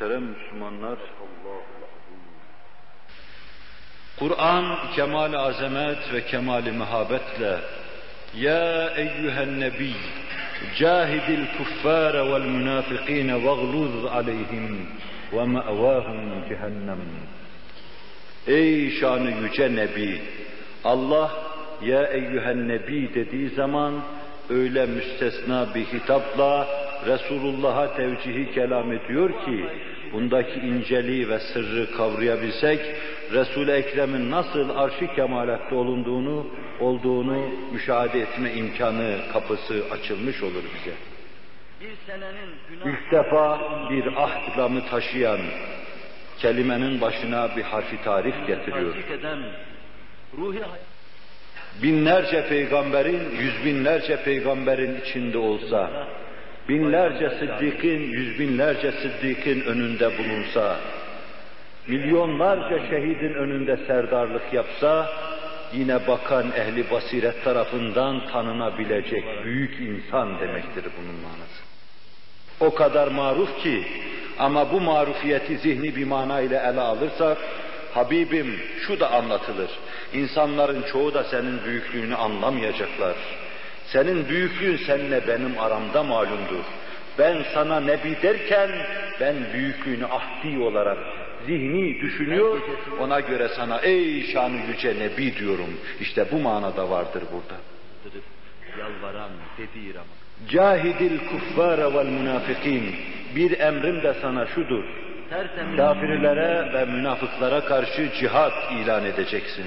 Muhterem 0.00 0.22
Müslümanlar, 0.22 0.98
Kur'an 4.18 4.76
kemal 4.96 5.32
azamet 5.32 6.12
ve 6.12 6.24
kemali 6.26 6.72
muhabbetle 6.72 7.58
Ya 8.36 8.90
eyyühen 8.96 9.60
nebi 9.60 9.92
cahidil 10.78 11.46
kuffara 11.58 12.32
vel 12.32 12.46
münafikine 12.46 13.44
vagluz 13.44 14.04
aleyhim 14.04 14.86
ve 15.32 15.44
me'vahum 15.44 16.48
cehennem. 16.48 17.02
Ey 18.46 18.90
şanı 19.00 19.30
yüce 19.30 19.76
nebi 19.76 20.22
Allah 20.84 21.30
ya 21.82 22.02
eyyühen 22.06 22.68
nebi 22.68 23.14
dediği 23.14 23.48
zaman 23.48 23.94
öyle 24.50 24.86
müstesna 24.86 25.74
bir 25.74 25.84
hitapla 25.84 26.79
Resulullah'a 27.06 27.96
tevcihi 27.96 28.52
kelam 28.54 28.92
ediyor 28.92 29.30
ki 29.44 29.64
bundaki 30.12 30.60
inceliği 30.60 31.28
ve 31.28 31.38
sırrı 31.38 31.96
kavrayabilsek 31.96 32.80
Resul-i 33.32 33.70
Ekrem'in 33.70 34.30
nasıl 34.30 34.70
arşı 34.76 35.14
kemalatte 35.14 35.74
olunduğunu, 35.74 36.46
olduğunu 36.80 37.50
müşahede 37.72 38.20
etme 38.20 38.52
imkanı 38.52 39.16
kapısı 39.32 39.84
açılmış 39.90 40.42
olur 40.42 40.64
bize. 40.74 40.94
Bir 41.80 41.96
senenin 42.06 42.50
İlk 42.84 43.12
defa 43.12 43.60
bir 43.90 44.06
ahd 44.06 44.88
taşıyan 44.90 45.40
kelimenin 46.38 47.00
başına 47.00 47.56
bir 47.56 47.62
harfi 47.62 48.02
tarif 48.04 48.46
getiriyor. 48.46 48.94
Binlerce 51.82 52.48
peygamberin, 52.48 53.30
yüz 53.38 53.64
binlerce 53.64 54.22
peygamberin 54.22 55.00
içinde 55.00 55.38
olsa, 55.38 56.06
binlerce 56.68 57.30
sıddıkın, 57.30 58.00
yüz 58.00 58.38
binlerce 58.38 58.92
sıddıkın 58.92 59.60
önünde 59.60 60.18
bulunsa, 60.18 60.76
milyonlarca 61.86 62.78
şehidin 62.90 63.34
önünde 63.34 63.76
serdarlık 63.86 64.52
yapsa, 64.52 65.08
yine 65.72 66.06
bakan 66.06 66.46
ehli 66.56 66.90
basiret 66.90 67.44
tarafından 67.44 68.26
tanınabilecek 68.26 69.24
büyük 69.44 69.80
insan 69.80 70.40
demektir 70.40 70.84
bunun 70.98 71.14
manası. 71.14 71.62
O 72.60 72.74
kadar 72.74 73.08
maruf 73.08 73.62
ki, 73.62 73.84
ama 74.38 74.72
bu 74.72 74.80
marufiyeti 74.80 75.58
zihni 75.58 75.96
bir 75.96 76.04
manayla 76.04 76.70
ele 76.70 76.80
alırsak, 76.80 77.38
Habibim 77.94 78.60
şu 78.86 79.00
da 79.00 79.12
anlatılır. 79.12 79.70
İnsanların 80.12 80.82
çoğu 80.92 81.14
da 81.14 81.24
senin 81.24 81.64
büyüklüğünü 81.64 82.14
anlamayacaklar. 82.14 83.14
Senin 83.92 84.28
büyüklüğün 84.28 84.76
seninle 84.76 85.28
benim 85.28 85.58
aramda 85.58 86.02
malumdur. 86.02 86.64
Ben 87.18 87.42
sana 87.54 87.80
nebi 87.80 88.22
derken 88.22 88.70
ben 89.20 89.34
büyüklüğünü 89.52 90.06
ahdi 90.06 90.58
olarak 90.58 90.98
zihni 91.46 92.00
düşünüyor, 92.00 92.60
ona 93.00 93.20
göre 93.20 93.48
sana 93.48 93.78
ey 93.78 94.22
şanı 94.32 94.56
yüce 94.68 94.98
nebi 94.98 95.36
diyorum. 95.36 95.80
İşte 96.00 96.26
bu 96.32 96.38
manada 96.38 96.90
vardır 96.90 97.22
burada. 97.32 97.60
Yalvaran, 98.78 99.30
dediğir 99.58 99.94
ama. 99.94 100.04
Cahidil 100.48 101.18
kuffara 101.18 101.94
vel 101.94 102.06
münafikin. 102.06 102.94
Bir 103.36 103.60
emrim 103.60 104.02
de 104.02 104.14
sana 104.22 104.46
şudur. 104.46 104.84
Kafirlere 105.76 106.72
ve 106.72 106.84
münafıklara 106.84 107.64
karşı 107.64 108.10
cihat 108.20 108.72
ilan 108.72 109.04
edeceksin. 109.04 109.66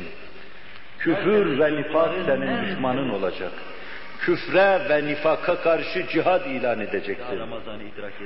Küfür 1.00 1.60
ve 1.60 1.76
nifak 1.76 2.12
senin 2.26 2.66
düşmanın 2.66 3.10
olacak. 3.10 3.52
Küfre 4.26 4.90
ve 4.90 5.06
nifaka 5.06 5.56
karşı 5.56 6.08
cihad 6.08 6.46
ilan 6.46 6.80
eden. 6.80 7.02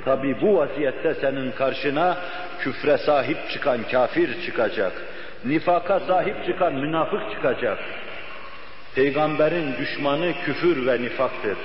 Tabi 0.04 0.40
bu 0.40 0.56
vaziyette 0.56 1.14
senin 1.14 1.50
karşına 1.50 2.18
küfre 2.60 2.98
sahip 2.98 3.38
çıkan 3.50 3.78
kafir 3.90 4.42
çıkacak. 4.46 4.92
Nifaka 5.44 6.00
sahip 6.00 6.46
çıkan 6.46 6.74
münafık 6.74 7.30
çıkacak. 7.32 7.78
Peygamberin 8.94 9.76
düşmanı 9.78 10.32
küfür 10.44 10.86
ve 10.86 11.02
nifaktır. 11.02 11.58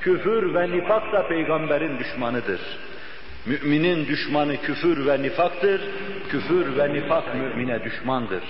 Küfür 0.00 0.54
ve 0.54 0.70
nifak 0.70 1.12
da 1.12 1.28
peygamberin 1.28 1.98
düşmanıdır. 1.98 2.60
Müminin 3.46 4.06
düşmanı 4.06 4.56
küfür 4.56 5.06
ve 5.06 5.22
nifaktır. 5.22 5.80
Küfür 6.30 6.76
ve 6.78 6.92
nifak 6.92 7.34
mümine 7.34 7.84
düşmandır. 7.84 8.42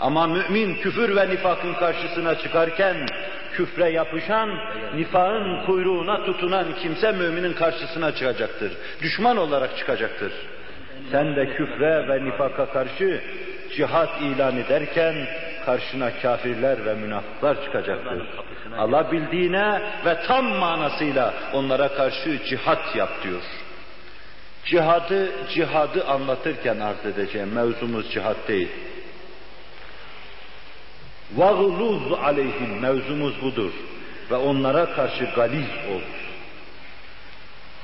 Ama 0.00 0.26
mümin 0.26 0.74
küfür 0.74 1.16
ve 1.16 1.28
nifakın 1.28 1.74
karşısına 1.74 2.34
çıkarken 2.34 2.96
küfre 3.52 3.90
yapışan, 3.90 4.50
nifakın 4.96 5.66
kuyruğuna 5.66 6.24
tutunan 6.24 6.66
kimse 6.82 7.12
müminin 7.12 7.52
karşısına 7.52 8.14
çıkacaktır. 8.14 8.72
Düşman 9.02 9.36
olarak 9.36 9.76
çıkacaktır. 9.76 10.32
Sen 11.10 11.36
de 11.36 11.46
küfre 11.46 12.08
ve 12.08 12.24
nifaka 12.24 12.66
karşı 12.66 13.20
cihat 13.76 14.20
ilan 14.20 14.56
ederken 14.56 15.14
karşına 15.66 16.10
kafirler 16.22 16.86
ve 16.86 16.94
münafıklar 16.94 17.64
çıkacaktır. 17.64 18.22
Alabildiğine 18.78 19.82
ve 20.06 20.16
tam 20.26 20.44
manasıyla 20.44 21.34
onlara 21.52 21.88
karşı 21.88 22.44
cihat 22.44 22.96
yap 22.96 23.10
diyor. 23.22 23.42
Cihadı, 24.64 25.48
cihadı 25.54 26.04
anlatırken 26.04 26.80
arz 26.80 27.06
edeceğim. 27.06 27.48
Mevzumuz 27.52 28.10
cihat 28.10 28.48
değil. 28.48 28.68
Vaguluz 31.36 32.12
aleyhim 32.12 32.80
mevzumuz 32.80 33.42
budur. 33.42 33.72
Ve 34.30 34.36
onlara 34.36 34.94
karşı 34.94 35.24
galiz 35.36 35.68
ol. 35.92 36.00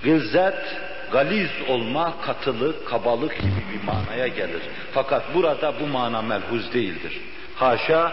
Gızzet, 0.03 0.77
galiz 1.13 1.51
olma, 1.69 2.15
katılık, 2.27 2.89
kabalık 2.89 3.37
gibi 3.37 3.63
bir 3.73 3.85
manaya 3.85 4.27
gelir. 4.27 4.63
Fakat 4.93 5.35
burada 5.35 5.75
bu 5.81 5.87
mana 5.87 6.23
melhuz 6.23 6.73
değildir. 6.73 7.21
Haşa, 7.57 8.13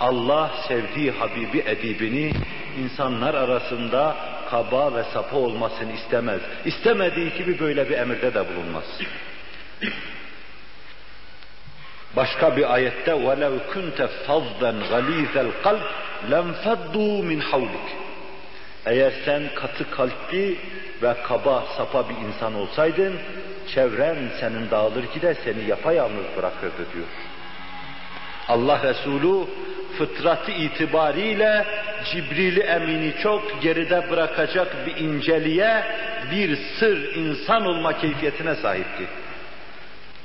Allah 0.00 0.50
sevdiği 0.68 1.10
Habibi 1.10 1.58
edibini 1.58 2.32
insanlar 2.84 3.34
arasında 3.34 4.16
kaba 4.49 4.95
ve 4.95 5.03
sapa 5.03 5.37
olmasını 5.37 5.91
istemez. 5.91 6.41
İstemediği 6.65 7.33
gibi 7.33 7.59
böyle 7.59 7.89
bir 7.89 7.97
emirde 7.97 8.33
de 8.33 8.45
bulunmaz. 8.47 8.83
Başka 12.15 12.57
bir 12.57 12.73
ayette 12.73 13.11
وَلَوْ 13.11 13.59
كُنْتَ 13.73 14.07
فَضًّا 14.27 14.73
غَلِيظَ 14.91 15.33
الْقَلْبِ 15.45 15.83
لَنْفَضُّوا 16.31 17.21
مِنْ 17.29 17.41
حَوْلِكَ 17.41 17.87
Eğer 18.85 19.13
sen 19.25 19.43
katı 19.55 19.91
kalpli 19.91 20.57
ve 21.01 21.15
kaba 21.27 21.63
sapa 21.77 22.09
bir 22.09 22.15
insan 22.15 22.55
olsaydın, 22.55 23.13
çevren 23.75 24.17
senin 24.39 24.69
dağılır 24.71 25.07
ki 25.07 25.21
de 25.21 25.35
seni 25.43 25.69
yapayalnız 25.69 26.25
bırakırdı 26.37 26.85
diyor. 26.93 27.07
Allah 28.48 28.82
Resulü 28.82 29.46
fıtratı 29.98 30.50
itibariyle 30.50 31.64
Cibril 32.04 32.56
Emin'i 32.56 33.14
çok 33.22 33.62
geride 33.62 34.10
bırakacak 34.10 34.86
bir 34.86 34.96
inceliğe, 34.96 35.84
bir 36.30 36.56
sır 36.56 37.14
insan 37.14 37.66
olma 37.66 37.98
keyfiyetine 37.98 38.54
sahipti. 38.54 39.06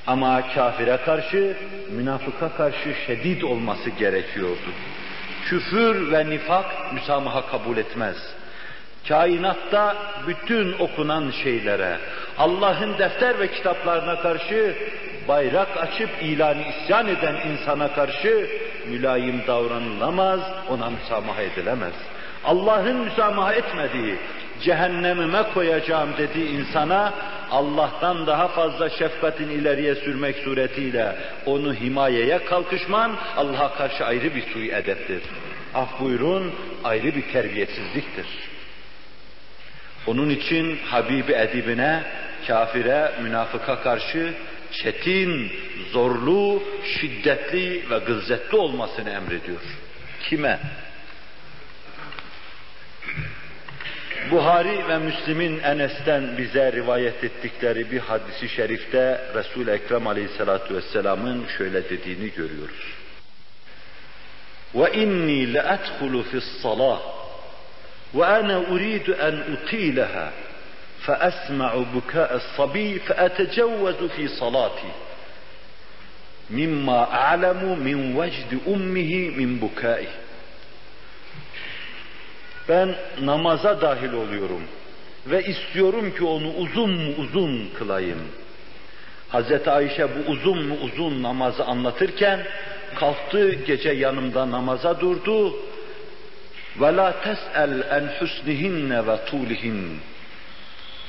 Ama 0.08 0.54
kafire 0.56 0.98
karşı, 1.06 1.58
münafıka 1.92 2.50
karşı 2.50 2.94
şedid 3.08 3.42
olması 3.42 3.90
gerekiyordu. 3.90 4.70
Küfür 5.46 6.12
ve 6.12 6.30
nifak 6.30 6.94
müsamaha 6.94 7.48
kabul 7.48 7.78
etmez. 7.78 8.18
Kainatta 9.08 9.96
bütün 10.28 10.74
okunan 10.80 11.32
şeylere, 11.44 11.98
Allah'ın 12.38 12.98
defter 12.98 13.40
ve 13.40 13.52
kitaplarına 13.52 14.22
karşı 14.22 14.76
bayrak 15.28 15.78
açıp 15.78 16.10
ilanı 16.22 16.62
isyan 16.62 17.08
eden 17.08 17.36
insana 17.36 17.94
karşı 17.94 18.50
mülayim 18.88 19.42
davranılamaz, 19.48 20.40
ona 20.70 20.90
müsamaha 20.90 21.42
edilemez. 21.42 21.94
Allah'ın 22.46 22.98
müsamaha 22.98 23.54
etmediği, 23.54 24.16
cehennemime 24.64 25.44
koyacağım 25.54 26.10
dediği 26.18 26.50
insana 26.50 27.14
Allah'tan 27.52 28.28
daha 28.28 28.48
fazla 28.48 28.90
şefkatin 28.90 29.50
ileriye 29.50 29.96
sürmek 29.96 30.36
suretiyle 30.36 31.16
onu 31.46 31.74
himayeye 31.74 32.46
kalkışman 32.46 33.16
Allah'a 33.38 33.74
karşı 33.74 34.06
ayrı 34.06 34.36
bir 34.36 34.42
suyu 34.54 34.72
edeptir. 34.72 35.22
Af 35.76 36.00
buyurun 36.00 36.52
ayrı 36.84 37.16
bir 37.16 37.32
terbiyesizliktir. 37.34 38.26
Onun 40.08 40.30
için 40.30 40.80
Habibi 40.86 41.32
edibine, 41.32 42.04
kafire, 42.48 43.12
münafıka 43.22 43.82
karşı 43.82 44.34
çetin, 44.73 45.53
zorlu, 45.93 46.63
şiddetli 46.85 47.91
ve 47.91 47.99
gılzetli 47.99 48.57
olmasını 48.57 49.11
emrediyor. 49.11 49.61
Kime? 50.29 50.61
Buhari 54.31 54.89
ve 54.89 54.99
Müslim'in 54.99 55.61
Enes'ten 55.61 56.39
bize 56.39 56.73
rivayet 56.73 57.25
ettikleri 57.25 57.91
bir 57.91 57.99
hadisi 57.99 58.49
şerifte 58.49 59.21
Resul-i 59.35 59.71
Ekrem 59.71 60.07
Aleyhisselatü 60.07 60.75
Vesselam'ın 60.75 61.47
şöyle 61.59 61.91
dediğini 61.91 62.31
görüyoruz. 62.31 62.99
وَاِنِّي 64.75 65.41
لَأَدْخُلُ 65.57 66.25
فِي 66.31 66.37
الصَّلَاةِ 66.45 66.99
وَأَنَا 68.15 68.57
أُرِيدُ 68.73 69.07
أَنْ 69.27 69.35
أُطِيلَهَا 69.55 70.29
فأسمع 71.07 71.75
بكاء 71.95 72.37
الصبي 72.37 72.99
فأتجوز 72.99 73.95
في 73.95 74.29
صلاتي 74.29 74.93
مما 76.51 77.15
أعلم 77.15 77.79
من 77.79 78.17
وجد 78.17 78.61
أمه 78.69 79.31
من 79.39 79.59
بكائه 79.59 80.09
ben 82.69 82.95
namaza 83.21 83.81
dahil 83.81 84.13
oluyorum 84.13 84.63
ve 85.27 85.43
istiyorum 85.43 86.15
ki 86.15 86.25
onu 86.25 86.55
uzun 86.55 86.91
mu 86.91 87.13
uzun 87.19 87.71
kılayım. 87.79 88.19
Hazreti 89.29 89.71
Ayşe 89.71 90.09
bu 90.09 90.31
uzun 90.31 90.63
mu 90.67 90.77
uzun 90.83 91.23
namazı 91.23 91.65
anlatırken 91.65 92.41
kalktı 92.95 93.51
gece 93.51 93.91
yanımda 93.91 94.51
namaza 94.51 95.01
durdu. 95.01 95.57
Ve 96.81 96.97
la 96.97 97.21
tes'el 97.21 97.83
en 97.91 98.07
husnihinne 98.21 99.07
ve 99.07 99.25
tulihin. 99.25 100.01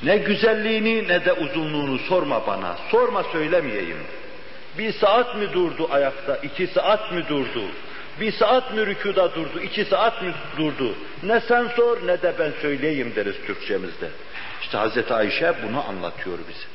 ne 0.03 0.17
güzelliğini 0.17 1.07
ne 1.07 1.25
de 1.25 1.33
uzunluğunu 1.33 1.99
sorma 1.99 2.47
bana. 2.47 2.77
Sorma 2.91 3.23
söylemeyeyim. 3.23 3.97
Bir 4.77 4.93
saat 4.93 5.35
mi 5.35 5.53
durdu 5.53 5.87
ayakta, 5.91 6.35
iki 6.35 6.67
saat 6.67 7.11
mi 7.11 7.27
durdu? 7.27 7.63
Bir 8.19 8.31
saat 8.31 8.73
mi 8.73 8.85
rükuda 8.85 9.35
durdu, 9.35 9.59
iki 9.63 9.85
saat 9.85 10.21
mi 10.21 10.33
durdu? 10.57 10.95
Ne 11.23 11.39
sen 11.39 11.67
sor 11.75 12.07
ne 12.07 12.21
de 12.21 12.33
ben 12.39 12.51
söyleyeyim 12.61 13.13
deriz 13.15 13.35
Türkçemizde. 13.47 14.09
İşte 14.61 14.77
Hazreti 14.77 15.13
Ayşe 15.13 15.53
bunu 15.63 15.83
anlatıyor 15.89 16.37
bize. 16.49 16.67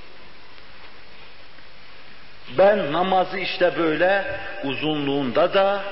Ben 2.59 2.93
namazı 2.93 3.39
işte 3.39 3.73
böyle 3.79 4.25
uzunluğunda 4.65 5.55
da, 5.55 5.83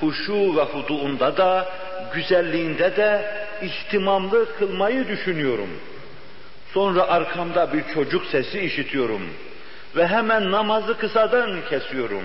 huşu 0.00 0.56
ve 0.56 0.62
huduunda 0.62 1.36
da, 1.36 1.68
güzelliğinde 2.14 2.96
de 2.96 3.34
ihtimamlı 3.62 4.56
kılmayı 4.58 5.08
düşünüyorum. 5.08 5.68
Sonra 6.74 7.02
arkamda 7.02 7.72
bir 7.72 7.84
çocuk 7.94 8.26
sesi 8.26 8.60
işitiyorum 8.60 9.22
ve 9.96 10.06
hemen 10.06 10.50
namazı 10.50 10.98
kısadan 10.98 11.58
kesiyorum. 11.70 12.24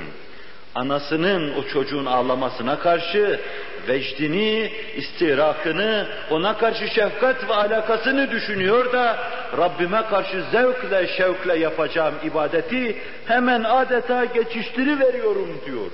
Anasının 0.76 1.54
o 1.54 1.64
çocuğun 1.64 2.06
ağlamasına 2.06 2.80
karşı 2.80 3.40
vecdini, 3.88 4.72
istirakını, 4.96 6.08
ona 6.30 6.58
karşı 6.58 6.88
şefkat 6.88 7.50
ve 7.50 7.54
alakasını 7.54 8.32
düşünüyor 8.32 8.94
da 8.94 9.18
Rabbime 9.58 10.02
karşı 10.10 10.44
zevkle, 10.52 11.08
şevkle 11.08 11.58
yapacağım 11.58 12.16
ibadeti 12.24 12.98
hemen 13.28 13.64
adeta 13.64 14.26
geçiştiri 14.26 15.00
veriyorum 15.00 15.62
diyor. 15.66 15.92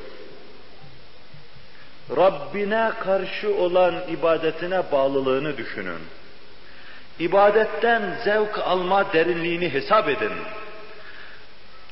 Rabbine 2.17 2.91
karşı 3.03 3.55
olan 3.55 3.95
ibadetine 4.11 4.83
bağlılığını 4.91 5.57
düşünün. 5.57 5.99
İbadetten 7.19 8.01
zevk 8.23 8.59
alma 8.65 9.13
derinliğini 9.13 9.73
hesap 9.73 10.09
edin. 10.09 10.31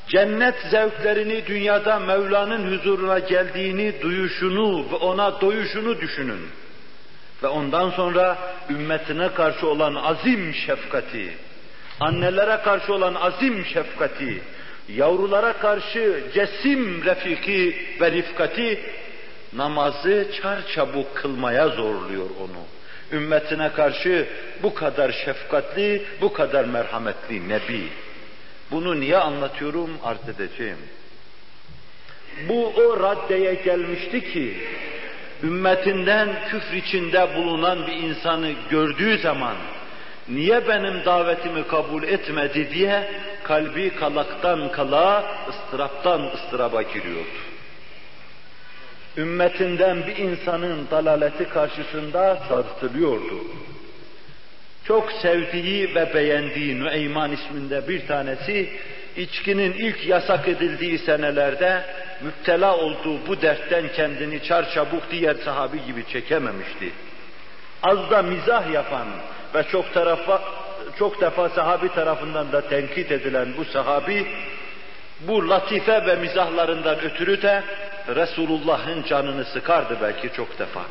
Cennet 0.08 0.54
zevklerini 0.70 1.46
dünyada 1.46 1.98
Mevla'nın 1.98 2.78
huzuruna 2.78 3.18
geldiğini, 3.18 4.02
duyuşunu 4.02 4.92
ve 4.92 4.96
ona 4.96 5.40
doyuşunu 5.40 6.00
düşünün. 6.00 6.48
Ve 7.42 7.46
ondan 7.46 7.90
sonra 7.90 8.38
ümmetine 8.70 9.34
karşı 9.34 9.66
olan 9.66 9.94
azim 9.94 10.54
şefkati, 10.54 11.32
annelere 12.00 12.62
karşı 12.64 12.94
olan 12.94 13.14
azim 13.14 13.64
şefkati, 13.64 14.42
yavrulara 14.88 15.52
karşı 15.52 16.24
cesim 16.34 17.04
refiki 17.04 17.86
ve 18.00 18.12
rifkati 18.12 18.80
namazı 19.52 20.28
çarçabuk 20.42 21.16
kılmaya 21.16 21.68
zorluyor 21.68 22.30
onu. 22.40 22.64
Ümmetine 23.12 23.72
karşı 23.72 24.26
bu 24.62 24.74
kadar 24.74 25.12
şefkatli, 25.12 26.02
bu 26.20 26.32
kadar 26.32 26.64
merhametli 26.64 27.48
Nebi. 27.48 27.88
Bunu 28.70 29.00
niye 29.00 29.16
anlatıyorum 29.16 29.90
arz 30.04 30.28
edeceğim. 30.28 30.78
Bu 32.48 32.66
o 32.66 33.00
raddeye 33.00 33.54
gelmişti 33.54 34.32
ki 34.32 34.56
ümmetinden 35.42 36.28
küfr 36.48 36.74
içinde 36.74 37.36
bulunan 37.36 37.86
bir 37.86 37.92
insanı 37.92 38.52
gördüğü 38.70 39.18
zaman 39.18 39.56
niye 40.28 40.68
benim 40.68 41.04
davetimi 41.04 41.66
kabul 41.66 42.02
etmedi 42.02 42.70
diye 42.74 43.10
kalbi 43.44 43.90
kalaktan 43.90 44.72
kala, 44.72 45.24
ıstıraptan 45.48 46.30
ıstıraba 46.34 46.82
giriyordu. 46.82 47.51
Ümmetinden 49.16 50.06
bir 50.06 50.16
insanın 50.16 50.86
dalaleti 50.90 51.48
karşısında 51.48 52.38
sarsılıyordu 52.48 53.44
çok 54.84 55.12
sevdiği 55.12 55.94
ve 55.94 56.14
beğendiği 56.14 56.80
Nüeyman 56.80 57.32
isminde 57.32 57.88
bir 57.88 58.06
tanesi, 58.06 58.68
içkinin 59.16 59.72
ilk 59.72 60.06
yasak 60.06 60.48
edildiği 60.48 60.98
senelerde 60.98 61.84
müptela 62.22 62.76
olduğu 62.76 63.26
bu 63.26 63.42
dertten 63.42 63.84
kendini 63.96 64.42
çarçabuk 64.42 65.02
diğer 65.10 65.34
sahabi 65.34 65.84
gibi 65.86 66.06
çekememişti. 66.06 66.92
Az 67.82 68.10
da 68.10 68.22
mizah 68.22 68.72
yapan 68.72 69.06
ve 69.54 69.62
çok 69.62 69.94
tarafa 69.94 70.42
çok 70.98 71.20
defa 71.20 71.48
sahabi 71.48 71.88
tarafından 71.88 72.52
da 72.52 72.68
tenkit 72.68 73.12
edilen 73.12 73.48
bu 73.56 73.64
sahabi 73.64 74.26
bu 75.20 75.48
latife 75.48 76.06
ve 76.06 76.16
mizahlarından 76.16 77.00
ötürü 77.00 77.42
de 77.42 77.62
Resulullah'ın 78.08 79.02
canını 79.02 79.44
sıkardı 79.44 79.98
belki 80.02 80.32
çok 80.36 80.58
defa. 80.58 80.82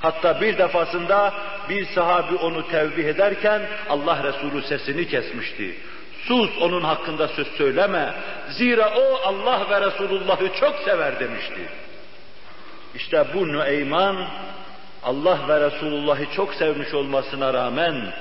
Hatta 0.00 0.40
bir 0.40 0.58
defasında 0.58 1.34
bir 1.68 1.86
sahabi 1.86 2.34
onu 2.34 2.68
tevbih 2.68 3.04
ederken 3.04 3.62
Allah 3.88 4.24
Resulü 4.24 4.62
sesini 4.62 5.08
kesmişti. 5.08 5.74
Sus 6.26 6.58
onun 6.60 6.82
hakkında 6.82 7.28
söz 7.28 7.46
söyleme. 7.46 8.14
Zira 8.50 8.94
o 8.96 9.20
Allah 9.24 9.66
ve 9.70 9.80
Resulullah'ı 9.80 10.48
çok 10.60 10.76
sever 10.84 11.20
demişti. 11.20 11.60
İşte 12.94 13.24
bu 13.34 13.48
Nüeyman 13.48 14.28
Allah 15.02 15.38
ve 15.48 15.60
Resulullah'ı 15.60 16.26
çok 16.36 16.54
sevmiş 16.54 16.94
olmasına 16.94 17.54
rağmen 17.54 18.12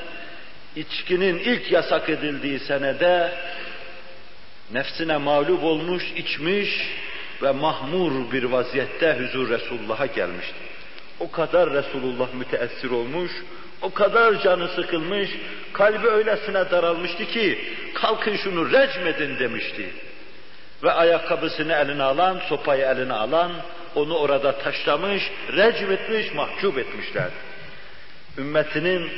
içkinin 0.75 1.39
ilk 1.39 1.71
yasak 1.71 2.09
edildiği 2.09 2.59
senede 2.59 3.31
nefsine 4.71 5.17
mağlup 5.17 5.63
olmuş, 5.63 6.03
içmiş 6.15 6.69
ve 7.41 7.51
mahmur 7.51 8.31
bir 8.31 8.43
vaziyette 8.43 9.17
huzur 9.19 9.49
Resulullah'a 9.49 10.05
gelmişti. 10.05 10.55
O 11.19 11.31
kadar 11.31 11.73
Resulullah 11.73 12.33
müteessir 12.33 12.91
olmuş, 12.91 13.31
o 13.81 13.93
kadar 13.93 14.41
canı 14.41 14.67
sıkılmış, 14.67 15.29
kalbi 15.73 16.07
öylesine 16.07 16.71
daralmıştı 16.71 17.25
ki 17.25 17.59
kalkın 17.93 18.35
şunu 18.35 18.71
recmedin 18.71 19.39
demişti. 19.39 19.89
Ve 20.83 20.91
ayakkabısını 20.91 21.73
eline 21.73 22.03
alan, 22.03 22.41
sopayı 22.49 22.85
eline 22.85 23.13
alan, 23.13 23.51
onu 23.95 24.17
orada 24.17 24.57
taşlamış, 24.57 25.31
recmetmiş, 25.53 26.33
mahcup 26.33 26.77
etmişler. 26.77 27.29
Ümmetinin 28.37 29.11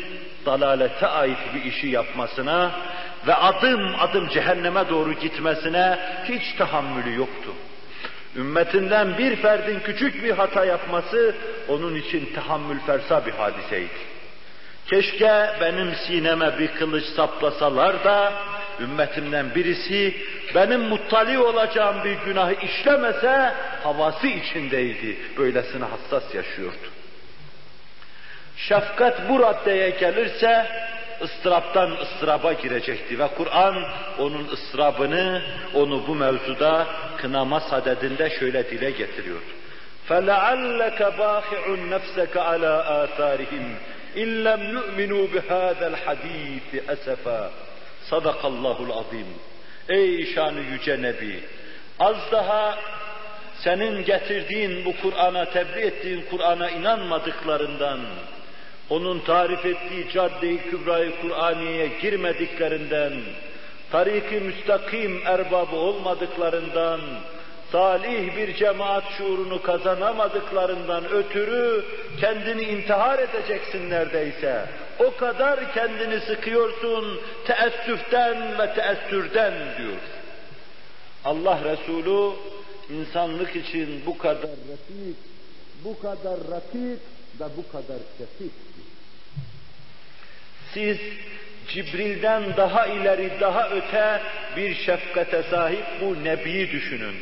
dalalete 0.46 1.08
ait 1.08 1.38
bir 1.56 1.64
işi 1.64 1.88
yapmasına 1.88 2.72
ve 3.28 3.36
adım 3.36 3.96
adım 4.00 4.30
cehenneme 4.30 4.90
doğru 4.90 5.14
gitmesine 5.14 6.00
hiç 6.26 6.58
tahammülü 6.58 7.16
yoktu. 7.16 7.50
Ümmetinden 8.40 9.18
bir 9.18 9.36
ferdin 9.36 9.80
küçük 9.80 10.24
bir 10.24 10.32
hata 10.32 10.66
yapması 10.66 11.36
onun 11.68 11.96
için 11.96 12.34
tahammül 12.36 12.80
fersa 12.80 13.26
bir 13.26 13.32
hadiseydi. 13.32 14.10
Keşke 14.90 15.50
benim 15.62 15.96
sineme 16.08 16.60
bir 16.60 16.68
kılıç 16.68 17.06
saplasalar 17.06 18.04
da 18.04 18.34
ümmetimden 18.80 19.56
birisi 19.56 20.18
benim 20.56 20.82
muttali 20.82 21.40
olacağım 21.40 22.04
bir 22.04 22.18
günahı 22.26 22.54
işlemese 22.54 23.54
havası 23.84 24.28
içindeydi. 24.28 25.18
Böylesine 25.38 25.86
hassas 25.86 26.36
yaşıyordu. 26.36 26.88
Şefkat 28.58 29.30
bu 29.30 29.40
raddeye 29.40 29.90
gelirse 29.90 30.68
ıstıraptan 31.23 31.91
ıstıraba 31.91 32.53
girecekti 32.53 33.19
ve 33.19 33.29
Kur'an 33.29 33.85
onun 34.19 34.49
ıstırabını, 34.49 35.43
onu 35.75 36.07
bu 36.07 36.15
mevzuda 36.15 36.87
kınama 37.17 37.61
sadedinde 37.61 38.31
şöyle 38.31 38.71
dile 38.71 38.91
getiriyor. 38.91 39.41
فَلَعَلَّكَ 40.09 41.01
بَاخِعٌ 41.21 41.65
نَفْسَكَ 41.95 42.35
عَلَى 42.51 42.75
آثَارِهِمْ 43.03 43.67
اِنْ 44.23 44.29
لَمْ 44.47 44.61
يُؤْمِنُوا 44.77 45.25
بِهَذَا 45.35 45.87
الْحَد۪يثِ 45.95 46.69
أَسَفًا 46.95 47.51
Sadakallahul 48.11 48.91
azim. 48.91 49.27
Ey 49.89 50.35
şanı 50.35 50.61
yüce 50.61 51.03
Nebi! 51.03 51.41
Az 51.99 52.17
daha 52.33 52.79
senin 53.59 54.05
getirdiğin 54.05 54.85
bu 54.85 54.97
Kur'an'a, 55.03 55.45
tebliğ 55.45 55.81
ettiğin 55.81 56.25
Kur'an'a 56.31 56.71
inanmadıklarından, 56.71 58.01
onun 58.90 59.20
tarif 59.20 59.66
ettiği 59.66 60.10
cadde-i 60.10 60.62
kübrayı 60.62 61.22
Kur'aniye'ye 61.22 61.90
girmediklerinden, 62.02 63.14
tariki 63.92 64.36
müstakim 64.36 65.22
erbabı 65.26 65.76
olmadıklarından, 65.76 67.02
salih 67.72 68.38
bir 68.38 68.56
cemaat 68.56 69.04
şuurunu 69.18 69.62
kazanamadıklarından 69.62 71.10
ötürü 71.10 71.86
kendini 72.20 72.64
intihar 72.64 73.20
edeceksin 73.20 73.90
neredeyse. 73.90 74.66
O 75.00 75.16
kadar 75.16 75.74
kendini 75.74 76.20
sıkıyorsun 76.20 77.20
teessüften 77.46 78.60
ve 78.60 78.74
teessürden 78.74 79.54
diyor. 79.78 80.02
Allah 81.26 81.60
Resulü 81.64 82.36
insanlık 82.90 83.56
için 83.56 84.02
bu 84.06 84.18
kadar 84.18 84.50
ratif, 84.72 85.16
bu 85.84 86.00
kadar 86.00 86.38
rakip 86.52 87.00
ve 87.40 87.46
bu 87.58 87.72
kadar 87.72 88.00
şefik. 88.18 88.52
Siz 90.74 90.98
Cibril'den 91.68 92.44
daha 92.58 92.86
ileri, 92.86 93.32
daha 93.40 93.70
öte 93.70 94.22
bir 94.58 94.76
şefkate 94.76 95.44
sahip 95.44 95.86
bu 96.02 96.24
Nebi'yi 96.24 96.72
düşünün. 96.72 97.16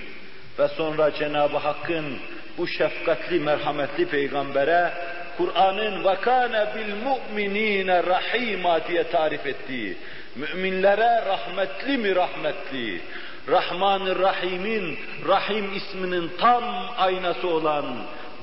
Ve 0.59 0.67
sonra 0.67 1.13
Cenab-ı 1.13 1.57
Hakk'ın 1.57 2.19
bu 2.57 2.67
şefkatli, 2.67 3.39
merhametli 3.39 4.05
peygambere 4.05 4.91
Kur'an'ın 5.37 6.03
vakane 6.03 6.67
bil 6.75 6.95
mu'minine 7.03 8.03
rahima 8.03 8.87
diye 8.87 9.03
tarif 9.03 9.45
ettiği, 9.45 9.97
müminlere 10.35 11.25
rahmetli 11.25 11.97
mi 11.97 12.15
rahmetli, 12.15 13.01
Rahman-ı 13.49 14.19
Rahim'in 14.19 14.99
Rahim 15.27 15.75
isminin 15.75 16.31
tam 16.39 16.63
aynası 16.97 17.47
olan, 17.47 17.85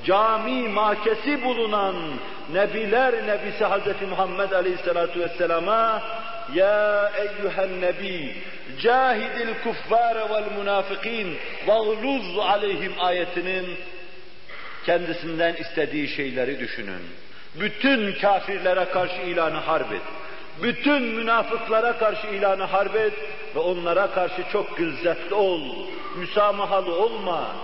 cami 0.05 0.69
makesi 0.69 1.45
bulunan 1.45 1.97
Nebiler 2.53 3.27
Nebisi 3.27 3.65
Hz. 3.65 4.09
Muhammed 4.11 4.51
Aleyhisselatü 4.51 5.21
Vesselam'a 5.21 6.03
Ya 6.55 7.13
eyyühen 7.19 7.81
nebi 7.81 8.35
cahidil 8.83 9.55
kuffare 9.65 10.29
vel 10.31 10.59
münafikin 10.59 11.37
vağluz 11.67 12.39
aleyhim 12.39 12.93
ayetinin 12.99 13.67
kendisinden 14.87 15.55
istediği 15.55 16.09
şeyleri 16.09 16.61
düşünün. 16.61 17.03
Bütün 17.55 18.13
kafirlere 18.21 18.85
karşı 18.85 19.21
ilanı 19.23 19.57
harp 19.57 19.93
et. 19.93 20.03
Bütün 20.63 21.03
münafıklara 21.03 21.99
karşı 21.99 22.27
ilanı 22.27 22.65
harp 22.65 22.97
et 22.97 23.13
ve 23.55 23.59
onlara 23.59 24.11
karşı 24.11 24.43
çok 24.53 24.77
gılzetli 24.77 25.35
ol, 25.35 25.87
müsamahalı 26.17 26.95
olma. 26.95 27.57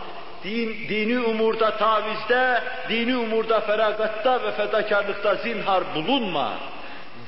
Din, 0.45 0.89
dini 0.89 1.19
umurda 1.19 1.77
tavizde, 1.77 2.61
dini 2.89 3.17
umurda 3.17 3.61
feragatta 3.61 4.43
ve 4.43 4.53
fedakarlıkta 4.53 5.35
zinhar 5.35 5.83
bulunma. 5.95 6.53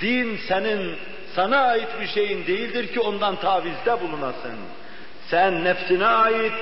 Din 0.00 0.36
senin, 0.48 0.96
sana 1.34 1.60
ait 1.60 1.88
bir 2.00 2.06
şeyin 2.06 2.46
değildir 2.46 2.92
ki 2.92 3.00
ondan 3.00 3.36
tavizde 3.36 4.00
bulunasın. 4.00 4.56
Sen 5.30 5.64
nefsine 5.64 6.06
ait, 6.06 6.52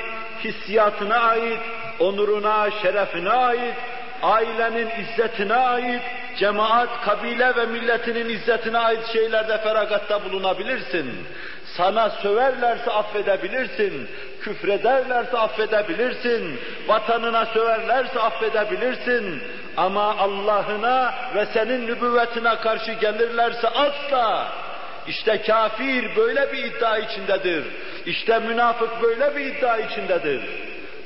hissiyatına 0.45 1.16
ait, 1.19 1.61
onuruna, 1.99 2.71
şerefine 2.83 3.30
ait, 3.30 3.75
ailenin 4.23 4.88
izzetine 5.00 5.54
ait, 5.54 6.02
cemaat, 6.38 6.88
kabile 7.04 7.57
ve 7.57 7.66
milletinin 7.66 8.28
izzetine 8.28 8.78
ait 8.78 9.07
şeylerde 9.07 9.59
feragatta 9.59 10.25
bulunabilirsin. 10.25 11.12
Sana 11.76 12.11
söverlerse 12.11 12.90
affedebilirsin, 12.90 14.09
küfrederlerse 14.41 15.39
affedebilirsin, 15.39 16.61
vatanına 16.89 17.47
söverlerse 17.47 18.21
affedebilirsin. 18.21 19.43
Ama 19.77 20.17
Allah'ına 20.19 21.15
ve 21.35 21.47
senin 21.47 21.87
nübüvvetine 21.87 22.57
karşı 22.57 22.93
gelirlerse 22.93 23.69
asla 23.69 24.53
işte 25.07 25.43
kafir 25.43 26.17
böyle 26.17 26.53
bir 26.53 26.65
iddia 26.65 26.99
içindedir. 26.99 27.65
İşte 28.07 28.39
münafık 28.39 29.03
böyle 29.03 29.37
bir 29.37 29.47
iddia 29.47 29.79
içindedir. 29.79 30.41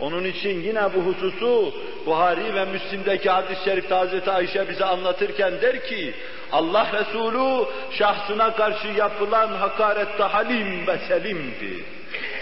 Onun 0.01 0.25
için 0.25 0.63
yine 0.63 0.83
bu 0.95 1.01
hususu 1.01 1.75
Buhari 2.07 2.55
ve 2.55 2.65
Müslim'deki 2.65 3.31
hadis-i 3.31 3.65
şerifte 3.65 3.95
Hazreti 3.95 4.31
Ayşe 4.31 4.69
bize 4.69 4.85
anlatırken 4.85 5.53
der 5.63 5.85
ki 5.85 6.15
Allah 6.53 6.87
Resulü 6.93 7.65
şahsına 7.91 8.57
karşı 8.57 8.89
yapılan 8.89 9.49
hakarette 9.49 10.23
halim 10.23 10.87
ve 10.87 10.99
selimdi. 10.99 11.85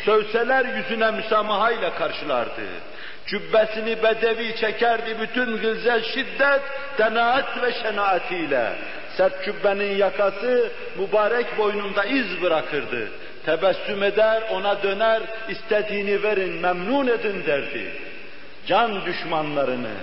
Sövseler 0.04 0.64
yüzüne 0.64 1.10
müsamahayla 1.10 1.94
karşılardı. 1.94 2.62
Cübbesini 3.26 4.02
bedevi 4.02 4.56
çekerdi 4.56 5.16
bütün 5.20 5.56
gılze 5.56 6.02
şiddet, 6.02 6.60
denaat 6.98 7.62
ve 7.62 7.72
şenaatiyle. 7.72 8.72
Sert 9.16 9.44
cübbenin 9.44 9.96
yakası 9.96 10.68
mübarek 10.98 11.58
boynunda 11.58 12.04
iz 12.04 12.42
bırakırdı. 12.42 13.08
Tebessüm 13.46 14.02
eder, 14.02 14.42
ona 14.50 14.82
döner, 14.82 15.22
istediğini 15.48 16.22
verin, 16.22 16.60
memnun 16.60 17.06
edin 17.06 17.46
derdi. 17.46 17.92
Can 18.66 19.04
düşmanlarını, 19.04 19.94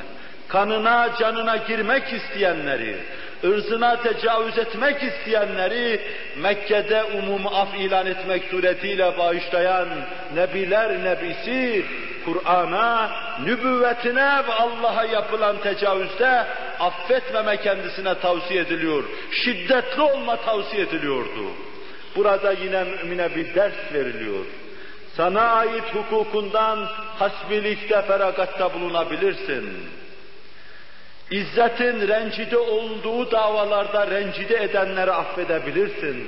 kanına, 0.47 1.09
canına 1.19 1.57
girmek 1.57 2.13
isteyenleri, 2.13 2.97
ırzına 3.43 4.01
tecavüz 4.01 4.57
etmek 4.57 5.03
isteyenleri 5.03 6.01
Mekke'de 6.37 7.03
umum 7.03 7.47
af 7.47 7.75
ilan 7.77 8.05
etmek 8.07 8.43
suretiyle 8.51 9.17
bağışlayan 9.17 9.87
Nebiler 10.35 11.03
Nebisi, 11.03 11.85
Kur'an'a, 12.25 13.11
nübüvvetine 13.45 14.43
ve 14.47 14.53
Allah'a 14.53 15.05
yapılan 15.05 15.57
tecavüzde 15.57 16.45
affetmeme 16.79 17.57
kendisine 17.57 18.19
tavsiye 18.19 18.61
ediliyor. 18.61 19.03
Şiddetli 19.31 20.01
olma 20.01 20.35
tavsiye 20.35 20.83
ediliyordu. 20.83 21.45
Burada 22.15 22.51
yine 22.51 22.83
mümine 22.83 23.35
bir 23.35 23.55
ders 23.55 23.93
veriliyor. 23.93 24.45
Sana 25.17 25.41
ait 25.41 25.95
hukukundan 25.95 26.87
hasbilikte 27.19 28.01
feragatta 28.01 28.73
bulunabilirsin. 28.73 29.69
İzzetin 31.31 32.07
rencide 32.07 32.57
olduğu 32.57 33.31
davalarda 33.31 34.07
rencide 34.07 34.63
edenleri 34.63 35.11
affedebilirsin. 35.11 36.27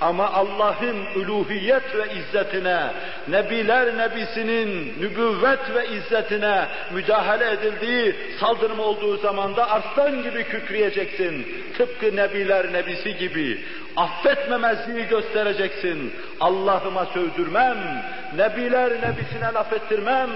Ama 0.00 0.32
Allah'ın 0.32 1.06
uluhiyet 1.16 1.94
ve 1.94 2.14
izzetine, 2.14 2.80
Nebiler 3.28 3.98
Nebisinin 3.98 4.94
nübüvvet 5.00 5.74
ve 5.74 5.88
izzetine 5.88 6.64
müdahale 6.92 7.50
edildiği, 7.50 8.14
saldırma 8.40 8.82
olduğu 8.82 9.16
zaman 9.16 9.56
da 9.56 9.70
arslan 9.70 10.22
gibi 10.22 10.44
kükreyeceksin. 10.44 11.46
Tıpkı 11.78 12.16
Nebiler 12.16 12.72
Nebisi 12.72 13.16
gibi. 13.16 13.60
Affetmemezliği 13.96 15.06
göstereceksin. 15.06 16.12
Allah'ıma 16.40 17.06
sövdürmem, 17.06 17.76
Nebiler 18.36 18.92
Nebisine 18.92 19.52
laf 19.54 19.72
ettirmem, 19.72 20.30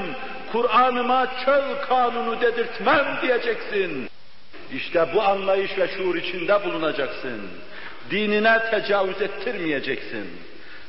Kur'an'ıma 0.52 1.26
çöl 1.44 1.62
kanunu 1.88 2.40
dedirtmem 2.40 3.18
diyeceksin. 3.22 4.08
İşte 4.72 5.06
bu 5.14 5.22
anlayış 5.22 5.78
ve 5.78 5.88
şuur 5.88 6.16
içinde 6.16 6.64
bulunacaksın. 6.64 7.40
Dinine 8.10 8.58
tecavüz 8.70 9.22
ettirmeyeceksin. 9.22 10.26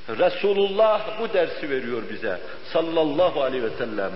Resulullah 0.09 1.01
bu 1.19 1.33
dersi 1.33 1.69
veriyor 1.69 2.01
bize 2.11 2.39
sallallahu 2.73 3.43
aleyhi 3.43 3.63
ve 3.63 3.77
sellem. 3.77 4.11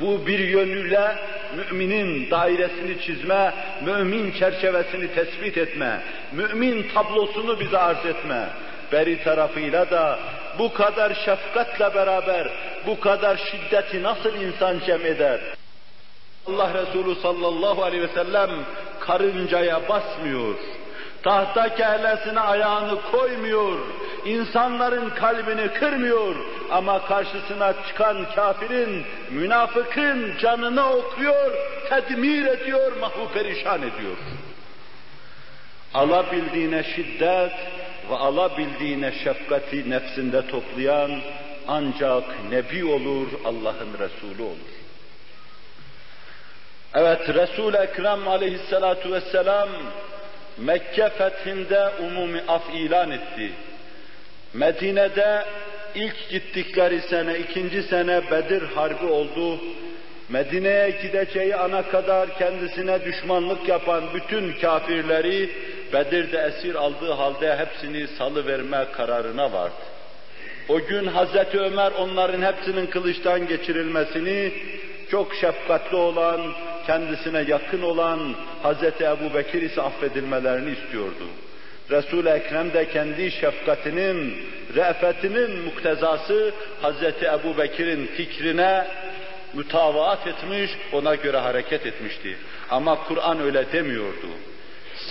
Bu 0.00 0.26
bir 0.26 0.38
yönüyle 0.38 1.16
müminin 1.56 2.30
dairesini 2.30 3.00
çizme, 3.00 3.54
mümin 3.84 4.32
çerçevesini 4.32 5.14
tespit 5.14 5.58
etme, 5.58 6.00
mümin 6.32 6.88
tablosunu 6.94 7.60
bize 7.60 7.78
arz 7.78 8.06
etme. 8.06 8.48
Beri 8.92 9.24
tarafıyla 9.24 9.90
da 9.90 10.18
bu 10.58 10.72
kadar 10.72 11.14
şefkatle 11.14 11.94
beraber 11.94 12.48
bu 12.86 13.00
kadar 13.00 13.36
şiddeti 13.36 14.02
nasıl 14.02 14.34
insan 14.34 14.80
cem 14.86 15.06
eder? 15.06 15.40
Allah 16.48 16.74
Resulü 16.74 17.14
sallallahu 17.14 17.82
aleyhi 17.82 18.02
ve 18.02 18.14
sellem 18.14 18.50
karıncaya 19.00 19.88
basmıyor. 19.88 20.54
Tahta 21.22 21.74
kellesine 21.74 22.40
ayağını 22.40 23.02
koymuyor. 23.12 23.78
insanların 24.24 25.10
kalbini 25.10 25.68
kırmıyor. 25.68 26.36
Ama 26.70 27.06
karşısına 27.06 27.72
çıkan 27.88 28.26
kafirin, 28.34 29.06
münafıkın 29.30 30.38
canını 30.38 30.90
okuyor, 30.92 31.52
tedmir 31.88 32.46
ediyor, 32.46 32.92
mahvu 33.00 33.28
perişan 33.34 33.78
ediyor. 33.78 34.16
Alabildiğine 35.94 36.84
şiddet 36.84 37.52
ve 38.10 38.14
alabildiğine 38.14 39.12
şefkati 39.24 39.90
nefsinde 39.90 40.46
toplayan 40.46 41.20
ancak 41.68 42.24
Nebi 42.50 42.84
olur, 42.84 43.28
Allah'ın 43.44 43.92
Resulü 43.98 44.42
olur. 44.42 44.78
Evet, 46.94 47.28
Resul-i 47.28 47.76
Ekrem 47.76 48.28
aleyhissalatu 48.28 49.12
vesselam 49.12 49.68
Mekke 50.58 51.08
fethinde 51.08 51.90
umumi 52.02 52.42
af 52.48 52.62
ilan 52.74 53.10
etti. 53.10 53.52
Medine'de 54.54 55.44
ilk 55.94 56.30
gittikleri 56.30 57.00
sene, 57.00 57.38
ikinci 57.38 57.82
sene 57.82 58.30
Bedir 58.30 58.62
Harbi 58.62 59.06
oldu. 59.06 59.60
Medine'ye 60.28 60.90
gideceği 61.02 61.56
ana 61.56 61.82
kadar 61.82 62.38
kendisine 62.38 63.04
düşmanlık 63.04 63.68
yapan 63.68 64.04
bütün 64.14 64.52
kafirleri 64.52 65.50
Bedir'de 65.92 66.38
esir 66.38 66.74
aldığı 66.74 67.12
halde 67.12 67.56
hepsini 67.56 68.08
salı 68.08 68.46
verme 68.46 68.86
kararına 68.92 69.52
vardı. 69.52 69.74
O 70.68 70.78
gün 70.80 71.06
Hazreti 71.06 71.60
Ömer 71.60 71.92
onların 71.92 72.42
hepsinin 72.42 72.86
kılıçtan 72.86 73.48
geçirilmesini 73.48 74.52
çok 75.10 75.34
şefkatli 75.34 75.96
olan, 75.96 76.40
kendisine 76.86 77.44
yakın 77.48 77.82
olan 77.82 78.34
Hazreti 78.62 79.04
Ebu 79.04 79.34
Bekir 79.34 79.62
ise 79.62 79.82
affedilmelerini 79.82 80.70
istiyordu. 80.70 81.24
Resul-i 81.90 82.28
Ekrem 82.28 82.72
de 82.72 82.88
kendi 82.88 83.30
şefkatinin, 83.30 84.34
re'fetinin 84.74 85.58
muktezası 85.60 86.52
Hazreti 86.82 87.26
Ebu 87.26 87.58
Bekir'in 87.58 88.06
fikrine 88.06 88.86
mütavaat 89.54 90.26
etmiş, 90.26 90.70
ona 90.92 91.14
göre 91.14 91.36
hareket 91.36 91.86
etmişti. 91.86 92.36
Ama 92.70 93.04
Kur'an 93.04 93.40
öyle 93.40 93.72
demiyordu. 93.72 94.28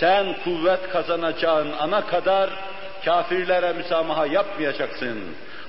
Sen 0.00 0.36
kuvvet 0.44 0.88
kazanacağın 0.92 1.72
ana 1.78 2.06
kadar 2.06 2.50
kafirlere 3.04 3.72
müsamaha 3.72 4.26
yapmayacaksın. 4.26 5.18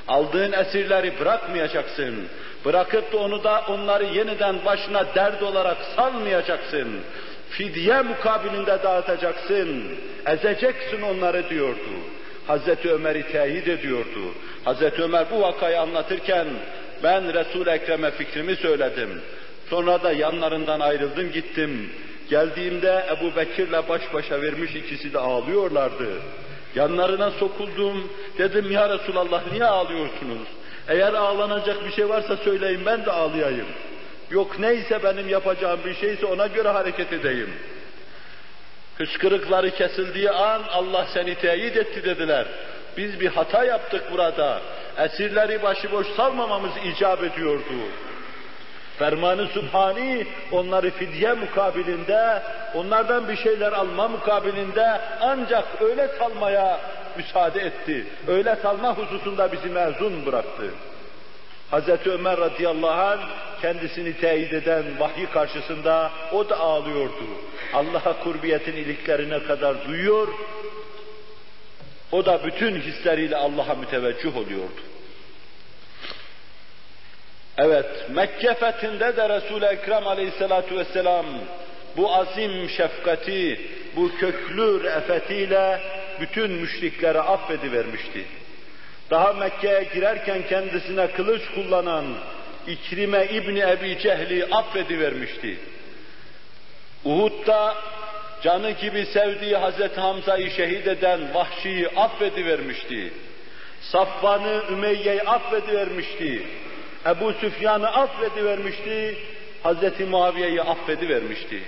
Aldığın 0.08 0.52
esirleri 0.52 1.20
bırakmayacaksın. 1.20 2.16
Bırakıp 2.66 3.14
da 3.14 3.18
onu 3.18 3.44
da 3.44 3.64
onları 3.68 4.06
yeniden 4.06 4.66
başına 4.66 5.16
dert 5.16 5.44
olarak 5.44 5.78
salmayacaksın. 5.96 6.88
Fidye 7.50 8.02
mukabilinde 8.02 8.84
dağıtacaksın. 8.84 9.84
Ezeceksin 10.26 11.02
onları 11.02 11.50
diyordu. 11.50 11.90
Hazreti 12.48 12.92
Ömer'i 12.92 13.32
teyit 13.32 13.68
ediyordu. 13.68 14.34
Hazreti 14.64 15.04
Ömer 15.04 15.26
bu 15.32 15.42
vakayı 15.42 15.80
anlatırken 15.80 16.48
ben 17.04 17.34
Resul-i 17.34 17.70
Ekrem'e 17.70 18.12
fikrimi 18.12 18.56
söyledim. 18.56 19.22
Sonra 19.70 20.04
da 20.04 20.12
yanlarından 20.12 20.80
ayrıldım 20.80 21.32
gittim. 21.32 21.92
Geldiğimde 22.30 23.06
Ebu 23.12 23.36
Bekir'le 23.36 23.90
baş 23.90 24.14
başa 24.14 24.42
vermiş 24.42 24.76
ikisi 24.76 25.14
de 25.14 25.20
ağlıyorlardı. 25.20 26.10
Yanlarına 26.76 27.32
sokuldum. 27.32 28.12
Dedim 28.38 28.72
ya 28.72 28.90
Resulallah 28.90 29.52
niye 29.52 29.66
ağlıyorsunuz? 29.66 30.48
Eğer 30.88 31.14
ağlanacak 31.14 31.86
bir 31.86 31.92
şey 31.92 32.10
varsa 32.10 32.38
söyleyin 32.38 32.86
ben 32.86 33.06
de 33.06 33.12
ağlayayım. 33.12 33.68
Yok 34.32 34.60
neyse 34.60 35.04
benim 35.04 35.30
yapacağım 35.30 35.80
bir 35.86 35.96
şeyse 35.96 36.26
ona 36.26 36.48
göre 36.48 36.70
hareket 36.70 37.14
edeyim. 37.14 37.50
Hıçkırıkları 38.98 39.72
kesildiği 39.72 40.32
an 40.32 40.62
Allah 40.70 41.08
seni 41.14 41.36
teyit 41.36 41.78
etti 41.78 42.04
dediler. 42.04 42.46
Biz 42.98 43.20
bir 43.20 43.28
hata 43.28 43.64
yaptık 43.64 44.04
burada. 44.12 44.62
Esirleri 44.98 45.64
başıboş 45.64 46.08
salmamamız 46.08 46.72
icap 46.86 47.24
ediyordu. 47.24 47.74
Fermanı 49.00 49.48
Sübhani 49.48 50.28
onları 50.52 50.92
fidye 50.92 51.34
mukabilinde, 51.34 52.44
onlardan 52.74 53.30
bir 53.30 53.38
şeyler 53.38 53.72
alma 53.72 54.08
mukabilinde 54.08 55.02
ancak 55.22 55.82
öyle 55.82 56.08
salmaya 56.20 56.80
müsaade 57.18 57.60
etti. 57.60 58.06
Öyle 58.28 58.56
salma 58.62 58.98
hususunda 58.98 59.52
bizi 59.52 59.70
mezun 59.70 60.26
bıraktı. 60.26 60.64
Hazreti 61.72 62.12
Ömer 62.12 62.38
radıyallahu 62.38 63.02
anh 63.02 63.20
kendisini 63.62 64.14
teyit 64.14 64.54
eden 64.54 64.84
vahiy 65.00 65.26
karşısında 65.26 66.12
o 66.32 66.50
da 66.50 66.60
ağlıyordu. 66.60 67.26
Allah'a 67.74 68.24
kurbiyetin 68.24 68.74
iliklerine 68.74 69.44
kadar 69.44 69.88
duyuyor, 69.88 70.28
o 72.12 72.26
da 72.26 72.44
bütün 72.44 72.76
hisleriyle 72.82 73.38
Allah'a 73.38 73.76
müteveccüh 73.76 74.38
oluyordu. 74.38 74.89
Evet, 77.62 78.10
Mekke 78.10 78.54
fethinde 78.54 79.18
de 79.18 79.30
Resul-i 79.30 79.66
Ekrem 79.66 80.08
aleyhissalatu 80.08 80.78
vesselam 80.78 81.26
bu 81.98 82.16
azim 82.16 82.70
şefkati, 82.70 83.62
bu 83.96 84.12
köklü 84.16 84.84
re'fetiyle 84.84 85.82
bütün 86.22 86.52
müşriklere 86.52 87.20
affedivermişti. 87.20 88.26
Daha 89.12 89.34
Mekke'ye 89.34 89.90
girerken 89.94 90.42
kendisine 90.50 91.08
kılıç 91.08 91.42
kullanan 91.56 92.06
İkrime 92.68 93.26
İbni 93.26 93.60
Ebi 93.60 94.00
Cehli 94.00 94.46
affedivermişti. 94.52 95.58
Uhud'da 97.06 97.76
canı 98.44 98.72
gibi 98.72 99.06
sevdiği 99.06 99.56
Hazreti 99.58 100.00
Hamza'yı 100.00 100.52
şehit 100.52 100.88
eden 100.88 101.34
Vahşi'yi 101.34 101.88
affedivermişti. 101.88 103.14
Safvan'ı, 103.82 104.64
Ümeyye'yi 104.72 105.22
affedivermişti. 105.22 106.44
Ebu 107.06 107.34
Süfyan'ı 107.34 107.88
affedivermişti. 107.88 109.18
Hazreti 109.64 110.06
Muaviye'yi 110.06 110.62
affedivermişti. 110.62 111.60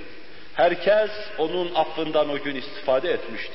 Herkes 0.54 1.12
onun 1.38 1.76
affından 1.76 2.30
o 2.30 2.38
gün 2.38 2.56
istifade 2.56 3.12
etmişti. 3.12 3.54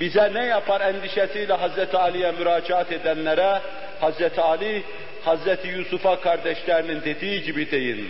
Bize 0.00 0.34
ne 0.34 0.44
yapar 0.46 0.80
endişesiyle 0.80 1.52
Hazreti 1.52 1.96
Ali'ye 1.96 2.32
müracaat 2.32 2.92
edenlere 2.92 3.60
Hazreti 4.00 4.40
Ali, 4.40 4.82
Hazreti 5.24 5.68
Yusuf'a 5.68 6.20
kardeşlerinin 6.20 7.02
dediği 7.02 7.42
gibi 7.42 7.70
deyin. 7.70 8.08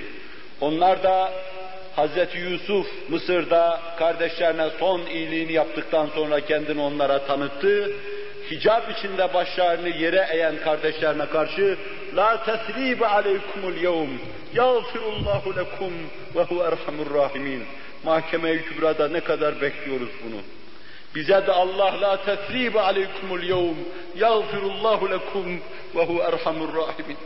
Onlar 0.60 1.02
da 1.02 1.32
Hazreti 1.96 2.38
Yusuf 2.38 2.86
Mısır'da 3.08 3.80
kardeşlerine 3.98 4.68
son 4.78 5.06
iyiliğini 5.06 5.52
yaptıktan 5.52 6.06
sonra 6.14 6.40
kendini 6.40 6.80
onlara 6.80 7.26
tanıttı. 7.26 7.90
Hicab 8.50 8.90
içinde 8.90 9.34
başlarını 9.34 9.88
yere 9.88 10.28
eğen 10.32 10.60
kardeşlerine 10.64 11.26
karşı 11.26 11.78
La 12.16 12.44
tesribe 12.44 13.06
aleykumul 13.06 13.76
yevm 13.76 14.10
yağfirullahu 14.54 15.56
lekum 15.56 15.92
ve 16.34 16.42
huve 16.42 16.62
erhamur 16.62 17.14
rahimin. 17.14 17.64
Mahkeme-i 18.04 18.62
Kübra'da 18.62 19.08
ne 19.08 19.20
kadar 19.20 19.60
bekliyoruz 19.60 20.10
bunu. 20.24 20.40
Bize 21.14 21.46
de 21.46 21.52
Allah 21.52 22.00
la 22.00 22.24
tesribe 22.24 22.80
aleykumul 22.80 23.42
yevm 23.42 23.76
yağfirullahu 24.16 25.10
lekum 25.10 25.60
ve 25.94 26.04
huve 26.04 26.22
erhamur 26.22 26.76
rahimin. 26.76 27.16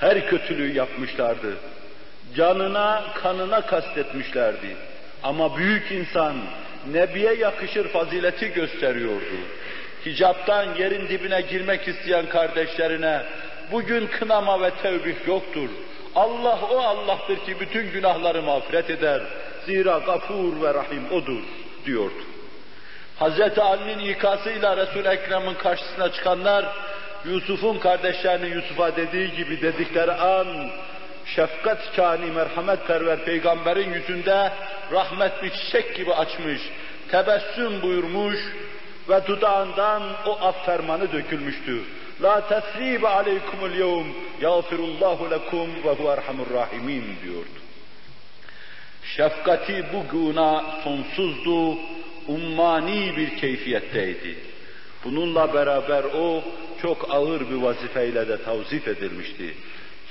Her 0.00 0.28
kötülüğü 0.28 0.76
yapmışlardı. 0.76 1.56
Canına, 2.36 3.04
kanına 3.14 3.60
kastetmişlerdi. 3.66 4.76
Ama 5.22 5.56
büyük 5.56 5.92
insan 5.92 6.36
Nebiye 6.90 7.34
yakışır 7.34 7.88
fazileti 7.88 8.52
gösteriyordu. 8.52 9.36
Hicaptan 10.06 10.74
yerin 10.78 11.08
dibine 11.08 11.40
girmek 11.40 11.88
isteyen 11.88 12.28
kardeşlerine 12.28 13.22
bugün 13.72 14.06
kınama 14.06 14.60
ve 14.60 14.70
tevbih 14.70 15.26
yoktur. 15.26 15.68
Allah 16.14 16.58
o 16.70 16.78
Allah'tır 16.78 17.36
ki 17.36 17.60
bütün 17.60 17.90
günahları 17.90 18.42
mağfiret 18.42 18.90
eder. 18.90 19.22
Zira 19.66 19.98
gafur 19.98 20.62
ve 20.62 20.74
rahim 20.74 21.12
odur 21.12 21.42
diyordu. 21.86 22.22
Hz. 23.20 23.58
Ali'nin 23.58 23.98
ikasıyla 23.98 24.76
Resul-i 24.76 25.08
Ekrem'in 25.08 25.54
karşısına 25.54 26.12
çıkanlar 26.12 26.66
Yusuf'un 27.24 27.78
kardeşlerinin 27.78 28.54
Yusuf'a 28.54 28.96
dediği 28.96 29.32
gibi 29.32 29.62
dedikleri 29.62 30.12
an 30.12 30.70
şefkat 31.26 31.96
kâni 31.96 32.30
merhametperver 32.30 33.24
peygamberin 33.24 33.92
yüzünde 33.92 34.52
rahmet 34.92 35.42
bir 35.42 35.50
çiçek 35.50 35.96
gibi 35.96 36.12
açmış, 36.14 36.60
tebessüm 37.10 37.82
buyurmuş 37.82 38.38
ve 39.08 39.26
dudağından 39.26 40.02
o 40.26 40.38
af 40.40 40.66
fermanı 40.66 41.12
dökülmüştü. 41.12 41.82
La 42.22 42.48
tesribe 42.48 43.08
aleykumul 43.08 43.70
yevm 43.70 44.06
yağfirullahu 44.40 45.30
lekum 45.30 45.70
ve 45.84 45.90
hu 45.90 46.08
erhamur 46.08 46.50
rahimin 46.54 47.04
diyordu. 47.24 47.58
Şefkati 49.16 49.84
buguna 49.92 50.64
sonsuzdu, 50.84 51.78
ummani 52.28 53.16
bir 53.16 53.36
keyfiyetteydi. 53.36 54.36
Bununla 55.04 55.54
beraber 55.54 56.04
o 56.04 56.42
çok 56.82 57.14
ağır 57.14 57.40
bir 57.50 57.54
vazifeyle 57.54 58.28
de 58.28 58.42
tavzif 58.42 58.88
edilmişti. 58.88 59.54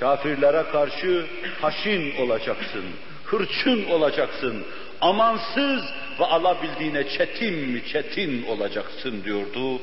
Kafirlere 0.01 0.63
karşı 0.71 1.25
haşin 1.61 2.15
olacaksın, 2.15 2.85
hırçın 3.25 3.85
olacaksın, 3.85 4.65
amansız 5.01 5.83
ve 6.19 6.25
alabildiğine 6.25 7.09
çetin 7.09 7.53
mi 7.53 7.83
çetin 7.91 8.43
olacaksın 8.43 9.23
diyordu. 9.23 9.81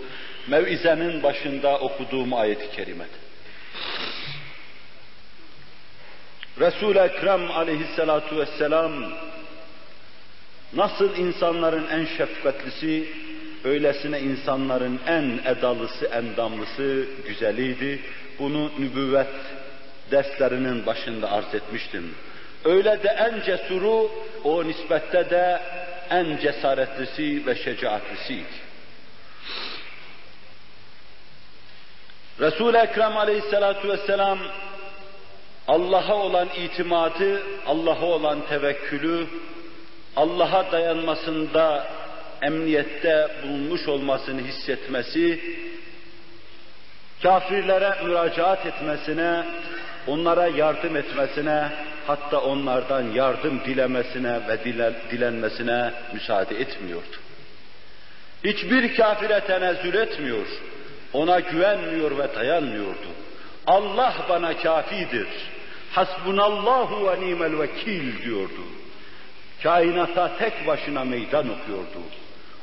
Mevizenin 0.48 1.22
başında 1.22 1.78
okuduğum 1.78 2.34
ayet-i 2.34 2.76
kerimede. 2.76 3.18
Resul-i 6.60 6.98
Ekrem 6.98 7.50
aleyhissalatu 7.50 8.36
vesselam 8.36 8.92
nasıl 10.72 11.16
insanların 11.16 11.86
en 11.90 12.06
şefkatlisi, 12.16 13.08
öylesine 13.64 14.20
insanların 14.20 15.00
en 15.06 15.40
edalısı, 15.44 16.06
endamlısı, 16.06 17.06
güzeliydi. 17.26 18.00
Bunu 18.38 18.70
nübüvvet 18.78 19.57
derslerinin 20.10 20.86
başında 20.86 21.32
arz 21.32 21.54
etmiştim. 21.54 22.14
Öyle 22.64 23.02
de 23.02 23.08
en 23.08 23.42
cesuru, 23.42 24.10
o 24.44 24.64
nispette 24.64 25.30
de 25.30 25.60
en 26.10 26.36
cesaretlisi 26.36 27.46
ve 27.46 27.54
şecaatlisiydi. 27.54 28.68
Resul-i 32.40 32.76
Ekrem 32.76 33.16
aleyhissalatu 33.16 33.88
vesselam 33.88 34.38
Allah'a 35.68 36.14
olan 36.14 36.48
itimadı, 36.56 37.42
Allah'a 37.66 38.06
olan 38.06 38.46
tevekkülü, 38.48 39.26
Allah'a 40.16 40.72
dayanmasında 40.72 41.86
emniyette 42.42 43.28
bulunmuş 43.42 43.88
olmasını 43.88 44.40
hissetmesi, 44.40 45.40
kafirlere 47.22 48.04
müracaat 48.04 48.66
etmesine, 48.66 49.44
onlara 50.08 50.46
yardım 50.46 50.96
etmesine, 50.96 51.68
hatta 52.06 52.40
onlardan 52.40 53.02
yardım 53.02 53.60
dilemesine 53.66 54.40
ve 54.48 54.64
dilenmesine 55.10 55.92
müsaade 56.12 56.60
etmiyordu. 56.60 57.16
Hiçbir 58.44 58.96
kafire 58.96 59.40
tenezzül 59.40 59.94
etmiyor, 59.94 60.46
ona 61.12 61.40
güvenmiyor 61.40 62.18
ve 62.18 62.34
dayanmıyordu. 62.34 63.08
Allah 63.66 64.14
bana 64.28 64.56
kafidir, 64.56 65.28
hasbunallahu 65.92 67.06
ve 67.06 67.20
nimel 67.20 67.58
vekil 67.58 68.22
diyordu. 68.24 68.62
Kainata 69.62 70.30
tek 70.38 70.66
başına 70.66 71.04
meydan 71.04 71.46
okuyordu. 71.48 72.02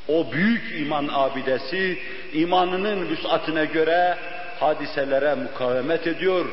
O 0.08 0.32
büyük 0.32 0.82
iman 0.82 1.10
abidesi, 1.12 2.00
imanının 2.34 3.10
vüsatine 3.10 3.66
göre 3.66 4.18
hadiselere 4.60 5.36
mukavemet 5.36 6.08
ediyor, 6.08 6.46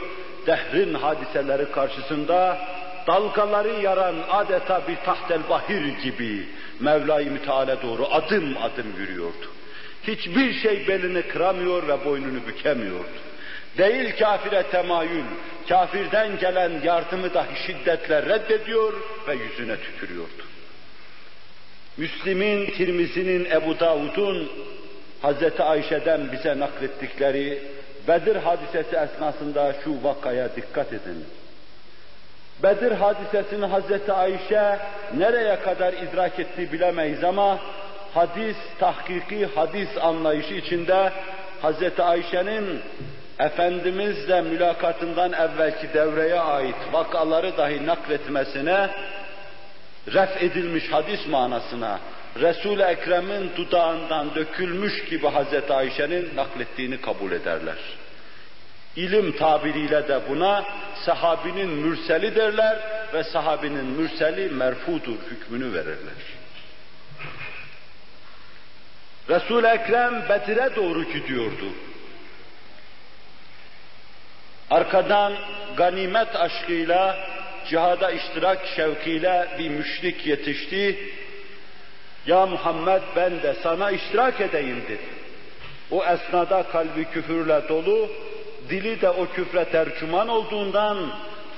dehrin 0.46 0.94
hadiseleri 0.94 1.72
karşısında 1.72 2.58
dalgaları 3.06 3.80
yaran 3.80 4.14
adeta 4.30 4.88
bir 4.88 4.96
tahtel 4.96 5.48
bahir 5.50 5.84
gibi 6.02 6.46
Mevla-i 6.80 7.30
Müteala 7.30 7.82
doğru 7.82 8.06
adım 8.06 8.56
adım 8.62 8.86
yürüyordu. 8.98 9.50
Hiçbir 10.06 10.54
şey 10.54 10.88
belini 10.88 11.22
kıramıyor 11.22 11.88
ve 11.88 12.04
boynunu 12.04 12.46
bükemiyordu. 12.46 13.22
Değil 13.78 14.16
kafire 14.18 14.62
temayül, 14.62 15.24
kafirden 15.68 16.38
gelen 16.38 16.72
yardımı 16.84 17.34
dahi 17.34 17.66
şiddetle 17.66 18.22
reddediyor 18.22 18.92
ve 19.28 19.34
yüzüne 19.34 19.76
tükürüyordu. 19.76 20.42
Müslim'in, 21.96 22.66
Tirmizi'nin, 22.66 23.44
Ebu 23.44 23.80
Davud'un 23.80 24.50
Hazreti 25.22 25.62
Ayşe'den 25.62 26.32
bize 26.32 26.58
naklettikleri 26.58 27.62
Bedir 28.08 28.36
hadisesi 28.36 28.96
esnasında 28.96 29.74
şu 29.84 30.04
vakaya 30.04 30.56
dikkat 30.56 30.92
edin. 30.92 31.26
Bedir 32.62 32.92
hadisesini 32.92 33.66
Hazreti 33.66 34.12
Ayşe 34.12 34.78
nereye 35.16 35.60
kadar 35.60 35.92
idrak 35.92 36.38
etti 36.38 36.72
bilemeyiz 36.72 37.24
ama 37.24 37.58
hadis, 38.14 38.56
tahkiki 38.78 39.46
hadis 39.46 39.88
anlayışı 40.00 40.54
içinde 40.54 41.12
Hazreti 41.62 42.02
Ayşe'nin 42.02 42.82
Efendimizle 43.38 44.42
mülakatından 44.42 45.32
evvelki 45.32 45.94
devreye 45.94 46.40
ait 46.40 46.76
vakaları 46.92 47.56
dahi 47.56 47.86
nakletmesine 47.86 48.90
ref 50.12 50.42
edilmiş 50.42 50.92
hadis 50.92 51.26
manasına 51.26 51.98
Resul-i 52.40 52.82
Ekrem'in 52.82 53.50
dudağından 53.56 54.34
dökülmüş 54.34 55.04
gibi 55.04 55.28
Hazreti 55.28 55.72
Ayşe'nin 55.72 56.36
naklettiğini 56.36 57.00
kabul 57.00 57.32
ederler. 57.32 57.76
İlim 58.96 59.36
tabiriyle 59.36 60.08
de 60.08 60.20
buna 60.28 60.64
sahabinin 61.04 61.68
mürseli 61.68 62.34
derler 62.34 62.78
ve 63.14 63.24
sahabinin 63.24 63.84
mürseli 63.84 64.48
merfudur 64.48 65.18
hükmünü 65.30 65.72
verirler. 65.72 66.22
Resul-i 69.28 69.66
Ekrem 69.66 70.28
Bedir'e 70.28 70.76
doğru 70.76 71.04
gidiyordu. 71.04 71.66
Arkadan 74.70 75.32
ganimet 75.76 76.36
aşkıyla, 76.36 77.18
cihada 77.68 78.10
iştirak 78.10 78.66
şevkiyle 78.76 79.48
bir 79.58 79.70
müşrik 79.70 80.26
yetişti. 80.26 81.12
Ya 82.27 82.45
Muhammed 82.45 83.01
ben 83.15 83.41
de 83.41 83.55
sana 83.63 83.91
iştirak 83.91 84.41
edeyim 84.41 84.81
dedi. 84.87 85.07
O 85.91 86.05
esnada 86.05 86.63
kalbi 86.63 87.05
küfürle 87.05 87.61
dolu, 87.69 88.09
dili 88.69 89.01
de 89.01 89.09
o 89.09 89.25
küfre 89.25 89.65
tercüman 89.65 90.27
olduğundan 90.27 90.97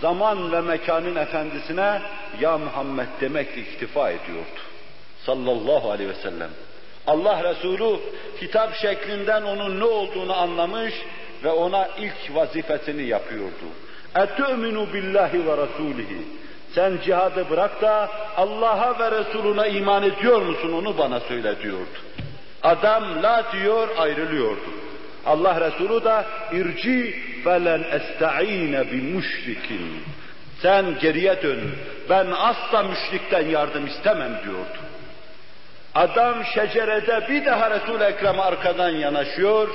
zaman 0.01 0.51
ve 0.51 0.61
mekanın 0.61 1.15
efendisine 1.15 2.01
ya 2.41 2.57
Muhammed 2.57 3.07
demekle 3.21 3.61
iktifa 3.61 4.09
ediyordu. 4.09 4.59
Sallallahu 5.25 5.91
aleyhi 5.91 6.09
ve 6.09 6.21
sellem. 6.21 6.49
Allah 7.07 7.43
Resulü 7.43 7.99
kitap 8.39 8.75
şeklinden 8.75 9.41
onun 9.41 9.79
ne 9.79 9.85
olduğunu 9.85 10.33
anlamış 10.33 10.93
ve 11.43 11.49
ona 11.49 11.87
ilk 11.97 12.35
vazifesini 12.35 13.03
yapıyordu. 13.03 13.65
اَتُؤْمِنُ 14.15 14.93
billahi 14.93 15.45
ve 15.45 15.57
rasulihi. 15.57 16.17
sen 16.74 16.98
cihadı 17.04 17.50
bırak 17.50 17.82
da 17.82 18.10
Allah'a 18.36 18.98
ve 18.98 19.10
Resuluna 19.10 19.66
iman 19.66 20.02
ediyor 20.02 20.42
musun 20.42 20.72
onu 20.72 20.98
bana 20.98 21.20
söyle 21.20 21.62
diyordu. 21.62 21.98
Adam 22.62 23.22
la 23.22 23.44
diyor 23.52 23.88
ayrılıyordu. 23.98 24.70
Allah 25.26 25.60
Resulü 25.60 26.04
da 26.04 26.24
irci 26.52 27.14
felen 27.44 27.84
esta'ine 27.92 28.90
bi 28.92 28.96
müşrikin. 28.96 30.02
Sen 30.62 30.98
geriye 31.00 31.42
dön. 31.42 31.60
Ben 32.10 32.26
asla 32.26 32.82
müşrikten 32.82 33.46
yardım 33.46 33.86
istemem 33.86 34.40
diyordu. 34.44 34.78
Adam 35.94 36.44
şecerede 36.54 37.28
bir 37.28 37.44
daha 37.44 37.70
Resul-i 37.70 38.04
Ekrem 38.04 38.40
arkadan 38.40 38.90
yanaşıyor. 38.90 39.68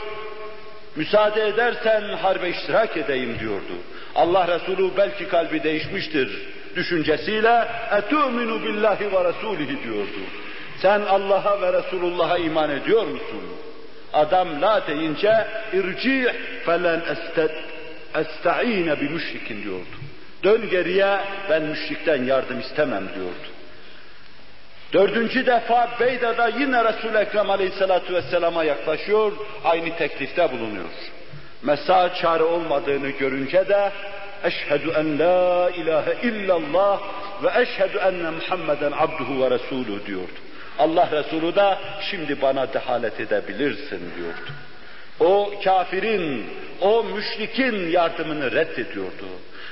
Müsaade 0.96 1.48
edersen 1.48 2.02
harbe 2.22 2.50
iştirak 2.50 2.98
edeyim 2.98 3.40
diyordu. 3.40 3.74
Allah 4.16 4.48
Resulü 4.48 4.92
belki 4.98 5.28
kalbi 5.28 5.64
değişmiştir 5.64 6.59
düşüncesiyle 6.80 7.68
etu'minu 7.98 8.64
billahi 8.64 9.12
ve 9.12 9.24
rasulihi 9.24 9.84
diyordu. 9.84 10.22
Sen 10.82 11.02
Allah'a 11.02 11.62
ve 11.62 11.74
Resulullah'a 11.74 12.38
iman 12.38 12.70
ediyor 12.70 13.08
musun? 13.08 13.44
Adam 14.14 14.62
la 14.62 14.88
deyince 14.88 15.48
irci 15.74 16.34
felen 16.66 17.02
esta'ine 18.16 19.02
bi 19.02 19.10
müşrikin 19.10 19.64
diyordu. 19.64 19.96
Dön 20.44 20.70
geriye 20.70 21.20
ben 21.50 21.64
müşrikten 21.64 22.24
yardım 22.24 22.60
istemem 22.60 23.04
diyordu. 23.16 23.50
Dördüncü 24.94 25.46
defa 25.46 25.90
Beyda'da 26.00 26.48
yine 26.48 26.84
Resul-i 26.84 27.18
Ekrem 27.18 27.50
Aleyhisselatü 27.50 28.14
Vesselam'a 28.14 28.64
yaklaşıyor, 28.64 29.32
aynı 29.64 29.98
teklifte 29.98 30.52
bulunuyor. 30.52 30.90
Mesa 31.64 32.14
çare 32.14 32.44
olmadığını 32.44 33.10
görünce 33.10 33.70
de 33.70 33.92
eşhedü 34.44 34.92
en 34.98 35.20
la 35.20 35.70
ilahe 35.70 36.28
illallah 36.28 37.02
ve 37.44 37.62
eşhedü 37.62 37.98
enne 37.98 38.30
Muhammeden 38.30 38.92
abduhu 38.92 39.42
ve 39.42 39.50
resulü 39.52 40.06
diyordu. 40.06 40.40
Allah 40.80 41.10
Resulü 41.12 41.56
de 41.56 41.78
şimdi 42.02 42.42
bana 42.42 42.74
dehalet 42.74 43.20
edebilirsin 43.20 44.02
diyordu. 44.18 44.52
O 45.20 45.54
kafirin, 45.64 46.46
o 46.82 47.04
müşrikin 47.04 47.92
yardımını 47.92 48.52
reddediyordu. 48.52 49.26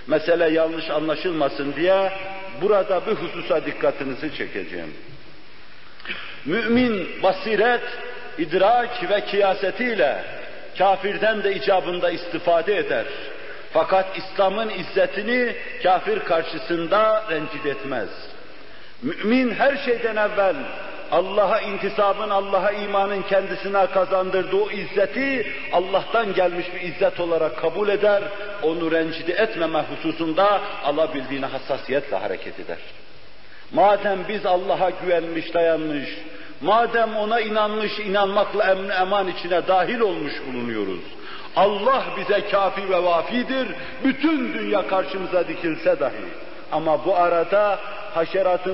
Mesele 0.08 0.49
yanlış 0.49 0.89
anlaşılmasın 0.89 1.73
diye 1.73 2.12
burada 2.62 3.08
bir 3.08 3.12
hususa 3.12 3.65
dikkatinizi 3.65 4.38
çekeceğim. 4.38 4.93
Mümin 6.45 7.23
basiret, 7.23 7.84
idrak 8.38 9.10
ve 9.10 9.25
kıyasetiyle 9.25 10.23
kafirden 10.77 11.43
de 11.43 11.56
icabında 11.56 12.10
istifade 12.10 12.77
eder. 12.77 13.06
Fakat 13.78 14.18
İslam'ın 14.18 14.70
izzetini 14.70 15.56
kafir 15.84 16.20
karşısında 16.20 17.24
rencide 17.30 17.70
etmez. 17.70 18.10
Mümin 19.02 19.52
her 19.52 19.78
şeyden 19.78 20.16
evvel 20.16 20.56
Allah'a 21.12 21.62
intisabın, 21.62 22.30
Allah'a 22.30 22.72
imanın 22.72 23.22
kendisine 23.22 23.86
kazandırdığı 23.86 24.56
o 24.56 24.72
izzeti 24.72 25.48
Allah'tan 25.74 26.34
gelmiş 26.34 26.66
bir 26.76 26.82
izzet 26.82 27.20
olarak 27.20 27.58
kabul 27.58 27.90
eder, 27.90 28.24
onu 28.63 28.92
rencide 28.92 29.34
etmeme 29.34 29.80
hususunda 29.82 30.62
alabildiğine 30.84 31.46
hassasiyetle 31.46 32.18
hareket 32.18 32.60
eder. 32.60 32.80
Madem 33.72 34.20
biz 34.28 34.46
Allah'a 34.46 34.90
güvenmiş, 34.90 35.54
dayanmış, 35.54 36.10
madem 36.62 37.16
ona 37.16 37.40
inanmış, 37.40 38.00
inanmakla 38.00 38.72
emni 38.72 38.94
eman 38.94 39.28
içine 39.28 39.68
dahil 39.68 40.00
olmuş 40.00 40.34
bulunuyoruz, 40.48 41.02
Allah 41.58 42.04
bize 42.17 42.48
kafi 42.48 42.89
ve 42.89 43.04
vafidir, 43.04 43.67
bütün 44.04 44.54
dünya 44.54 44.88
karşımıza 44.88 45.48
dikilse 45.48 46.00
dahi. 46.00 46.26
Ama 46.72 47.06
bu 47.06 47.15
arada 47.17 47.80
haşerat-ı 48.13 48.74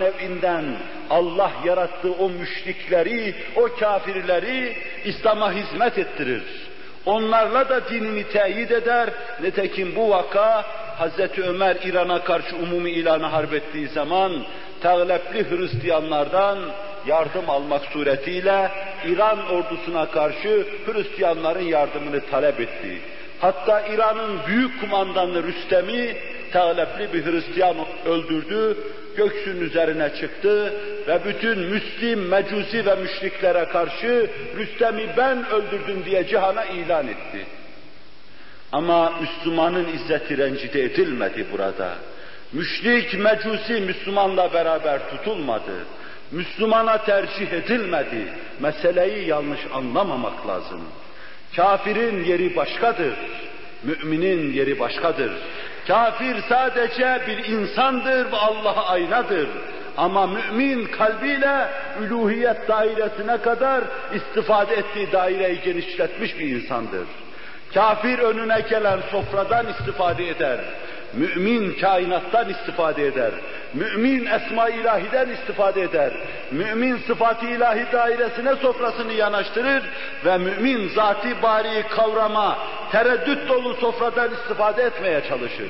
nevinden 0.00 0.64
Allah 1.10 1.50
yarattığı 1.64 2.12
o 2.12 2.28
müşrikleri, 2.28 3.34
o 3.56 3.68
kafirleri 3.80 4.76
İslam'a 5.04 5.52
hizmet 5.52 5.98
ettirir. 5.98 6.42
Onlarla 7.06 7.68
da 7.68 7.88
dinini 7.88 8.24
teyit 8.24 8.70
eder. 8.70 9.10
Nitekim 9.42 9.96
bu 9.96 10.10
vaka 10.10 10.64
Hazreti 10.98 11.42
Ömer 11.42 11.76
İran'a 11.76 12.24
karşı 12.24 12.56
umumi 12.56 12.90
ilanı 12.90 13.26
harp 13.26 13.54
ettiği 13.54 13.88
zaman 13.88 14.32
tağlepli 14.80 15.50
Hristiyanlardan 15.50 16.58
yardım 17.06 17.50
almak 17.50 17.82
suretiyle 17.84 18.70
İran 19.06 19.46
ordusuna 19.50 20.10
karşı 20.10 20.66
Hristiyanların 20.86 21.64
yardımını 21.64 22.20
talep 22.30 22.60
etti. 22.60 22.98
Hatta 23.40 23.86
İran'ın 23.86 24.38
büyük 24.46 24.80
kumandanı 24.80 25.42
Rüstem'i 25.42 26.16
tağlepli 26.52 27.12
bir 27.12 27.32
Hristiyan 27.32 27.76
öldürdü. 28.06 28.76
göksünün 29.16 29.60
üzerine 29.60 30.10
çıktı 30.20 30.72
ve 31.08 31.20
bütün 31.24 31.58
Müslim, 31.58 32.28
Mecusi 32.28 32.86
ve 32.86 32.94
müşriklere 32.94 33.64
karşı 33.64 34.30
Rüstem'i 34.56 35.06
ben 35.16 35.50
öldürdüm 35.50 36.04
diye 36.04 36.26
cihana 36.26 36.64
ilan 36.64 37.08
etti. 37.08 37.46
Ama 38.72 39.12
Müslümanın 39.20 39.86
izzeti 39.94 40.38
rencide 40.38 40.82
edilmedi 40.84 41.46
burada. 41.52 41.94
Müşrik, 42.52 43.18
Mecusi 43.18 43.72
Müslümanla 43.72 44.52
beraber 44.52 45.10
tutulmadı. 45.10 45.72
Müslümana 46.32 46.98
tercih 47.04 47.52
edilmedi. 47.52 48.28
Meseleyi 48.60 49.28
yanlış 49.28 49.60
anlamamak 49.74 50.46
lazım. 50.46 50.80
Kafirin 51.56 52.24
yeri 52.24 52.56
başkadır. 52.56 53.14
Müminin 53.82 54.52
yeri 54.52 54.78
başkadır. 54.78 55.32
Kafir 55.86 56.36
sadece 56.48 57.20
bir 57.26 57.44
insandır 57.44 58.32
ve 58.32 58.36
Allah'a 58.36 58.86
aynadır. 58.86 59.48
Ama 59.96 60.26
mümin 60.26 60.84
kalbiyle 60.84 61.68
üluhiyet 62.00 62.68
dairesine 62.68 63.36
kadar 63.36 63.84
istifade 64.14 64.74
ettiği 64.74 65.12
daireyi 65.12 65.60
genişletmiş 65.60 66.38
bir 66.38 66.48
insandır. 66.48 67.06
Kafir 67.74 68.18
önüne 68.18 68.60
gelen 68.60 69.00
sofradan 69.10 69.66
istifade 69.66 70.28
eder. 70.28 70.60
Mümin 71.12 71.72
kainattan 71.80 72.48
istifade 72.48 73.06
eder. 73.06 73.30
Mümin 73.74 74.26
esma 74.26 74.68
ilahiden 74.68 75.28
istifade 75.28 75.82
eder. 75.82 76.12
Mümin 76.50 76.98
sıfat 77.06 77.42
ilahi 77.42 77.86
dairesine 77.92 78.56
sofrasını 78.56 79.12
yanaştırır 79.12 79.82
ve 80.24 80.38
mümin 80.38 80.88
zati 80.88 81.42
bari 81.42 81.82
kavrama, 81.82 82.58
tereddüt 82.92 83.48
dolu 83.48 83.74
sofradan 83.74 84.30
istifade 84.34 84.82
etmeye 84.82 85.22
çalışır. 85.28 85.68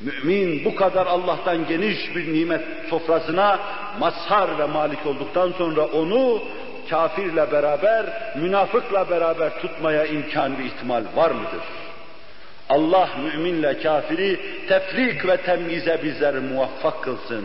Mümin 0.00 0.64
bu 0.64 0.74
kadar 0.74 1.06
Allah'tan 1.06 1.66
geniş 1.66 2.16
bir 2.16 2.32
nimet 2.34 2.62
sofrasına 2.90 3.58
mazhar 4.00 4.58
ve 4.58 4.64
malik 4.66 5.06
olduktan 5.06 5.52
sonra 5.58 5.84
onu 5.84 6.42
kafirle 6.90 7.52
beraber, 7.52 8.06
münafıkla 8.36 9.10
beraber 9.10 9.60
tutmaya 9.60 10.06
imkan 10.06 10.58
ve 10.58 10.64
ihtimal 10.64 11.04
var 11.16 11.30
mıdır? 11.30 11.62
Allah 12.68 13.08
müminle 13.22 13.78
kafiri 13.78 14.40
tefrik 14.68 15.26
ve 15.26 15.36
temyize 15.36 16.00
bizleri 16.02 16.40
muvaffak 16.40 17.02
kılsın. 17.02 17.44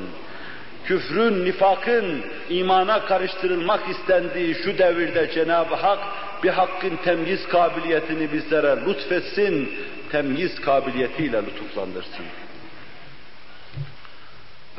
Küfrün, 0.86 1.46
nifakın 1.46 2.22
imana 2.50 3.06
karıştırılmak 3.06 3.90
istendiği 3.90 4.56
şu 4.56 4.78
devirde 4.78 5.32
Cenab-ı 5.32 5.76
Hak 5.76 6.00
bir 6.44 6.50
hakkın 6.50 6.96
temyiz 7.04 7.48
kabiliyetini 7.48 8.34
bizlere 8.34 8.78
lütfetsin, 8.88 9.72
temyiz 10.12 10.62
kabiliyetiyle 10.62 11.38
lütuflandırsın. 11.46 12.26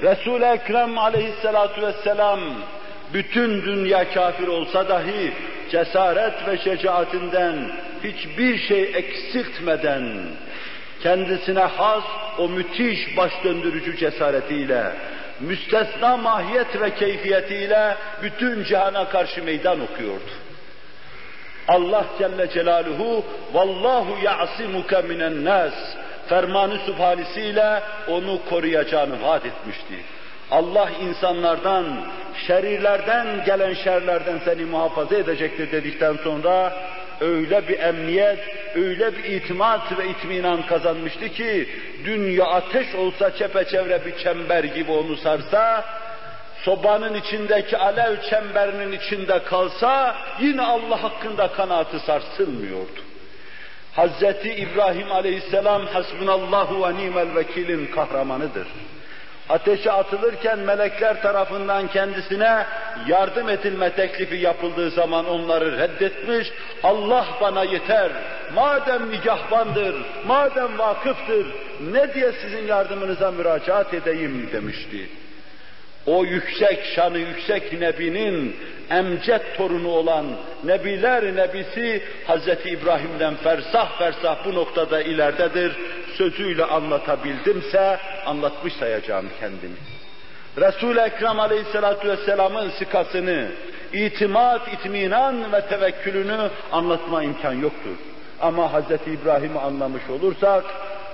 Resul-i 0.02 0.44
Ekrem 0.44 0.98
aleyhissalatu 0.98 1.83
vesselam 1.83 2.40
bütün 3.14 3.62
dünya 3.62 4.12
kafir 4.12 4.48
olsa 4.48 4.88
dahi 4.88 5.33
cesaret 5.70 6.48
ve 6.48 6.59
şecaatinden 6.59 7.72
hiçbir 8.04 8.58
şey 8.58 8.82
eksiltmeden 8.82 10.12
kendisine 11.02 11.60
has 11.60 12.04
o 12.38 12.48
müthiş 12.48 13.16
baş 13.16 13.32
döndürücü 13.44 13.96
cesaretiyle, 13.96 14.92
müstesna 15.40 16.16
mahiyet 16.16 16.80
ve 16.80 16.94
keyfiyetiyle 16.94 17.96
bütün 18.22 18.64
cihana 18.64 19.08
karşı 19.08 19.44
meydan 19.44 19.80
okuyordu. 19.80 20.30
Allah 21.68 22.04
Celle 22.18 22.50
Celaluhu 22.50 23.24
vallahu 23.52 24.24
ya'simuke 24.24 25.02
minen 25.02 25.44
nas 25.44 25.74
fermanı 26.28 26.78
sübhanesiyle 26.78 27.82
onu 28.08 28.38
koruyacağını 28.50 29.22
vaat 29.22 29.46
etmişti. 29.46 29.94
Allah 30.50 30.90
insanlardan, 31.02 31.86
şerirlerden 32.46 33.44
gelen 33.44 33.74
şerlerden 33.74 34.40
seni 34.44 34.64
muhafaza 34.64 35.16
edecektir 35.16 35.72
dedikten 35.72 36.16
sonra 36.24 36.72
öyle 37.20 37.68
bir 37.68 37.79
emniyet, 37.79 38.38
öyle 38.75 39.16
bir 39.16 39.25
itimat 39.25 39.98
ve 39.98 40.09
itminan 40.09 40.66
kazanmıştı 40.66 41.29
ki 41.29 41.68
dünya 42.05 42.44
ateş 42.44 42.94
olsa 42.94 43.37
çepeçevre 43.37 44.07
bir 44.07 44.16
çember 44.16 44.64
gibi 44.64 44.90
onu 44.90 45.16
sarsa, 45.16 45.85
sobanın 46.64 47.14
içindeki 47.14 47.77
alev 47.77 48.16
çemberinin 48.31 48.92
içinde 48.92 49.44
kalsa 49.44 50.16
yine 50.40 50.62
Allah 50.62 51.03
hakkında 51.03 51.48
kanaatı 51.53 52.01
sarsılmıyordu. 52.01 53.01
Hazreti 53.92 54.55
İbrahim 54.55 55.12
aleyhisselam 55.12 55.87
hasbunallahu 55.87 56.83
ve 56.83 56.96
nimel 56.96 57.35
vekilin 57.35 57.87
kahramanıdır. 57.87 58.66
Ateşe 59.48 59.92
atılırken 59.92 60.59
melekler 60.59 61.22
tarafından 61.22 61.88
kendisine 61.88 62.66
yardım 63.09 63.48
edilme 63.48 63.90
teklifi 63.90 64.37
yapıldığı 64.37 64.90
zaman 64.90 65.28
onları 65.28 65.78
reddetmiş, 65.78 66.48
Allah 66.83 67.26
bana 67.40 67.64
yeter, 67.64 68.11
madem 68.55 69.11
nigahbandır, 69.11 69.94
madem 70.26 70.78
vakıftır, 70.78 71.46
ne 71.92 72.14
diye 72.14 72.33
sizin 72.33 72.66
yardımınıza 72.66 73.31
müracaat 73.31 73.94
edeyim 73.94 74.48
demişti. 74.52 75.09
O 76.07 76.24
yüksek 76.24 76.85
şanı 76.85 77.18
yüksek 77.18 77.81
Nebi'nin 77.81 78.57
emcet 78.90 79.57
torunu 79.57 79.88
olan 79.88 80.26
Nebiler 80.64 81.37
Nebisi 81.37 82.02
Hazreti 82.26 82.68
İbrahim'den 82.68 83.35
fersah 83.35 83.98
fersah 83.98 84.44
bu 84.44 84.55
noktada 84.55 85.02
ileridedir. 85.02 85.72
Sözüyle 86.16 86.64
anlatabildimse 86.64 87.98
anlatmış 88.27 88.72
sayacağım 88.72 89.27
kendimi. 89.40 89.77
Resul-i 90.57 91.01
Ekrem 91.01 91.40
Aleyhisselatü 91.40 92.09
Vesselam'ın 92.09 92.70
sikasını, 92.70 93.48
itimat, 93.92 94.72
itminan 94.72 95.53
ve 95.53 95.66
tevekkülünü 95.66 96.51
anlatma 96.72 97.22
imkan 97.22 97.53
yoktur. 97.53 97.96
Ama 98.40 98.72
Hazreti 98.72 99.11
İbrahim'i 99.11 99.59
anlamış 99.59 100.03
olursak, 100.11 100.64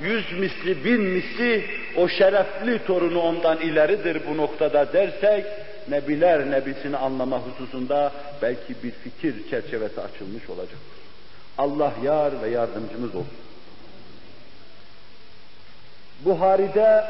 yüz 0.01 0.33
misli, 0.33 0.85
bin 0.85 1.01
misli 1.01 1.65
o 1.97 2.09
şerefli 2.09 2.87
torunu 2.87 3.21
ondan 3.21 3.59
ileridir 3.59 4.23
bu 4.29 4.37
noktada 4.37 4.93
dersek, 4.93 5.45
Nebiler 5.89 6.51
Nebisini 6.51 6.97
anlama 6.97 7.39
hususunda 7.39 8.13
belki 8.43 8.75
bir 8.83 8.91
fikir 8.91 9.51
çerçevesi 9.51 10.01
açılmış 10.01 10.51
olacaktır. 10.51 10.99
Allah 11.59 11.93
yar 12.05 12.43
ve 12.43 12.49
yardımcımız 12.49 13.15
olsun. 13.15 13.48
Buhari'de 16.25 17.05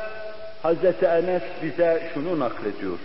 Hazreti 0.62 1.06
Enes 1.06 1.42
bize 1.62 2.10
şunu 2.14 2.38
naklediyor. 2.38 2.98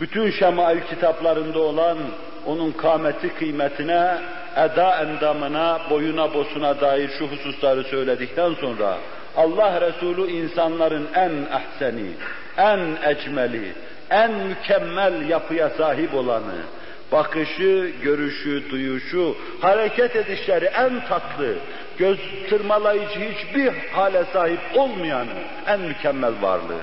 Bütün 0.00 0.30
şemail 0.30 0.80
kitaplarında 0.80 1.58
olan 1.58 1.98
onun 2.46 2.72
kâmeti 2.72 3.34
kıymetine, 3.34 4.18
eda 4.56 5.02
endamına, 5.02 5.80
boyuna 5.90 6.34
bosuna 6.34 6.80
dair 6.80 7.10
şu 7.18 7.26
hususları 7.26 7.84
söyledikten 7.84 8.54
sonra 8.54 8.98
Allah 9.36 9.80
Resulü 9.80 10.30
insanların 10.30 11.08
en 11.14 11.32
ahseni, 11.52 12.10
en 12.56 12.80
ecmeli, 13.10 13.72
en 14.10 14.32
mükemmel 14.32 15.28
yapıya 15.28 15.70
sahip 15.70 16.14
olanı, 16.14 16.62
bakışı, 17.12 17.92
görüşü, 18.02 18.70
duyuşu, 18.70 19.36
hareket 19.60 20.16
edişleri 20.16 20.64
en 20.64 21.06
tatlı, 21.06 21.54
göz 22.00 22.18
tırmalayıcı 22.48 23.20
hiçbir 23.20 23.72
hale 23.92 24.24
sahip 24.32 24.60
olmayanı, 24.74 25.34
en 25.66 25.80
mükemmel 25.80 26.42
varlığı. 26.42 26.82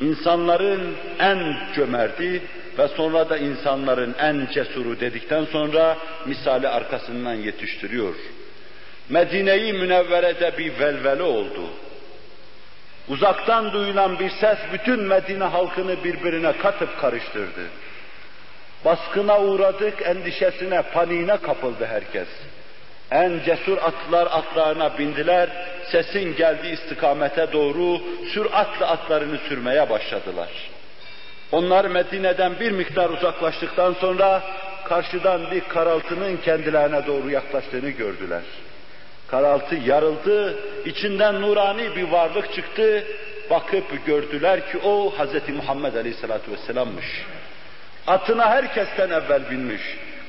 İnsanların 0.00 0.96
en 1.18 1.56
cömerti 1.74 2.42
ve 2.78 2.88
sonra 2.88 3.30
da 3.30 3.38
insanların 3.38 4.14
en 4.18 4.48
cesuru 4.52 5.00
dedikten 5.00 5.44
sonra 5.44 5.96
misali 6.26 6.68
arkasından 6.68 7.34
yetiştiriyor. 7.34 8.14
Medine-i 9.08 9.72
Münevvere'de 9.72 10.58
bir 10.58 10.78
velvele 10.78 11.22
oldu. 11.22 11.70
Uzaktan 13.08 13.72
duyulan 13.72 14.18
bir 14.18 14.30
ses 14.30 14.58
bütün 14.72 15.00
Medine 15.00 15.44
halkını 15.44 16.04
birbirine 16.04 16.52
katıp 16.52 17.00
karıştırdı. 17.00 17.62
Baskına 18.84 19.40
uğradık 19.40 20.02
endişesine, 20.02 20.82
paniğine 20.82 21.36
kapıldı 21.36 21.86
herkes. 21.86 22.28
En 23.10 23.40
cesur 23.44 23.78
atlar 23.78 24.26
atlarına 24.26 24.98
bindiler, 24.98 25.48
sesin 25.92 26.36
geldiği 26.36 26.72
istikamete 26.72 27.52
doğru 27.52 28.00
süratle 28.32 28.86
atlarını 28.86 29.38
sürmeye 29.38 29.90
başladılar. 29.90 30.48
Onlar 31.52 31.84
Medine'den 31.84 32.60
bir 32.60 32.70
miktar 32.70 33.10
uzaklaştıktan 33.10 33.92
sonra 33.92 34.42
karşıdan 34.84 35.50
bir 35.50 35.60
karaltının 35.60 36.36
kendilerine 36.36 37.06
doğru 37.06 37.30
yaklaştığını 37.30 37.90
gördüler. 37.90 38.42
Karaltı 39.28 39.74
yarıldı, 39.74 40.58
içinden 40.84 41.42
nurani 41.42 41.96
bir 41.96 42.08
varlık 42.08 42.54
çıktı. 42.54 43.04
Bakıp 43.50 44.06
gördüler 44.06 44.72
ki 44.72 44.78
o 44.78 45.12
Hz. 45.12 45.48
Muhammed 45.48 45.94
Aleyhisselatü 45.94 46.52
Vesselam'mış. 46.52 47.06
Atına 48.06 48.50
herkesten 48.50 49.10
evvel 49.10 49.50
binmiş, 49.50 49.82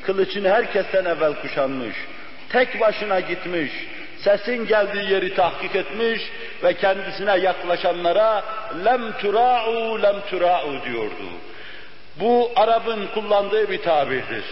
kılıcını 0.03 0.49
herkesten 0.49 1.05
evvel 1.05 1.33
kuşanmış, 1.41 1.95
tek 2.49 2.81
başına 2.81 3.19
gitmiş, 3.19 3.71
sesin 4.17 4.67
geldiği 4.67 5.11
yeri 5.11 5.35
tahkik 5.35 5.75
etmiş 5.75 6.21
ve 6.63 6.73
kendisine 6.73 7.37
yaklaşanlara 7.37 8.43
lem 8.85 9.11
tura'u 9.11 10.01
lem 10.01 10.15
tura'u 10.29 10.83
diyordu. 10.83 11.29
Bu 12.19 12.51
Arap'ın 12.55 13.07
kullandığı 13.07 13.69
bir 13.69 13.81
tabirdir. 13.81 14.43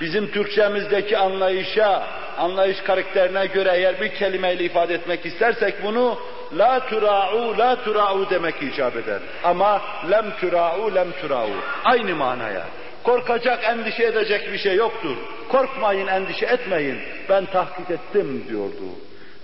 Bizim 0.00 0.30
Türkçemizdeki 0.30 1.18
anlayışa, 1.18 2.02
anlayış 2.38 2.80
karakterine 2.80 3.46
göre 3.46 3.70
eğer 3.74 4.00
bir 4.00 4.08
kelimeyle 4.08 4.64
ifade 4.64 4.94
etmek 4.94 5.26
istersek 5.26 5.84
bunu 5.84 6.18
la 6.58 6.86
tura'u 6.86 7.58
la 7.58 7.84
tura'u 7.84 8.30
demek 8.30 8.62
icap 8.62 8.96
eder. 8.96 9.20
Ama 9.44 9.82
lem 10.10 10.26
tura'u 10.40 10.94
lem 10.94 11.12
tura'u 11.20 11.54
aynı 11.84 12.14
manaya. 12.16 12.64
Korkacak, 13.03 13.63
endişe 13.63 14.03
edecek 14.03 14.53
bir 14.53 14.57
şey 14.57 14.75
yoktur. 14.75 15.17
Korkmayın, 15.49 16.07
endişe 16.07 16.45
etmeyin. 16.45 16.97
Ben 17.29 17.45
tahkik 17.45 17.91
ettim 17.91 18.45
diyordu. 18.49 18.85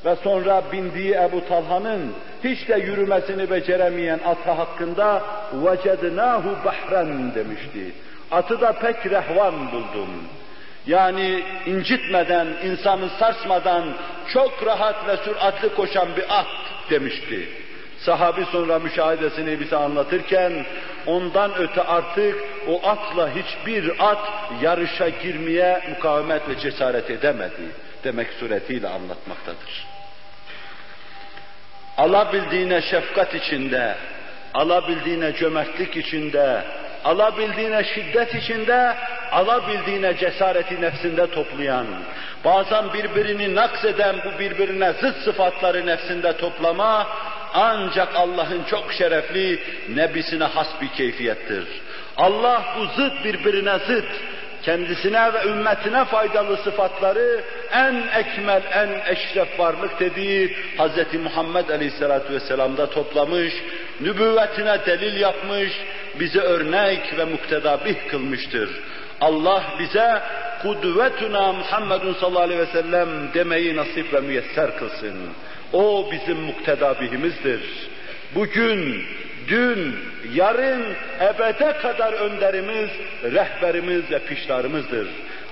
Ve 0.05 0.15
sonra 0.15 0.63
bindiği 0.71 1.13
Ebu 1.13 1.45
Talha'nın 1.47 2.13
hiç 2.43 2.67
de 2.67 2.75
yürümesini 2.75 3.49
beceremeyen 3.49 4.19
atı 4.25 4.51
hakkında 4.51 5.23
وَجَدْنَاهُ 5.63 6.65
bahren 6.65 7.35
demişti. 7.35 7.91
Atı 8.31 8.61
da 8.61 8.71
pek 8.71 9.05
rehvan 9.05 9.71
buldum. 9.71 10.09
Yani 10.87 11.43
incitmeden, 11.65 12.47
insanı 12.65 13.09
sarsmadan 13.09 13.83
çok 14.33 14.65
rahat 14.65 15.07
ve 15.07 15.17
süratli 15.17 15.69
koşan 15.75 16.07
bir 16.17 16.39
at 16.39 16.47
demişti. 16.89 17.49
Sahabi 17.99 18.45
sonra 18.51 18.79
müşahedesini 18.79 19.59
bize 19.59 19.75
anlatırken 19.75 20.65
ondan 21.08 21.54
öte 21.58 21.82
artık 21.82 22.36
o 22.68 22.88
atla 22.88 23.30
hiçbir 23.30 23.92
at 23.98 24.18
yarışa 24.62 25.08
girmeye 25.08 25.82
mukavemet 25.88 26.48
ve 26.48 26.58
cesaret 26.58 27.10
edemedi 27.10 27.62
demek 28.04 28.28
suretiyle 28.32 28.88
anlatmaktadır. 28.88 29.86
Alabildiğine 31.96 32.82
şefkat 32.82 33.34
içinde, 33.34 33.94
alabildiğine 34.54 35.32
cömertlik 35.32 35.96
içinde, 35.96 36.62
alabildiğine 37.04 37.84
şiddet 37.84 38.34
içinde, 38.34 38.94
alabildiğine 39.32 40.16
cesareti 40.16 40.80
nefsinde 40.80 41.30
toplayan, 41.30 41.86
bazen 42.44 42.92
birbirini 42.92 43.54
nakseden 43.54 44.16
bu 44.24 44.38
birbirine 44.38 44.92
zıt 44.92 45.16
sıfatları 45.16 45.86
nefsinde 45.86 46.36
toplama, 46.36 47.06
ancak 47.54 48.16
Allah'ın 48.16 48.64
çok 48.64 48.92
şerefli 48.92 49.58
nebisine 49.88 50.44
has 50.44 50.68
bir 50.80 50.88
keyfiyettir. 50.88 51.64
Allah 52.16 52.62
bu 52.78 53.02
zıt 53.02 53.24
birbirine 53.24 53.78
zıt, 53.86 54.08
kendisine 54.62 55.32
ve 55.32 55.44
ümmetine 55.44 56.04
faydalı 56.04 56.56
sıfatları 56.56 57.44
en 57.72 57.94
ekmel, 58.14 58.62
en 58.72 59.12
eşref 59.12 59.58
varlık 59.58 60.00
dediği 60.00 60.56
Hz. 60.78 61.14
Muhammed 61.22 61.68
Aleyhisselatü 61.68 62.34
Vesselam'da 62.34 62.90
toplamış, 62.90 63.54
nübüvvetine 64.00 64.86
delil 64.86 65.20
yapmış, 65.20 65.72
bize 66.20 66.40
örnek 66.40 67.18
ve 67.18 67.24
muktedabih 67.24 67.94
kılmıştır. 68.10 68.70
Allah 69.20 69.62
bize 69.78 70.22
kudvetuna 70.62 71.52
Muhammedun 71.52 72.14
sallallahu 72.14 72.42
aleyhi 72.42 72.60
ve 72.60 72.66
sellem 72.66 73.08
demeyi 73.34 73.76
nasip 73.76 74.14
ve 74.14 74.20
müyesser 74.20 74.78
kılsın. 74.78 75.14
O 75.72 76.08
bizim 76.12 76.36
muktedabihimizdir. 76.40 77.60
Bugün, 78.34 79.04
dün, 79.48 79.96
yarın, 80.34 80.84
ebede 81.20 81.78
kadar 81.82 82.12
önderimiz, 82.12 82.90
rehberimiz 83.22 84.10
ve 84.10 84.18
piştarımızdır. 84.18 85.08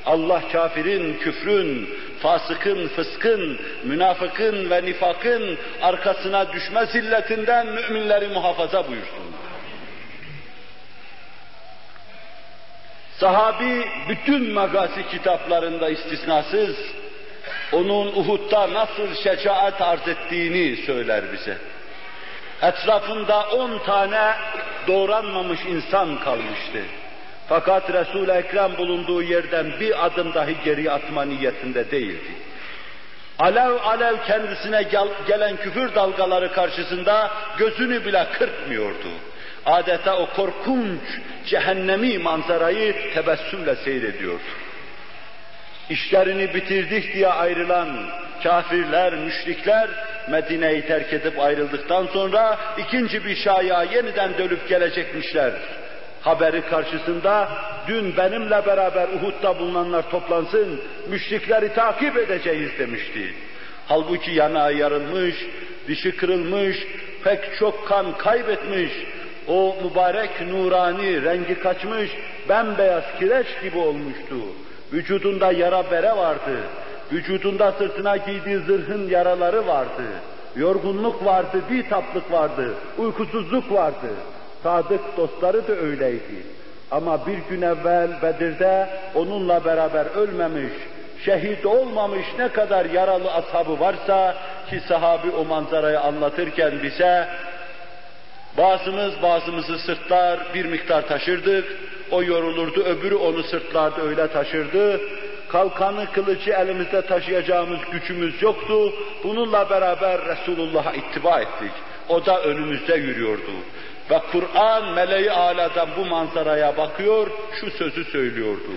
Allah 0.06 0.42
kafirin, 0.52 1.18
küfrün, 1.18 1.88
fasıkın, 2.20 2.88
fıskın, 2.88 3.58
münafıkın 3.84 4.70
ve 4.70 4.82
nifakın 4.84 5.58
arkasına 5.82 6.52
düşme 6.52 6.86
zilletinden 6.86 7.66
müminleri 7.66 8.28
muhafaza 8.28 8.88
buyursun. 8.88 9.26
Sahabi 13.20 13.86
bütün 14.08 14.52
magazi 14.52 15.08
kitaplarında 15.08 15.88
istisnasız 15.88 16.76
onun 17.72 18.06
Uhud'da 18.06 18.72
nasıl 18.72 19.14
şecaat 19.22 19.80
arz 19.82 20.08
ettiğini 20.08 20.76
söyler 20.76 21.24
bize. 21.32 21.58
Etrafında 22.62 23.46
on 23.46 23.78
tane 23.78 24.34
doğranmamış 24.86 25.60
insan 25.68 26.20
kalmıştı. 26.20 26.82
Fakat 27.48 27.92
Resul-i 27.92 28.30
Ekrem 28.30 28.76
bulunduğu 28.76 29.22
yerden 29.22 29.66
bir 29.80 30.06
adım 30.06 30.34
dahi 30.34 30.56
geri 30.64 30.90
atma 30.90 31.24
niyetinde 31.24 31.90
değildi. 31.90 32.32
Alev 33.38 33.72
alev 33.84 34.16
kendisine 34.26 34.82
gel 34.82 35.08
gelen 35.28 35.56
küfür 35.56 35.94
dalgaları 35.94 36.52
karşısında 36.52 37.30
gözünü 37.58 38.04
bile 38.04 38.26
kırpmıyordu. 38.38 39.08
Adeta 39.66 40.18
o 40.18 40.26
korkunç 40.26 41.00
cehennemi 41.46 42.18
manzarayı 42.18 43.14
tebessümle 43.14 43.76
seyrediyordu. 43.76 44.42
İşlerini 45.90 46.54
bitirdik 46.54 47.14
diye 47.14 47.28
ayrılan 47.28 47.88
kafirler, 48.42 49.14
müşrikler 49.14 49.88
Medine'yi 50.30 50.86
terk 50.86 51.12
edip 51.12 51.40
ayrıldıktan 51.40 52.06
sonra 52.06 52.58
ikinci 52.78 53.24
bir 53.24 53.36
şaya 53.36 53.82
yeniden 53.82 54.38
dönüp 54.38 54.68
gelecekmişler. 54.68 55.52
Haberi 56.20 56.62
karşısında 56.62 57.48
dün 57.88 58.16
benimle 58.16 58.66
beraber 58.66 59.08
Uhud'da 59.08 59.58
bulunanlar 59.58 60.10
toplansın, 60.10 60.80
müşrikleri 61.08 61.74
takip 61.74 62.16
edeceğiz 62.16 62.70
demişti. 62.78 63.34
Halbuki 63.88 64.30
yanağı 64.30 64.74
yarılmış, 64.74 65.34
dişi 65.88 66.16
kırılmış, 66.16 66.76
pek 67.24 67.58
çok 67.58 67.88
kan 67.88 68.18
kaybetmiş, 68.18 68.92
o 69.48 69.76
mübarek 69.84 70.40
nurani 70.40 71.22
rengi 71.22 71.60
kaçmış, 71.60 72.10
bembeyaz 72.48 73.04
kireç 73.18 73.46
gibi 73.62 73.78
olmuştu. 73.78 74.36
Vücudunda 74.92 75.52
yara 75.52 75.90
bere 75.90 76.16
vardı. 76.16 76.56
Vücudunda 77.12 77.72
sırtına 77.72 78.16
giydiği 78.16 78.58
zırhın 78.58 79.08
yaraları 79.08 79.66
vardı. 79.66 80.02
Yorgunluk 80.56 81.24
vardı, 81.24 81.62
bitaplık 81.70 82.32
vardı, 82.32 82.74
uykusuzluk 82.98 83.72
vardı. 83.72 84.10
Sadık 84.62 85.16
dostları 85.16 85.68
da 85.68 85.72
öyleydi. 85.72 86.42
Ama 86.90 87.26
bir 87.26 87.38
gün 87.50 87.62
evvel 87.62 88.22
Bedir'de 88.22 88.88
onunla 89.14 89.64
beraber 89.64 90.06
ölmemiş, 90.06 90.72
şehit 91.24 91.66
olmamış 91.66 92.26
ne 92.38 92.48
kadar 92.48 92.84
yaralı 92.84 93.32
ashabı 93.32 93.80
varsa 93.80 94.34
ki 94.70 94.80
sahabi 94.88 95.30
o 95.30 95.44
manzarayı 95.44 96.00
anlatırken 96.00 96.72
bize 96.82 97.28
bazımız 98.56 99.22
bazımızı 99.22 99.78
sırtlar 99.78 100.40
bir 100.54 100.64
miktar 100.64 101.06
taşırdık, 101.08 101.64
o 102.11 102.23
yorulurdu, 102.23 102.83
öbürü 102.83 103.15
onu 103.15 103.43
sırtlardı 103.43 104.01
öyle 104.01 104.27
taşırdı. 104.27 105.01
Kalkanı, 105.49 106.11
kılıcı 106.11 106.51
elimizde 106.51 107.01
taşıyacağımız 107.01 107.79
gücümüz 107.91 108.41
yoktu. 108.41 108.93
Bununla 109.23 109.69
beraber 109.69 110.21
Resulullah'a 110.25 110.91
ittiba 110.91 111.39
ettik. 111.39 111.71
O 112.09 112.25
da 112.25 112.43
önümüzde 112.43 112.95
yürüyordu. 112.95 113.51
Ve 114.11 114.19
Kur'an 114.31 114.93
meleği 114.93 115.31
aladan 115.31 115.89
bu 115.97 116.05
manzaraya 116.05 116.77
bakıyor, 116.77 117.27
şu 117.59 117.71
sözü 117.71 118.03
söylüyordu. 118.03 118.71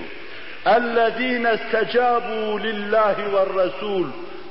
اَلَّذ۪ينَ 0.67 1.47
اسْتَجَابُوا 1.57 2.61
لِلّٰهِ 2.67 3.17
وَالرَّسُولِ 3.35 4.07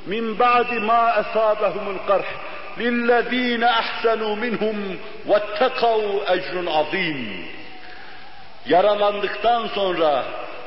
مِنْ 0.08 0.38
بَعْدِ 0.38 0.72
مَا 0.92 1.04
أَصَابَهُمُ 1.22 1.86
الْقَرْحِ 1.96 2.30
لِلَّذ۪ينَ 2.78 3.64
اَحْسَنُوا 3.82 4.36
مِنْهُمْ 4.44 4.78
وَاتَّقَوْا 5.30 6.34
اَجْرٌ 6.36 6.56
عَظ۪يمٌ 6.78 7.20
yaralandıktan 8.69 9.67
sonra, 9.67 10.25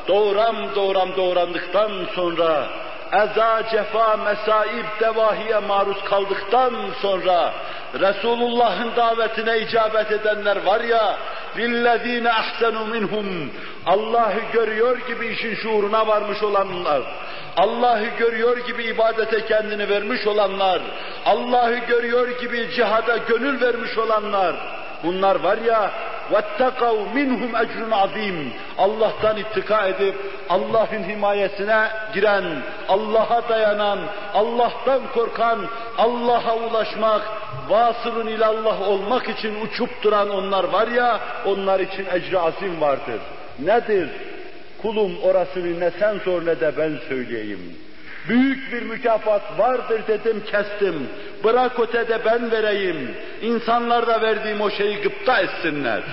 doğram 0.07 0.75
doğram 0.75 1.15
doğrandıktan 1.17 1.91
sonra, 2.15 2.67
eza, 3.13 3.63
cefa, 3.71 4.17
mesaib, 4.17 4.85
devahiye 4.99 5.59
maruz 5.59 6.03
kaldıktan 6.03 6.73
sonra 7.01 7.53
Resulullah'ın 7.99 8.95
davetine 8.95 9.59
icabet 9.59 10.11
edenler 10.11 10.65
var 10.65 10.81
ya 10.81 11.17
lillezine 11.57 12.31
ahsenu 12.31 12.85
minhum 12.85 13.51
Allah'ı 13.85 14.41
görüyor 14.53 14.97
gibi 15.07 15.27
işin 15.27 15.55
şuuruna 15.55 16.07
varmış 16.07 16.43
olanlar 16.43 17.01
Allah'ı 17.57 18.05
görüyor 18.19 18.57
gibi 18.57 18.83
ibadete 18.83 19.45
kendini 19.45 19.89
vermiş 19.89 20.27
olanlar 20.27 20.81
Allah'ı 21.25 21.75
görüyor 21.75 22.39
gibi 22.39 22.69
cihada 22.75 23.17
gönül 23.17 23.61
vermiş 23.61 23.97
olanlar 23.97 24.55
bunlar 25.03 25.35
var 25.35 25.57
ya 25.57 25.91
وَاتَّقَوْا 26.32 27.04
مِنْهُمْ 27.14 27.50
اَجْرٌ 27.62 27.94
azim. 27.94 28.52
Allah'tan 28.78 29.36
ittika 29.36 29.86
edip, 29.86 30.14
Allah'ın 30.48 31.02
himayesine 31.02 31.88
giren, 32.14 32.44
Allah'a 32.88 33.48
dayanan, 33.48 33.98
Allah'tan 34.34 35.00
korkan, 35.14 35.58
Allah'a 35.98 36.56
ulaşmak, 36.56 37.22
vasılın 37.68 38.26
ilallah 38.26 38.88
olmak 38.88 39.28
için 39.28 39.60
uçup 39.60 40.02
duran 40.02 40.30
onlar 40.30 40.64
var 40.64 40.88
ya, 40.88 41.20
onlar 41.46 41.80
için 41.80 42.06
ecri 42.12 42.38
azim 42.38 42.80
vardır. 42.80 43.20
Nedir? 43.58 44.08
Kulum 44.82 45.22
orasını 45.22 45.80
ne 45.80 45.90
sen 45.90 46.18
sor 46.24 46.46
ne 46.46 46.60
de 46.60 46.72
ben 46.78 46.98
söyleyeyim. 47.08 47.76
Büyük 48.29 48.73
bir 48.73 48.81
mükafat 48.81 49.59
vardır 49.59 50.01
dedim 50.07 50.43
kestim. 50.51 51.09
Bırak 51.43 51.79
ötede 51.79 52.25
ben 52.25 52.51
vereyim. 52.51 53.15
İnsanlar 53.41 54.07
da 54.07 54.21
verdiğim 54.21 54.61
o 54.61 54.69
şeyi 54.69 55.01
gıpta 55.01 55.39
etsinler. 55.39 56.03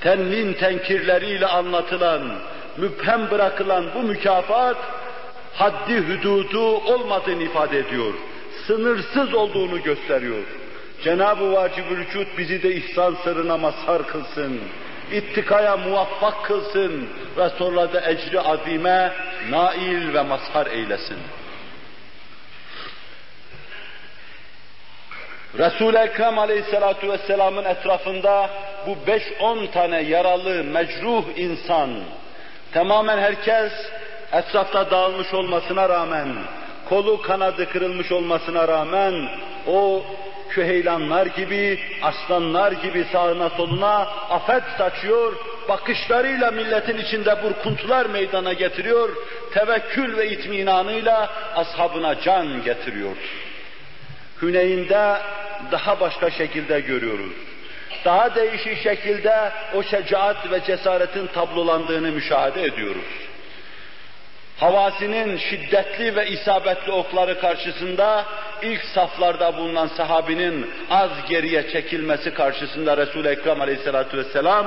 Tenvin 0.00 0.52
tenkirleriyle 0.52 1.46
anlatılan, 1.46 2.22
müphem 2.76 3.30
bırakılan 3.30 3.84
bu 3.94 4.02
mükafat 4.02 4.76
haddi 5.54 5.94
hüdudu 5.94 6.60
olmadığını 6.60 7.42
ifade 7.42 7.78
ediyor. 7.78 8.14
Sınırsız 8.66 9.34
olduğunu 9.34 9.82
gösteriyor. 9.82 10.44
Cenab-ı 11.04 11.52
Vacib-ül 11.52 12.26
bizi 12.38 12.62
de 12.62 12.74
ihsan 12.74 13.16
sırrına 13.24 13.56
mazhar 13.56 14.06
kılsın. 14.06 14.60
İttikaya 15.12 15.76
muvaffak 15.76 16.44
kılsın 16.44 17.08
ve 17.36 17.48
sonra 17.48 17.92
da 17.92 18.10
ecri 18.10 18.40
azime 18.40 19.12
nail 19.50 20.14
ve 20.14 20.22
mazhar 20.22 20.66
eylesin. 20.66 21.18
Resul-i 25.58 25.96
Ekrem 25.96 26.38
Aleyhisselatü 26.38 27.08
Vesselam'ın 27.08 27.64
etrafında 27.64 28.50
bu 28.86 29.06
beş 29.06 29.22
on 29.40 29.66
tane 29.66 30.00
yaralı, 30.00 30.64
mecruh 30.64 31.24
insan, 31.36 31.90
tamamen 32.72 33.18
herkes 33.18 33.72
etrafta 34.32 34.90
dağılmış 34.90 35.34
olmasına 35.34 35.88
rağmen, 35.88 36.28
kolu 36.88 37.22
kanadı 37.22 37.68
kırılmış 37.68 38.12
olmasına 38.12 38.68
rağmen, 38.68 39.28
o 39.66 40.04
küheylanlar 40.50 41.26
gibi, 41.26 41.80
aslanlar 42.02 42.72
gibi 42.72 43.06
sağına 43.12 43.50
soluna 43.50 43.96
afet 44.30 44.62
saçıyor, 44.78 45.32
bakışlarıyla 45.68 46.50
milletin 46.50 46.98
içinde 46.98 47.42
burkuntular 47.42 48.06
meydana 48.06 48.52
getiriyor, 48.52 49.08
tevekkül 49.54 50.16
ve 50.16 50.30
itminanıyla 50.30 51.30
ashabına 51.54 52.20
can 52.20 52.62
getiriyor. 52.62 53.16
Hüneyn'de 54.42 55.16
daha 55.72 56.00
başka 56.00 56.30
şekilde 56.30 56.80
görüyoruz. 56.80 57.32
Daha 58.04 58.34
değişik 58.34 58.82
şekilde 58.82 59.52
o 59.74 59.82
şecaat 59.82 60.50
ve 60.50 60.64
cesaretin 60.66 61.26
tablolandığını 61.26 62.12
müşahede 62.12 62.62
ediyoruz. 62.62 63.04
Havasinin 64.56 65.36
şiddetli 65.36 66.16
ve 66.16 66.26
isabetli 66.26 66.92
okları 66.92 67.40
karşısında 67.40 68.24
ilk 68.62 68.84
saflarda 68.84 69.56
bulunan 69.56 69.86
sahabinin 69.86 70.70
az 70.90 71.10
geriye 71.28 71.70
çekilmesi 71.70 72.34
karşısında 72.34 72.96
Resul-i 72.96 73.28
Ekrem 73.28 73.60
aleyhissalatu 73.60 74.16
vesselam 74.16 74.66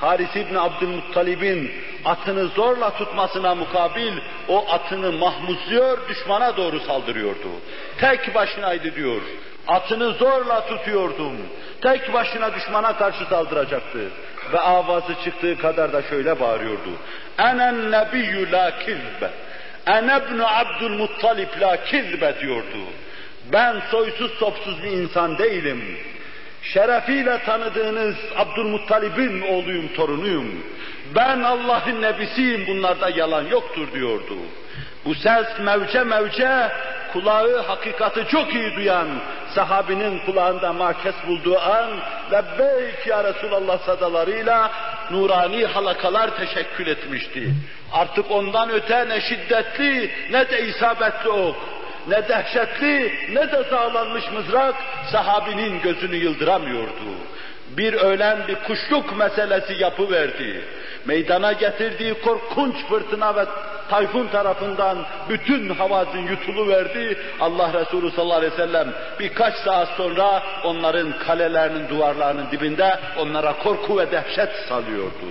Haris 0.00 0.36
İbni 0.36 0.60
Abdülmuttalib'in 0.60 1.72
atını 2.04 2.46
zorla 2.46 2.90
tutmasına 2.90 3.54
mukabil 3.54 4.12
o 4.48 4.66
atını 4.70 5.12
mahmuzluyor, 5.12 6.08
düşmana 6.08 6.56
doğru 6.56 6.80
saldırıyordu. 6.80 7.48
Tek 7.98 8.34
başınaydı 8.34 8.94
diyor. 8.94 9.22
Atını 9.68 10.12
zorla 10.12 10.66
tutuyordum. 10.66 11.36
Tek 11.82 12.14
başına 12.14 12.54
düşmana 12.54 12.96
karşı 12.96 13.24
saldıracaktı. 13.24 13.98
Ve 14.52 14.58
avazı 14.60 15.14
çıktığı 15.24 15.58
kadar 15.58 15.92
da 15.92 16.02
şöyle 16.02 16.40
bağırıyordu. 16.40 16.90
Enen 17.38 17.90
nebiyyü 17.90 18.52
la 18.52 18.78
kizbe. 18.78 19.30
Enebnu 19.86 20.46
Abdülmuttalib 20.46 21.60
la 21.60 21.84
kizbe 21.84 22.40
diyordu. 22.40 22.78
Ben 23.52 23.82
soysuz 23.90 24.30
sopsuz 24.38 24.82
bir 24.82 24.90
insan 24.90 25.38
değilim. 25.38 25.98
Şerefiyle 26.62 27.38
tanıdığınız 27.46 28.16
Abdülmuttalib'in 28.36 29.40
oğluyum, 29.40 29.88
torunuyum. 29.88 30.64
Ben 31.14 31.42
Allah'ın 31.42 32.02
nebisiyim, 32.02 32.66
bunlarda 32.66 33.10
yalan 33.10 33.42
yoktur 33.46 33.92
diyordu. 33.92 34.36
Bu 35.04 35.14
ses 35.14 35.46
mevce 35.60 36.04
mevce 36.04 36.68
kulağı 37.12 37.62
hakikati 37.62 38.24
çok 38.28 38.54
iyi 38.54 38.74
duyan 38.74 39.08
sahabinin 39.54 40.18
kulağında 40.18 40.72
makes 40.72 41.14
bulduğu 41.26 41.60
an 41.60 41.90
lebbeyk 42.32 43.06
ya 43.06 43.24
Resulallah 43.24 43.78
sadalarıyla 43.78 44.70
nurani 45.10 45.66
halakalar 45.66 46.36
teşekkül 46.36 46.86
etmişti. 46.86 47.48
Artık 47.92 48.30
ondan 48.30 48.70
öte 48.70 49.08
ne 49.08 49.20
şiddetli 49.20 50.10
ne 50.30 50.50
de 50.50 50.66
isabetli 50.66 51.28
ok, 51.28 51.56
ne 52.08 52.28
dehşetli 52.28 53.14
ne 53.32 53.52
de 53.52 53.64
sağlanmış 53.70 54.24
mızrak 54.32 54.74
sahabinin 55.12 55.80
gözünü 55.80 56.16
yıldıramıyordu. 56.16 57.10
Bir 57.76 57.92
öğlen 57.92 58.48
bir 58.48 58.54
kuşluk 58.54 59.16
meselesi 59.16 59.72
yapıverdi. 59.82 60.64
Meydana 61.06 61.52
getirdiği 61.52 62.14
korkunç 62.14 62.74
fırtına 62.88 63.36
ve 63.36 63.44
tayfun 63.90 64.26
tarafından 64.26 65.06
bütün 65.28 65.68
havazın 65.68 66.18
yutulu 66.18 66.68
verdi. 66.68 67.18
Allah 67.40 67.72
Resulü 67.72 68.10
sallallahu 68.10 68.38
aleyhi 68.38 68.52
ve 68.52 68.56
sellem 68.56 68.92
birkaç 69.20 69.54
saat 69.54 69.88
sonra 69.88 70.42
onların 70.64 71.18
kalelerinin 71.18 71.88
duvarlarının 71.88 72.50
dibinde 72.50 73.00
onlara 73.18 73.52
korku 73.52 73.98
ve 73.98 74.10
dehşet 74.10 74.52
salıyordu. 74.68 75.26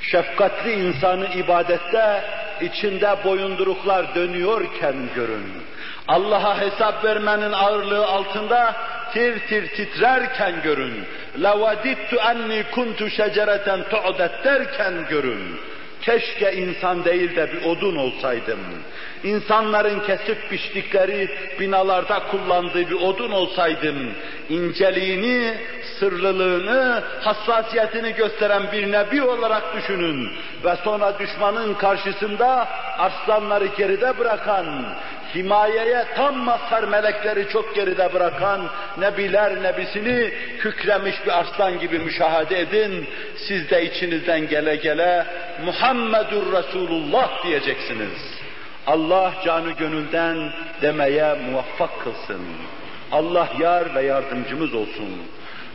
Şefkatli 0.00 0.72
insanı 0.72 1.26
ibadette 1.26 2.24
içinde 2.61 3.15
boyunduruklar 3.23 4.15
dönüyorken 4.15 4.95
görün. 5.15 5.45
Allah'a 6.07 6.61
hesap 6.61 7.05
vermenin 7.05 7.51
ağırlığı 7.51 8.07
altında 8.07 8.75
tir 9.13 9.39
tir 9.39 9.67
titrerken 9.67 10.61
görün. 10.63 11.03
لَوَدِدْتُ 11.39 12.15
اَنِّي 12.15 12.63
كُنْتُ 12.63 13.09
شَجَرَةً 13.09 13.83
تُعْدَتْ 13.83 14.43
derken 14.43 14.93
görün. 15.09 15.59
Keşke 16.02 16.52
insan 16.52 17.04
değil 17.04 17.36
de 17.36 17.52
bir 17.52 17.64
odun 17.64 17.96
olsaydım. 17.96 18.60
İnsanların 19.24 20.00
kesip 20.00 20.50
biçtikleri 20.50 21.30
binalarda 21.60 22.22
kullandığı 22.30 22.90
bir 22.90 22.94
odun 22.94 23.30
olsaydım. 23.30 23.96
İnceliğini, 24.48 25.54
sırlılığını, 25.98 27.02
hassasiyetini 27.20 28.14
gösteren 28.14 28.62
bir 28.72 28.92
nebi 28.92 29.22
olarak 29.22 29.76
düşünün. 29.76 30.28
Ve 30.64 30.76
sonra 30.84 31.18
düşmanın 31.18 31.74
karşısında 31.74 32.68
aslanları 32.98 33.66
geride 33.66 34.18
bırakan, 34.18 34.84
himayeye 35.34 36.04
tam 36.16 36.36
mazhar 36.36 36.84
melekleri 36.84 37.48
çok 37.48 37.74
geride 37.74 38.12
bırakan 38.12 38.70
nebiler 38.98 39.62
nebisini 39.62 40.32
kükremiş 40.58 41.14
bir 41.26 41.38
arslan 41.38 41.78
gibi 41.78 41.98
müşahede 41.98 42.60
edin. 42.60 43.08
Siz 43.36 43.70
de 43.70 43.84
içinizden 43.84 44.48
gele 44.48 44.76
gele 44.76 45.26
Muhammedur 45.64 46.52
Resulullah 46.52 47.44
diyeceksiniz. 47.44 48.40
Allah 48.86 49.32
canı 49.44 49.70
gönülden 49.70 50.52
demeye 50.82 51.34
muvaffak 51.34 52.00
kılsın. 52.04 52.42
Allah 53.12 53.48
yar 53.60 53.94
ve 53.94 54.02
yardımcımız 54.02 54.74
olsun. 54.74 55.22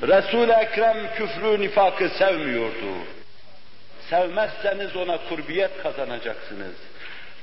Resul-i 0.01 0.51
Ekrem 0.51 0.97
küfrü 1.17 1.61
nifakı 1.61 2.09
sevmiyordu. 2.09 2.95
Sevmezseniz 4.09 4.95
ona 4.95 5.17
kurbiyet 5.29 5.83
kazanacaksınız. 5.83 6.75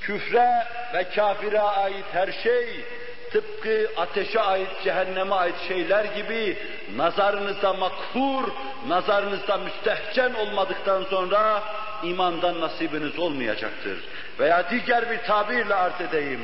Küfre 0.03 0.67
ve 0.95 1.05
kafire 1.15 1.61
ait 1.61 2.05
her 2.13 2.33
şey 2.33 2.85
tıpkı 3.33 3.91
ateşe 3.97 4.41
ait, 4.41 4.69
cehenneme 4.85 5.35
ait 5.35 5.55
şeyler 5.69 6.05
gibi 6.05 6.59
nazarınızda 6.97 7.73
makhur, 7.73 8.49
nazarınızda 8.89 9.57
müstehcen 9.57 10.35
olmadıktan 10.35 11.05
sonra 11.11 11.63
imandan 12.03 12.61
nasibiniz 12.61 13.19
olmayacaktır. 13.19 13.99
Veya 14.39 14.71
diğer 14.71 15.11
bir 15.11 15.19
tabirle 15.19 15.75
arz 15.75 16.01
edeyim. 16.01 16.41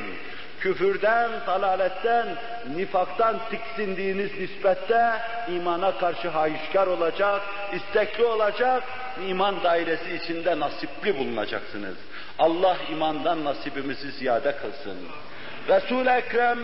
Küfürden, 0.59 1.31
dalaletten, 1.47 2.27
nifaktan 2.75 3.39
tiksindiğiniz 3.49 4.39
nispette 4.39 5.11
imana 5.55 5.97
karşı 5.97 6.29
hayışkar 6.29 6.87
olacak, 6.87 7.41
istekli 7.73 8.25
olacak, 8.25 8.83
iman 9.27 9.63
dairesi 9.63 10.15
içinde 10.15 10.59
nasipli 10.59 11.17
bulunacaksınız. 11.17 11.95
Allah 12.39 12.77
imandan 12.91 13.45
nasibimizi 13.45 14.11
ziyade 14.11 14.55
kılsın. 14.55 14.97
Resul-i 15.67 16.09
Ekrem 16.09 16.59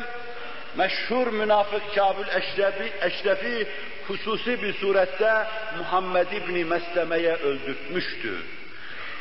meşhur 0.77 1.27
münafık 1.27 1.95
Kabul 1.95 2.27
Eşrefi, 2.27 2.93
Eşrefi 3.01 3.67
hususi 4.07 4.61
bir 4.61 4.73
surette 4.73 5.47
Muhammed 5.77 6.31
İbni 6.31 6.65
Mesleme'ye 6.65 7.33
öldürtmüştü. 7.33 8.33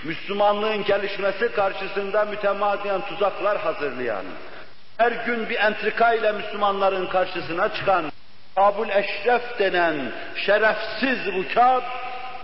Müslümanlığın 0.05 0.85
gelişmesi 0.85 1.53
karşısında 1.53 2.25
mütemadiyen 2.25 3.01
tuzaklar 3.01 3.59
hazırlayan, 3.59 4.25
her 4.99 5.13
gün 5.13 5.49
bir 5.49 5.57
entrika 5.57 6.15
ile 6.15 6.33
Müslümanların 6.33 7.07
karşısına 7.07 7.75
çıkan 7.75 8.13
Abul 8.57 8.89
Eşref 8.89 9.59
denen 9.59 10.13
şerefsiz 10.37 11.35
bu 11.35 11.55
Kâb, 11.55 11.83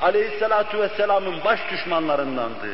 aleyhissalatu 0.01 0.81
vesselamın 0.81 1.45
baş 1.45 1.61
düşmanlarındandı. 1.73 2.69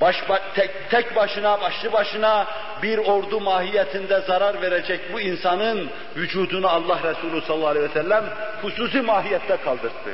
Baş, 0.00 0.16
tek, 0.54 0.90
tek 0.90 1.16
başına, 1.16 1.60
başlı 1.60 1.92
başına 1.92 2.46
bir 2.82 2.98
ordu 2.98 3.40
mahiyetinde 3.40 4.20
zarar 4.20 4.62
verecek 4.62 5.00
bu 5.12 5.20
insanın 5.20 5.90
vücudunu 6.16 6.68
Allah 6.68 6.98
Resulü 7.02 7.40
sallallahu 7.40 7.68
aleyhi 7.68 7.88
ve 7.88 7.92
sellem 7.92 8.24
hususi 8.62 9.00
mahiyette 9.00 9.56
kaldırdı. 9.56 10.12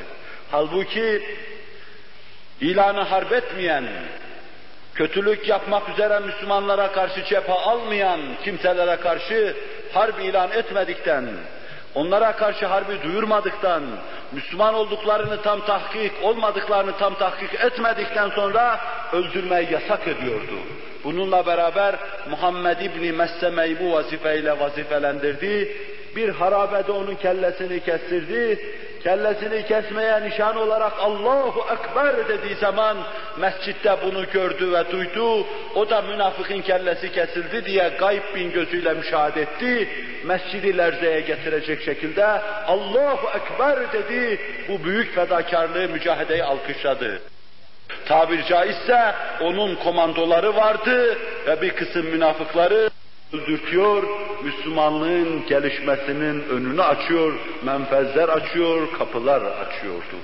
Halbuki 0.50 1.22
ilanı 2.60 3.00
harp 3.00 3.32
etmeyen, 3.32 3.84
kötülük 4.98 5.48
yapmak 5.48 5.88
üzere 5.88 6.18
Müslümanlara 6.18 6.92
karşı 6.92 7.24
cephe 7.24 7.52
almayan 7.52 8.20
kimselere 8.44 8.96
karşı 8.96 9.56
harp 9.92 10.20
ilan 10.20 10.50
etmedikten, 10.52 11.24
onlara 11.94 12.32
karşı 12.32 12.66
harbi 12.66 13.02
duyurmadıktan, 13.02 13.82
Müslüman 14.32 14.74
olduklarını 14.74 15.42
tam 15.42 15.60
tahkik, 15.60 16.12
olmadıklarını 16.22 16.96
tam 16.98 17.14
tahkik 17.14 17.54
etmedikten 17.54 18.30
sonra 18.30 18.80
öldürmeyi 19.12 19.72
yasak 19.72 20.08
ediyordu. 20.08 20.58
Bununla 21.04 21.46
beraber 21.46 21.94
Muhammed 22.30 22.80
İbni 22.80 23.12
Messeme'yi 23.12 23.80
bu 23.80 23.92
vazifeyle 23.92 24.60
vazifelendirdi. 24.60 25.76
Bir 26.16 26.28
harabede 26.28 26.92
onun 26.92 27.14
kellesini 27.14 27.80
kestirdi. 27.80 28.58
Kellesini 29.02 29.66
kesmeye 29.66 30.22
nişan 30.22 30.56
olarak 30.56 30.92
Allahu 31.00 31.64
Ekber 31.72 32.28
dediği 32.28 32.54
zaman 32.54 32.96
mescitte 33.38 33.96
bunu 34.04 34.30
gördü 34.30 34.72
ve 34.72 34.92
duydu. 34.92 35.46
O 35.74 35.90
da 35.90 36.02
münafıkın 36.02 36.60
kellesi 36.60 37.12
kesildi 37.12 37.64
diye 37.64 37.90
gayb 37.98 38.22
bin 38.34 38.52
gözüyle 38.52 38.94
müşahede 38.94 39.42
etti. 39.42 39.88
Mescidi 40.24 40.78
lerzeye 40.78 41.20
getirecek 41.20 41.82
şekilde 41.82 42.26
Allahu 42.66 43.28
Ekber 43.38 43.92
dedi. 43.92 44.40
Bu 44.68 44.84
büyük 44.84 45.14
fedakarlığı, 45.14 45.88
mücahedeyi 45.88 46.44
alkışladı. 46.44 47.20
Tabir 48.06 48.44
caizse 48.44 49.14
onun 49.40 49.74
komandoları 49.74 50.56
vardı 50.56 51.18
ve 51.46 51.62
bir 51.62 51.70
kısım 51.70 52.06
münafıkları 52.06 52.87
öldürtüyor, 53.32 54.02
Müslümanlığın 54.42 55.46
gelişmesinin 55.46 56.48
önünü 56.48 56.82
açıyor, 56.82 57.32
menfezler 57.62 58.28
açıyor, 58.28 58.98
kapılar 58.98 59.42
açıyordu. 59.42 60.16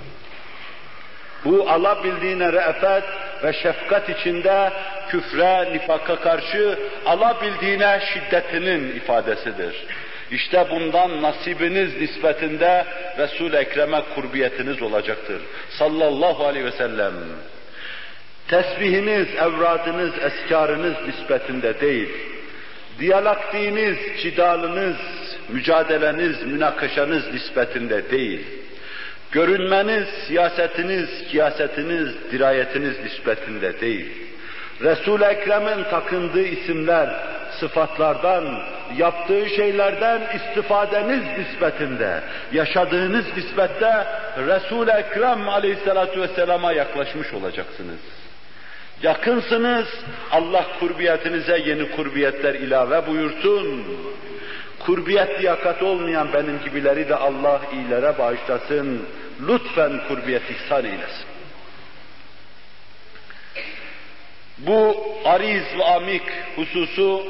Bu 1.45 1.71
alabildiğine 1.71 2.53
re'fet 2.53 3.05
ve 3.45 3.53
şefkat 3.53 4.09
içinde 4.09 4.73
küfre, 5.09 5.73
nifaka 5.73 6.17
karşı 6.17 6.79
alabildiğine 7.07 8.01
şiddetinin 8.15 8.97
ifadesidir. 8.97 9.87
İşte 10.31 10.67
bundan 10.71 11.23
nasibiniz 11.23 12.01
nispetinde 12.01 12.85
Resul-i 13.19 13.57
Ekrem'e 13.57 14.03
kurbiyetiniz 14.15 14.83
olacaktır. 14.83 15.43
Sallallahu 15.71 16.47
aleyhi 16.47 16.67
ve 16.67 16.73
sellem. 16.73 17.13
Tesbihiniz, 18.49 19.29
evradınız, 19.35 20.13
eskarınız 20.19 20.95
nispetinde 21.07 21.81
değil. 21.81 22.34
Diyalaktiğiniz, 22.99 23.99
cidalınız, 24.23 24.97
mücadeleniz, 25.49 26.43
münakaşanız 26.43 27.33
nispetinde 27.33 28.11
değil. 28.11 28.47
Görünmeniz, 29.33 30.09
siyasetiniz, 30.27 31.09
kiyasetiniz, 31.31 32.09
dirayetiniz 32.33 33.01
nispetinde 33.05 33.81
değil. 33.81 34.07
Resul-i 34.81 35.25
Ekrem'in 35.25 35.85
takındığı 35.85 36.43
isimler, 36.45 37.09
sıfatlardan, 37.61 38.63
yaptığı 38.97 39.49
şeylerden 39.49 40.23
istifadeniz 40.37 41.23
nispetinde, 41.39 42.21
yaşadığınız 42.53 43.25
nispette 43.37 44.07
Resul-i 44.47 44.91
Ekrem 44.91 45.49
aleyhissalatu 45.49 46.21
vesselama 46.21 46.73
yaklaşmış 46.73 47.33
olacaksınız. 47.33 47.99
Yakınsınız, 49.03 49.89
Allah 50.31 50.67
kurbiyetinize 50.81 51.59
yeni 51.59 51.91
kurbiyetler 51.91 52.55
ilave 52.55 53.07
buyursun. 53.07 53.85
Kurbiyet 54.79 55.41
liyakat 55.41 55.83
olmayan 55.83 56.33
benim 56.33 56.61
gibileri 56.65 57.09
de 57.09 57.17
Allah 57.17 57.61
iyilere 57.73 58.19
bağışlasın. 58.19 59.07
Lütfen 59.49 60.01
kurbiyet 60.09 60.51
ihsan 60.51 60.85
eylesin. 60.85 61.27
Bu 64.59 65.05
ariz 65.25 65.65
ve 65.79 65.85
amik 65.85 66.23
hususu 66.57 67.27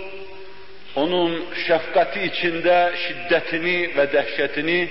onun 0.97 1.45
şefkati 1.67 2.21
içinde 2.23 2.95
şiddetini 2.97 3.97
ve 3.97 4.13
dehşetini 4.13 4.89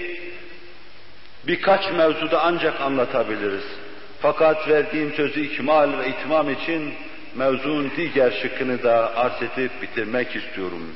birkaç 1.47 1.91
mevzuda 1.91 2.41
ancak 2.41 2.81
anlatabiliriz. 2.81 3.82
Fakat 4.23 4.67
verdiğim 4.67 5.13
sözü 5.13 5.41
ikmal 5.41 5.99
ve 5.99 6.09
itmam 6.09 6.49
için 6.49 6.93
mevzun 7.35 7.91
diğer 7.97 8.31
şıkkını 8.31 8.83
da 8.83 9.17
arz 9.17 9.41
edip 9.41 9.81
bitirmek 9.81 10.35
istiyorum. 10.35 10.95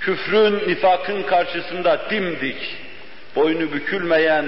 Küfrün, 0.00 0.68
nifakın 0.68 1.22
karşısında 1.22 2.00
dimdik, 2.10 2.76
boynu 3.36 3.72
bükülmeyen, 3.72 4.44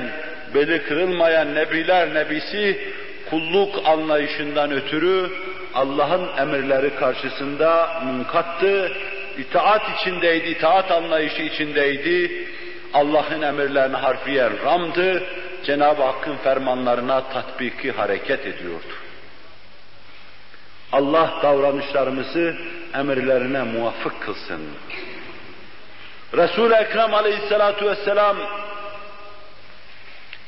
beli 0.54 0.82
kırılmayan 0.82 1.54
nebiler 1.54 2.14
nebisi 2.14 2.78
kulluk 3.30 3.86
anlayışından 3.86 4.72
ötürü 4.72 5.30
Allah'ın 5.74 6.36
emirleri 6.38 6.94
karşısında 6.94 8.00
munkattı, 8.04 8.92
itaat 9.38 9.82
içindeydi, 9.98 10.48
itaat 10.48 10.90
anlayışı 10.90 11.42
içindeydi, 11.42 12.46
Allah'ın 12.94 13.42
emirlerine 13.42 13.96
harfiyen 13.96 14.52
ramdı, 14.64 15.22
Cenab-ı 15.66 16.02
Hakk'ın 16.02 16.36
fermanlarına 16.36 17.28
tatbiki 17.28 17.92
hareket 17.92 18.46
ediyordu. 18.46 18.94
Allah 20.92 21.34
davranışlarımızı 21.42 22.56
emirlerine 22.94 23.62
muvaffık 23.62 24.22
kılsın. 24.22 24.60
Resul-i 26.34 26.74
Ekrem 26.74 27.14
aleyhissalatu 27.14 27.86
vesselam 27.86 28.36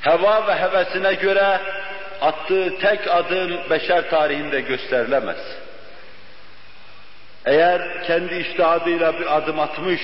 heva 0.01 0.47
ve 0.47 0.55
hevesine 0.55 1.14
göre 1.14 1.61
attığı 2.21 2.79
tek 2.79 3.09
adım 3.11 3.71
beşer 3.71 4.11
tarihinde 4.11 4.61
gösterilemez. 4.61 5.57
Eğer 7.47 8.05
kendi 8.05 8.35
iştihadıyla 8.35 9.21
bir 9.21 9.37
adım 9.37 9.61
atmış 9.61 10.01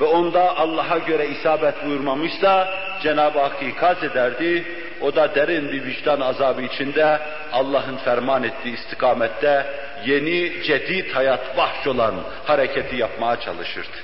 ve 0.00 0.04
onda 0.04 0.56
Allah'a 0.56 0.98
göre 0.98 1.26
isabet 1.26 1.84
buyurmamışsa 1.84 2.68
Cenab-ı 3.02 3.40
Hak 3.40 3.62
ikaz 3.62 4.04
ederdi. 4.04 4.64
O 5.00 5.14
da 5.14 5.34
derin 5.34 5.72
bir 5.72 5.84
vicdan 5.84 6.20
azabı 6.20 6.62
içinde 6.62 7.18
Allah'ın 7.52 7.96
ferman 7.96 8.42
ettiği 8.42 8.74
istikamette 8.74 9.66
yeni, 10.06 10.62
cedid 10.62 11.14
hayat 11.14 11.56
bahş 11.56 11.86
olan 11.86 12.14
hareketi 12.46 12.96
yapmaya 12.96 13.40
çalışırdı. 13.40 13.96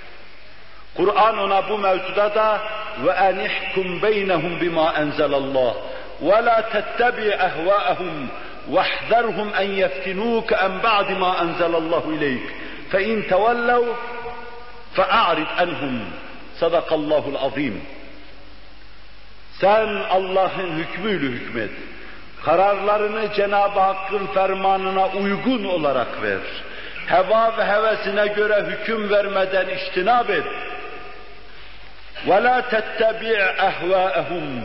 Kur'an 0.97 1.39
ona 1.39 1.69
bu 1.69 1.79
mevzuda 1.79 2.35
da 2.35 2.61
ve 3.05 3.11
enihkum 3.11 4.03
beynehum 4.03 4.61
bima 4.61 4.95
enzelallah 4.99 5.75
ve 6.23 6.45
la 6.45 6.71
tettabi 6.71 7.29
ehvaehum 7.29 8.29
واحذرهم 8.75 9.49
أن 9.55 9.69
يفتنوك 9.83 10.53
عن 10.53 10.73
بعد 10.81 11.09
ما 11.23 11.43
أنزل 11.43 11.75
الله 11.83 12.05
إليك 12.17 12.47
فإن 12.91 13.27
تولوا 13.29 13.95
فأعرض 14.97 15.47
عنهم 15.59 15.95
صدق 16.61 16.93
الله 16.93 17.25
العظيم 17.35 17.81
Sen 19.61 19.89
Allah'ın 20.11 20.79
hükmüyle 20.79 21.27
hükmet. 21.27 21.71
Kararlarını 22.45 23.35
Cenab-ı 23.35 23.81
Hakk'ın 23.81 24.27
fermanına 24.27 25.09
uygun 25.09 25.65
olarak 25.65 26.23
ver. 26.23 26.39
Heva 27.07 27.57
ve 27.59 27.65
hevesine 27.65 28.27
göre 28.27 28.67
hüküm 28.67 29.11
vermeden 29.11 29.69
iştinab 29.69 30.29
et. 30.29 30.45
وَلَا 32.27 32.63
تَتَّبِعْ 32.63 33.57
اَهْوَاءَهُمْ 33.57 34.61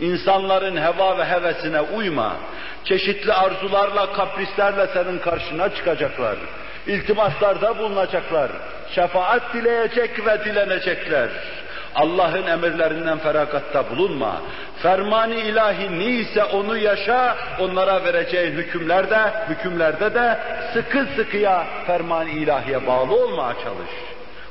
İnsanların 0.00 0.76
heva 0.76 1.18
ve 1.18 1.24
hevesine 1.24 1.80
uyma. 1.80 2.36
Çeşitli 2.84 3.32
arzularla, 3.32 4.12
kaprislerle 4.12 4.86
senin 4.86 5.18
karşına 5.18 5.74
çıkacaklar. 5.74 6.36
İltimaslarda 6.86 7.78
bulunacaklar. 7.78 8.50
Şefaat 8.94 9.54
dileyecek 9.54 10.26
ve 10.26 10.44
dilenecekler. 10.44 11.28
Allah'ın 11.94 12.46
emirlerinden 12.46 13.18
ferakatta 13.18 13.90
bulunma. 13.90 14.40
Fermani 14.82 15.34
ilahi 15.34 15.98
neyse 15.98 16.44
onu 16.44 16.76
yaşa, 16.76 17.36
onlara 17.60 18.04
vereceğin 18.04 18.52
hükümlerde, 18.52 19.18
hükümlerde 19.48 20.14
de 20.14 20.38
sıkı 20.72 21.06
sıkıya 21.16 21.66
fermani 21.86 22.30
ilahiye 22.30 22.86
bağlı 22.86 23.14
olmaya 23.24 23.54
çalış. 23.54 23.90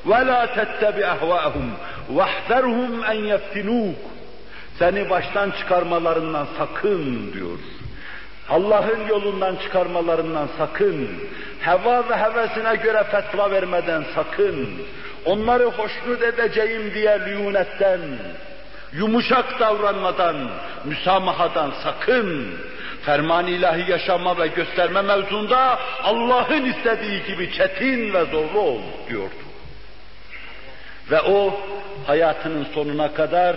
وَلَا 0.08 0.48
تَتَّبِ 0.48 0.98
اَهْوَاهُمْ 1.14 1.68
وَاحْذَرْهُمْ 2.16 3.04
اَنْ 3.06 3.38
يَفْتِنُوكُ 3.38 3.94
Seni 4.80 5.10
baştan 5.10 5.52
çıkarmalarından 5.52 6.48
sakın 6.58 7.34
diyor. 7.34 7.60
Allah'ın 8.51 9.07
yolundan 9.09 9.57
çıkarmalarından 9.57 10.49
sakın. 10.59 11.09
Heva 11.61 12.09
ve 12.09 12.17
hevesine 12.17 12.77
göre 12.77 13.05
fetva 13.05 13.51
vermeden 13.51 14.05
sakın 14.15 14.69
onları 15.25 15.65
hoşnut 15.65 16.23
edeceğim 16.23 16.95
diye 16.95 17.21
liyunetten, 17.27 18.01
yumuşak 18.93 19.61
davranmadan, 19.61 20.51
müsamahadan 20.85 21.73
sakın, 21.83 22.49
ferman 23.03 23.47
ilahi 23.47 23.91
yaşama 23.91 24.39
ve 24.39 24.47
gösterme 24.47 25.03
mevzunda 25.03 25.79
Allah'ın 26.03 26.65
istediği 26.65 27.25
gibi 27.25 27.53
çetin 27.53 28.15
ve 28.15 28.25
zorlu 28.25 28.61
ol 28.61 28.81
diyordu. 29.09 29.35
Ve 31.11 31.21
o 31.21 31.61
hayatının 32.07 32.67
sonuna 32.75 33.15
kadar 33.15 33.57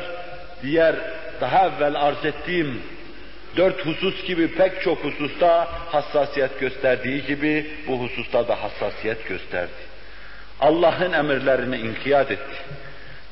diğer 0.63 0.95
daha 1.41 1.67
evvel 1.67 1.95
arz 1.95 2.25
ettiğim 2.25 2.81
dört 3.57 3.85
husus 3.85 4.23
gibi 4.23 4.47
pek 4.47 4.81
çok 4.81 5.03
hususta 5.03 5.67
hassasiyet 5.91 6.59
gösterdiği 6.59 7.25
gibi 7.25 7.71
bu 7.87 8.01
hususta 8.01 8.47
da 8.47 8.63
hassasiyet 8.63 9.27
gösterdi. 9.27 9.87
Allah'ın 10.59 11.13
emirlerine 11.13 11.79
inkiyat 11.79 12.31
etti. 12.31 12.55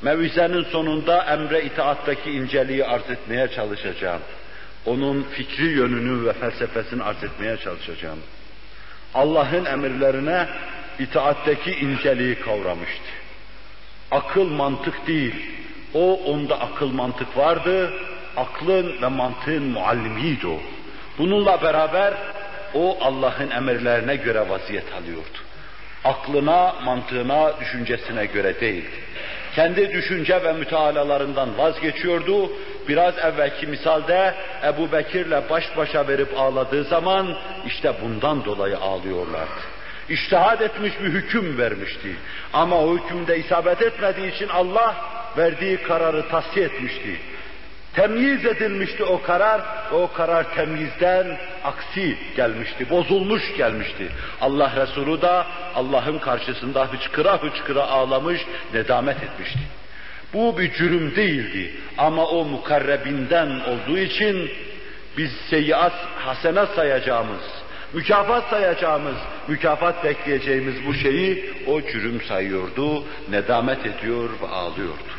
Mevizenin 0.02 0.64
sonunda 0.64 1.24
emre 1.24 1.64
itaattaki 1.64 2.30
inceliği 2.30 2.84
arz 2.84 3.10
etmeye 3.10 3.48
çalışacağım. 3.48 4.22
Onun 4.86 5.22
fikri 5.22 5.66
yönünü 5.66 6.26
ve 6.26 6.32
felsefesini 6.32 7.02
arz 7.02 7.24
etmeye 7.24 7.56
çalışacağım. 7.56 8.18
Allah'ın 9.14 9.64
emirlerine 9.64 10.48
itaatteki 10.98 11.70
inceliği 11.70 12.34
kavramıştı. 12.34 13.10
Akıl 14.10 14.48
mantık 14.48 15.06
değil. 15.06 15.34
O 15.94 16.14
onda 16.14 16.60
akıl 16.60 16.92
mantık 16.92 17.36
vardı. 17.36 17.92
Aklın 18.36 19.02
ve 19.02 19.06
mantığın 19.06 19.62
muallimiydi 19.62 20.46
o. 20.46 20.58
Bununla 21.18 21.62
beraber 21.62 22.14
o 22.74 22.98
Allah'ın 23.00 23.50
emirlerine 23.50 24.16
göre 24.16 24.48
vaziyet 24.48 24.92
alıyordu. 24.92 25.38
Aklına, 26.04 26.74
mantığına, 26.84 27.60
düşüncesine 27.60 28.26
göre 28.26 28.60
değildi. 28.60 28.96
Kendi 29.54 29.92
düşünce 29.92 30.44
ve 30.44 30.52
mütealalarından 30.52 31.58
vazgeçiyordu. 31.58 32.50
Biraz 32.88 33.18
evvelki 33.18 33.66
misalde 33.66 34.34
Ebu 34.64 34.92
Bekir'le 34.92 35.50
baş 35.50 35.76
başa 35.76 36.08
verip 36.08 36.40
ağladığı 36.40 36.84
zaman 36.84 37.36
işte 37.66 37.92
bundan 38.02 38.44
dolayı 38.44 38.78
ağlıyorlardı. 38.78 39.60
İştihad 40.08 40.60
etmiş 40.60 40.92
bir 41.00 41.08
hüküm 41.08 41.58
vermişti. 41.58 42.16
Ama 42.52 42.80
o 42.80 42.96
hükümde 42.98 43.38
isabet 43.38 43.82
etmediği 43.82 44.34
için 44.34 44.48
Allah 44.48 44.96
verdiği 45.36 45.76
kararı 45.76 46.28
tasfiye 46.28 46.66
etmişti. 46.66 47.20
Temyiz 47.96 48.46
edilmişti 48.46 49.04
o 49.04 49.22
karar 49.22 49.60
ve 49.92 49.96
o 49.96 50.12
karar 50.12 50.54
temyizden 50.54 51.38
aksi 51.64 52.16
gelmişti, 52.36 52.90
bozulmuş 52.90 53.56
gelmişti. 53.56 54.08
Allah 54.40 54.72
Resulü 54.76 55.22
da 55.22 55.46
Allah'ın 55.74 56.18
karşısında 56.18 56.92
hıçkıra 56.92 57.42
hıçkıra 57.42 57.82
ağlamış, 57.82 58.40
nedamet 58.74 59.22
etmişti. 59.22 59.58
Bu 60.34 60.58
bir 60.58 60.72
cürüm 60.72 61.16
değildi 61.16 61.74
ama 61.98 62.26
o 62.26 62.44
mukarrebinden 62.44 63.60
olduğu 63.60 63.98
için 63.98 64.50
biz 65.18 65.30
seyyiat 65.50 65.94
hasene 66.18 66.66
sayacağımız, 66.66 67.42
mükafat 67.92 68.50
sayacağımız, 68.50 69.16
mükafat 69.48 70.04
bekleyeceğimiz 70.04 70.86
bu 70.86 70.94
şeyi 70.94 71.54
o 71.66 71.82
cürüm 71.82 72.22
sayıyordu, 72.22 73.04
nedamet 73.30 73.86
ediyor 73.86 74.30
ve 74.42 74.46
ağlıyordu. 74.46 75.15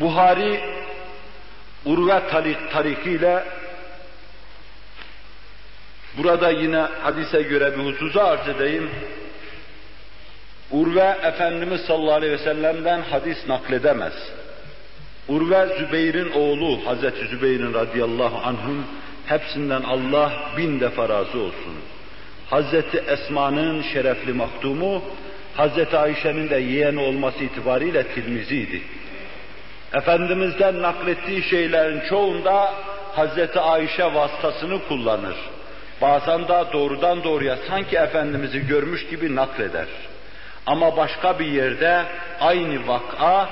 Buhari 0.00 0.60
Urve 1.84 2.20
tarik, 2.30 2.70
tarikiyle 2.72 3.44
burada 6.18 6.50
yine 6.50 6.78
hadise 7.02 7.42
göre 7.42 7.78
bir 7.78 7.84
hususu 7.84 8.20
arz 8.20 8.48
edeyim. 8.48 8.90
Urve 10.70 11.16
Efendimiz 11.22 11.80
sallallahu 11.80 12.12
aleyhi 12.12 12.32
ve 12.32 12.38
sellem'den 12.38 13.02
hadis 13.02 13.48
nakledemez. 13.48 14.12
Urve 15.28 15.66
Zübeyir'in 15.78 16.30
oğlu 16.30 16.86
Hazreti 16.86 17.26
Zübeyir'in 17.26 17.74
radıyallahu 17.74 18.38
anh'ın 18.48 18.84
hepsinden 19.26 19.82
Allah 19.82 20.32
bin 20.56 20.80
defa 20.80 21.08
razı 21.08 21.38
olsun. 21.38 21.74
Hazreti 22.50 22.98
Esma'nın 22.98 23.82
şerefli 23.82 24.32
makdumu, 24.32 25.02
Hazreti 25.56 25.98
Ayşe'nin 25.98 26.50
de 26.50 26.56
yeğeni 26.56 27.00
olması 27.00 27.44
itibariyle 27.44 28.02
Tirmizi'ydi. 28.02 28.82
Efendimiz'den 29.94 30.82
naklettiği 30.82 31.42
şeylerin 31.42 32.00
çoğunda 32.08 32.74
Hazreti 33.12 33.60
Ayşe 33.60 34.14
vasıtasını 34.14 34.78
kullanır. 34.88 35.36
Bazen 36.02 36.48
de 36.48 36.64
doğrudan 36.72 37.24
doğruya 37.24 37.56
sanki 37.68 37.96
Efendimiz'i 37.96 38.66
görmüş 38.66 39.06
gibi 39.06 39.36
nakleder. 39.36 39.86
Ama 40.66 40.96
başka 40.96 41.38
bir 41.38 41.46
yerde 41.46 42.02
aynı 42.40 42.88
vak'a 42.88 43.48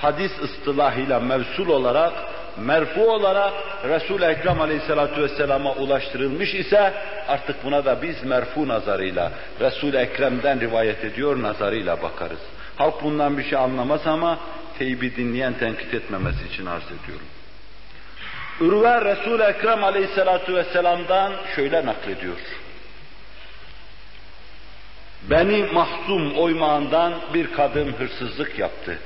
hadis 0.00 0.32
ıstılahıyla 0.42 1.20
mevsul 1.20 1.68
olarak, 1.68 2.12
merfu 2.58 3.10
olarak 3.10 3.52
Resul-i 3.84 4.24
Ekrem 4.24 4.60
Aleyhisselatü 4.60 5.22
Vesselam'a 5.22 5.72
ulaştırılmış 5.72 6.54
ise 6.54 6.92
artık 7.28 7.64
buna 7.64 7.84
da 7.84 8.02
biz 8.02 8.24
merfu 8.24 8.68
nazarıyla, 8.68 9.32
Resul-i 9.60 9.96
Ekrem'den 9.96 10.60
rivayet 10.60 11.04
ediyor 11.04 11.42
nazarıyla 11.42 12.02
bakarız. 12.02 12.40
Halk 12.76 13.02
bundan 13.02 13.38
bir 13.38 13.44
şey 13.44 13.58
anlamaz 13.58 14.06
ama 14.06 14.38
teybi 14.78 15.16
dinleyen 15.16 15.54
tenkit 15.58 15.94
etmemesi 15.94 16.46
için 16.52 16.66
arz 16.66 16.84
ediyorum. 16.84 17.26
Ürve 18.60 19.04
Resul-i 19.04 19.42
Ekrem 19.42 19.84
Aleyhisselatü 19.84 20.54
Vesselam'dan 20.54 21.32
şöyle 21.56 21.86
naklediyor. 21.86 22.36
Beni 25.30 25.62
mahzum 25.72 26.36
oymağından 26.36 27.14
bir 27.34 27.52
kadın 27.52 27.92
hırsızlık 27.92 28.58
yaptı. 28.58 28.98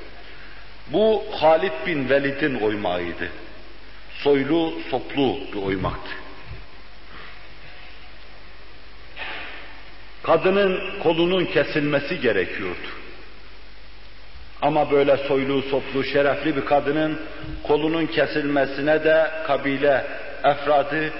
Bu 0.88 1.24
Halid 1.32 1.72
bin 1.86 2.08
Velid'in 2.08 2.60
oymağıydı. 2.60 3.28
Soylu, 4.14 4.72
soplu 4.90 5.38
bir 5.52 5.62
oymaktı. 5.62 6.10
Kadının 10.22 11.00
kolunun 11.02 11.44
kesilmesi 11.44 12.20
gerekiyordu. 12.20 13.01
Ama 14.62 14.90
böyle 14.90 15.16
soylu, 15.16 15.62
soplu, 15.62 16.04
şerefli 16.04 16.56
bir 16.56 16.64
kadının 16.64 17.18
kolunun 17.62 18.06
kesilmesine 18.06 19.04
de 19.04 19.30
kabile 19.46 20.06
efradı 20.44 21.10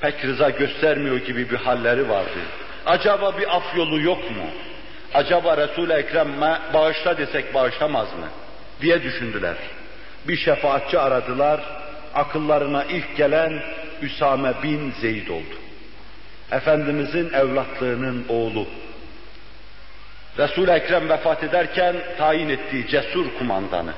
pek 0.00 0.24
rıza 0.24 0.50
göstermiyor 0.50 1.16
gibi 1.16 1.50
bir 1.50 1.56
halleri 1.56 2.08
vardı. 2.08 2.38
Acaba 2.86 3.38
bir 3.38 3.56
af 3.56 3.76
yolu 3.76 4.00
yok 4.00 4.30
mu? 4.30 4.46
Acaba 5.14 5.56
Resul-i 5.56 5.92
Ekrem'e 5.92 6.58
bağışla 6.74 7.18
desek 7.18 7.54
bağışlamaz 7.54 8.08
mı? 8.12 8.26
diye 8.82 9.02
düşündüler. 9.02 9.56
Bir 10.28 10.36
şefaatçi 10.36 10.98
aradılar. 10.98 11.60
Akıllarına 12.14 12.84
ilk 12.84 13.16
gelen 13.16 13.62
Üsame 14.02 14.52
bin 14.62 14.92
Zeyd 15.00 15.28
oldu. 15.28 15.56
Efendimizin 16.52 17.32
evlatlığının 17.32 18.24
oğlu. 18.28 18.66
Resul-i 20.38 20.70
Ekrem 20.70 21.08
vefat 21.08 21.42
ederken 21.42 21.96
tayin 22.18 22.48
ettiği 22.48 22.88
cesur 22.88 23.26
kumandanı 23.38 23.92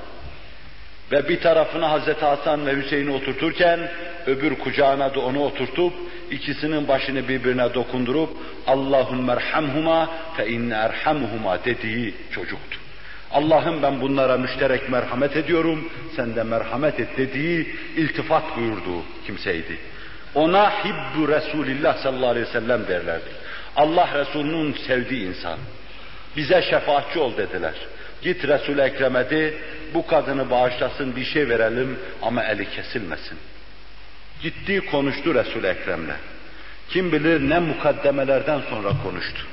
ve 1.12 1.28
bir 1.28 1.40
tarafına 1.40 1.90
Hazreti 1.90 2.24
Hasan 2.24 2.66
ve 2.66 2.76
Hüseyin'i 2.76 3.10
oturturken 3.10 3.90
öbür 4.26 4.54
kucağına 4.54 5.14
da 5.14 5.20
onu 5.20 5.42
oturtup 5.42 5.92
ikisinin 6.30 6.88
başını 6.88 7.28
birbirine 7.28 7.74
dokundurup 7.74 8.30
Allahümme 8.66 9.32
erhamhuma 9.32 10.10
fe 10.36 10.48
inne 10.48 10.74
erhamhuma 10.74 11.64
dediği 11.64 12.14
çocuktu. 12.30 12.78
Allah'ım 13.32 13.82
ben 13.82 14.00
bunlara 14.00 14.36
müşterek 14.36 14.88
merhamet 14.88 15.36
ediyorum, 15.36 15.88
sen 16.16 16.36
de 16.36 16.42
merhamet 16.42 17.00
et 17.00 17.08
dediği 17.16 17.76
iltifat 17.96 18.56
buyurduğu 18.56 19.02
kimseydi. 19.26 19.78
Ona 20.34 20.70
hibbu 20.70 21.28
Resulillah 21.28 21.96
sallallahu 21.96 22.30
aleyhi 22.30 22.46
ve 22.46 22.50
sellem 22.50 22.86
derlerdi. 22.88 23.30
Allah 23.76 24.08
Resulü'nün 24.14 24.72
sevdiği 24.72 25.28
insan. 25.28 25.58
Bize 26.36 26.62
şefaatçi 26.62 27.18
ol 27.18 27.36
dediler. 27.36 27.74
Git 28.22 28.48
Resul-i 28.48 28.80
Ekrem'e 28.80 29.30
de 29.30 29.54
bu 29.94 30.06
kadını 30.06 30.50
bağışlasın 30.50 31.16
bir 31.16 31.24
şey 31.24 31.48
verelim 31.48 31.98
ama 32.22 32.44
eli 32.44 32.70
kesilmesin. 32.70 33.38
Gitti 34.42 34.80
konuştu 34.80 35.34
Resul-i 35.34 35.66
Ekrem'le. 35.66 36.16
Kim 36.88 37.12
bilir 37.12 37.50
ne 37.50 37.58
mukaddemelerden 37.58 38.60
sonra 38.70 38.88
konuştu. 39.02 39.46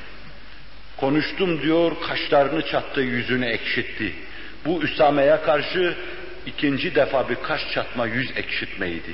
Konuştum 0.98 1.62
diyor, 1.62 1.92
kaşlarını 2.08 2.62
çattı, 2.66 3.02
yüzünü 3.02 3.46
ekşitti. 3.46 4.14
Bu 4.66 4.84
Üsame'ye 4.84 5.38
karşı 5.46 5.96
ikinci 6.46 6.96
defa 6.96 7.30
bir 7.30 7.36
kaş 7.36 7.62
çatma, 7.74 8.08
yüz 8.08 8.38
ekşitmeydi. 8.38 9.14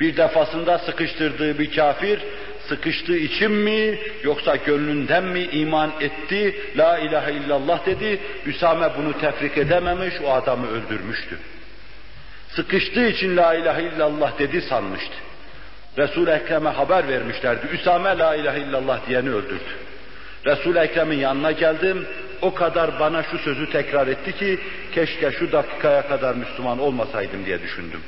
Bir 0.00 0.16
defasında 0.16 0.78
sıkıştırdığı 0.78 1.58
bir 1.58 1.76
kafir, 1.76 2.20
sıkıştığı 2.68 3.16
için 3.16 3.50
mi 3.50 3.98
yoksa 4.22 4.56
gönlünden 4.56 5.24
mi 5.24 5.42
iman 5.42 5.92
etti, 6.00 6.56
la 6.76 6.98
ilahe 6.98 7.32
illallah 7.32 7.86
dedi, 7.86 8.20
Üsame 8.46 8.90
bunu 8.98 9.18
tefrik 9.18 9.58
edememiş, 9.58 10.14
o 10.24 10.32
adamı 10.32 10.66
öldürmüştü. 10.68 11.38
Sıkıştığı 12.48 13.06
için 13.06 13.36
la 13.36 13.54
ilahe 13.54 13.82
illallah 13.82 14.38
dedi 14.38 14.62
sanmıştı. 14.62 15.14
Resul-i 15.98 16.30
Ekrem'e 16.30 16.70
haber 16.70 17.08
vermişlerdi, 17.08 17.66
Üsame 17.72 18.18
la 18.18 18.34
ilahe 18.34 18.60
illallah 18.60 19.08
diyeni 19.08 19.30
öldürdü. 19.30 19.72
Resul-i 20.46 20.78
Ekrem'in 20.78 21.18
yanına 21.18 21.52
geldim, 21.52 22.06
o 22.42 22.54
kadar 22.54 23.00
bana 23.00 23.22
şu 23.22 23.38
sözü 23.38 23.70
tekrar 23.70 24.06
etti 24.06 24.36
ki, 24.36 24.58
keşke 24.94 25.32
şu 25.32 25.52
dakikaya 25.52 26.08
kadar 26.08 26.34
Müslüman 26.34 26.78
olmasaydım 26.78 27.46
diye 27.46 27.62
düşündüm. 27.62 28.00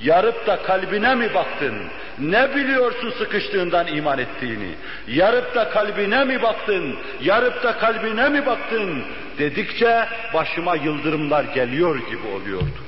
Yarıp 0.00 0.46
da 0.46 0.62
kalbine 0.62 1.14
mi 1.14 1.34
baktın? 1.34 1.74
Ne 2.18 2.54
biliyorsun 2.54 3.10
sıkıştığından 3.18 3.86
iman 3.86 4.18
ettiğini? 4.18 4.70
Yarıp 5.08 5.54
da 5.54 5.70
kalbine 5.70 6.24
mi 6.24 6.42
baktın? 6.42 6.96
Yarıp 7.22 7.62
da 7.62 7.78
kalbine 7.78 8.28
mi 8.28 8.46
baktın? 8.46 9.04
Dedikçe 9.38 10.04
başıma 10.34 10.76
yıldırımlar 10.76 11.44
geliyor 11.44 11.96
gibi 11.96 12.26
oluyordu. 12.26 12.84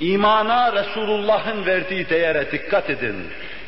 İmana 0.00 0.72
Resulullah'ın 0.72 1.66
verdiği 1.66 2.08
değere 2.08 2.52
dikkat 2.52 2.90
edin. 2.90 3.16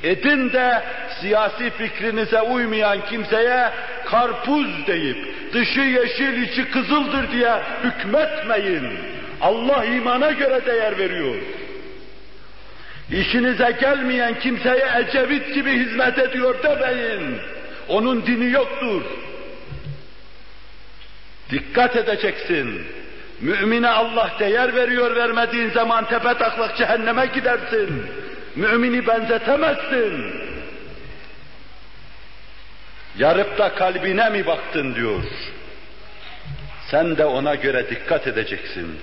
Edin 0.02 0.52
de 0.52 0.82
siyasi 1.20 1.70
fikrinize 1.70 2.42
uymayan 2.42 2.98
kimseye 3.10 3.70
karpuz 4.04 4.86
deyip 4.86 5.52
dışı 5.52 5.80
yeşil 5.80 6.42
içi 6.42 6.70
kızıldır 6.70 7.32
diye 7.32 7.52
hükmetmeyin. 7.84 8.88
Allah 9.40 9.84
imana 9.84 10.30
göre 10.30 10.66
değer 10.66 10.98
veriyor. 10.98 11.34
İşinize 13.10 13.76
gelmeyen 13.80 14.38
kimseye 14.40 14.88
Ecevit 14.98 15.54
gibi 15.54 15.72
hizmet 15.72 16.18
ediyor 16.18 16.62
demeyin. 16.62 17.38
Onun 17.88 18.26
dini 18.26 18.50
yoktur. 18.50 19.02
Dikkat 21.50 21.96
edeceksin. 21.96 22.86
Mümine 23.40 23.88
Allah 23.88 24.32
değer 24.38 24.74
veriyor 24.74 25.16
vermediğin 25.16 25.70
zaman 25.70 26.04
tepe 26.04 26.34
taklak 26.34 26.76
cehenneme 26.76 27.26
gidersin. 27.26 28.06
Mümini 28.56 29.06
benzetemezsin. 29.06 30.34
Yarıp 33.18 33.58
da 33.58 33.74
kalbine 33.74 34.30
mi 34.30 34.46
baktın 34.46 34.94
diyor. 34.94 35.22
Sen 36.90 37.16
de 37.16 37.24
ona 37.24 37.54
göre 37.54 37.90
dikkat 37.90 38.26
edeceksin. 38.26 38.98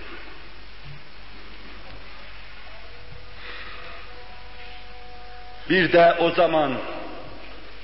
Bir 5.69 5.93
de 5.93 6.13
o 6.19 6.29
zaman 6.29 6.73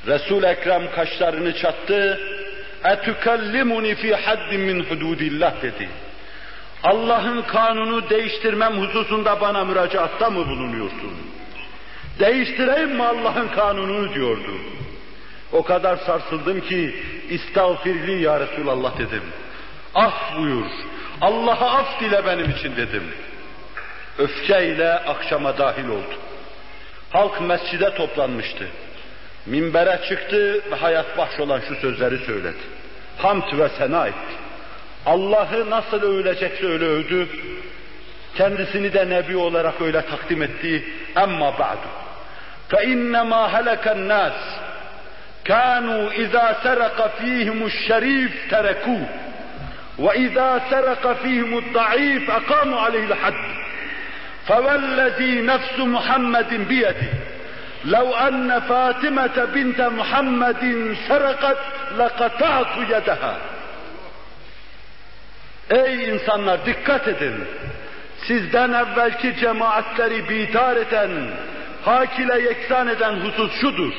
Resul 0.08 0.44
Ekrem 0.44 0.92
kaşlarını 0.92 1.56
çattı. 1.56 2.20
"Etukellimuni 2.84 3.96
fi 3.96 4.16
haddin 4.16 4.62
min 4.62 4.84
hududillah" 4.84 5.62
dedi. 5.62 5.90
Allah'ın 6.84 7.42
kanunu 7.42 8.10
değiştirmem 8.10 8.78
hususunda 8.78 9.42
bana 9.42 9.66
müracaatta 9.66 10.30
mı 10.30 10.48
bulunuyorsun? 10.48 11.14
Değiştireyim 12.20 12.96
mi 12.96 13.04
Allah'ın 13.04 13.48
kanununu 13.48 14.14
diyordu. 14.14 14.52
O 15.52 15.64
kadar 15.64 15.98
sarsıldım 15.98 16.62
ki 16.62 16.96
istağfirli 17.30 18.22
ya 18.22 18.40
Resulallah 18.40 19.00
dedim. 19.00 19.24
Af 19.96 20.38
buyur. 20.38 20.66
Allah'a 21.22 21.78
af 21.78 22.00
dile 22.00 22.26
benim 22.26 22.50
için 22.50 22.76
dedim. 22.76 23.04
Öfkeyle 24.18 24.94
akşama 24.94 25.58
dahil 25.58 25.88
oldu. 25.88 26.29
Halk 27.11 27.41
mescide 27.41 27.95
toplanmıştı. 27.95 28.65
Minbere 29.47 30.01
çıktı 30.09 30.61
ve 30.71 30.75
hayat 30.75 31.19
bahş 31.19 31.41
olan 31.41 31.61
şu 31.69 31.75
sözleri 31.75 32.19
söyledi. 32.19 32.59
Hamd 33.19 33.59
ve 33.59 33.69
sena 33.69 34.07
etti. 34.07 34.35
Allah'ı 35.07 35.71
nasıl 35.71 36.03
övülecekse 36.03 36.67
öyle 36.67 36.85
övdü. 36.85 37.29
Kendisini 38.37 38.93
de 38.93 39.11
nebi 39.11 39.37
olarak 39.37 39.81
öyle 39.81 40.03
takdim 40.03 40.43
etti. 40.43 40.85
Emma 41.17 41.59
ba'du. 41.59 41.89
فَاِنَّمَا 42.71 43.43
هَلَكَ 43.55 43.85
النَّاسِ 43.97 44.39
كَانُوا 45.51 46.05
اِذَا 46.23 46.47
سَرَقَ 46.65 46.99
ف۪يهِمُ 47.19 47.59
الشَّر۪يفِ 47.71 48.33
تَرَكُوهُ 48.51 49.07
وَاِذَا 49.99 50.51
سَرَقَ 50.71 51.05
ف۪يهِمُ 51.23 51.51
الضَّعِيفِ 51.63 52.31
اَقَامُوا 52.31 52.81
عَلَيْهِ 52.81 53.05
الْحَدِّ 53.13 53.45
فوالذي 54.49 55.41
نفس 55.41 55.79
محمد 55.79 56.69
بيده 56.69 57.09
لو 57.85 58.15
أن 58.15 58.61
فاطمة 58.61 59.45
بنت 59.55 59.81
محمد 59.81 60.97
سرقت 61.09 61.59
لقطعت 61.99 62.67
يدها 62.89 63.37
Ey 65.71 66.05
insanlar 66.05 66.67
dikkat 66.67 67.09
edin. 67.09 67.35
Sizden 68.27 68.73
evvelki 68.73 69.37
cemaatleri 69.37 70.29
bidar 70.29 70.77
eden, 70.77 71.11
hak 71.85 72.19
ile 72.19 72.41
yeksan 72.41 72.89
eden 72.89 73.15
husus 73.15 73.61
şudur. 73.61 73.93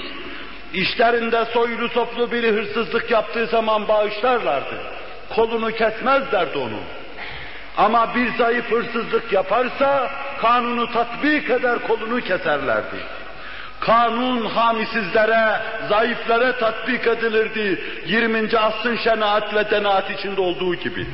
İşlerinde 0.73 1.45
soylu 1.45 1.89
soplu 1.89 2.31
biri 2.31 2.51
hırsızlık 2.51 3.11
yaptığı 3.11 3.47
zaman 3.47 3.87
bağışlarlardı. 3.87 4.75
Kolunu 5.35 5.71
kesmezlerdi 5.71 6.57
onu. 6.57 6.79
Ama 7.80 8.14
bir 8.14 8.34
zayıf 8.38 8.70
hırsızlık 8.70 9.32
yaparsa 9.32 10.10
kanunu 10.40 10.92
tatbik 10.92 11.50
eder 11.50 11.78
kolunu 11.86 12.20
keserlerdi. 12.20 12.96
Kanun 13.80 14.46
hamisizlere, 14.46 15.60
zayıflara 15.88 16.58
tatbik 16.58 17.06
edilirdi. 17.06 17.84
20. 18.06 18.58
asrın 18.58 18.96
şenaat 18.96 19.54
ve 19.54 19.70
denaat 19.70 20.10
içinde 20.10 20.40
olduğu 20.40 20.74
gibi. 20.74 21.06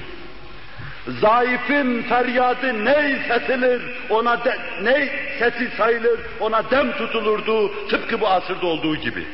Zayıfın 1.08 2.02
feryadı 2.02 2.84
ney 2.84 3.16
sesilir, 3.28 3.82
ona 4.10 4.44
de, 4.44 4.56
ney 4.82 5.10
sesi 5.38 5.70
sayılır, 5.76 6.20
ona 6.40 6.70
dem 6.70 6.92
tutulurdu, 6.92 7.88
tıpkı 7.88 8.20
bu 8.20 8.28
asırda 8.28 8.66
olduğu 8.66 8.96
gibi. 8.96 9.26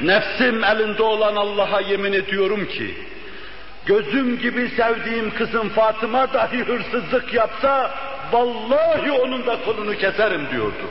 Nefsim 0.00 0.64
elinde 0.64 1.02
olan 1.02 1.36
Allah'a 1.36 1.80
yemin 1.80 2.12
ediyorum 2.12 2.66
ki, 2.66 2.94
gözüm 3.86 4.38
gibi 4.38 4.68
sevdiğim 4.68 5.34
kızım 5.34 5.68
Fatıma 5.68 6.32
dahi 6.32 6.64
hırsızlık 6.64 7.34
yapsa, 7.34 7.94
vallahi 8.32 9.12
onun 9.12 9.46
da 9.46 9.64
kolunu 9.64 9.96
keserim 9.96 10.48
diyordu. 10.50 10.90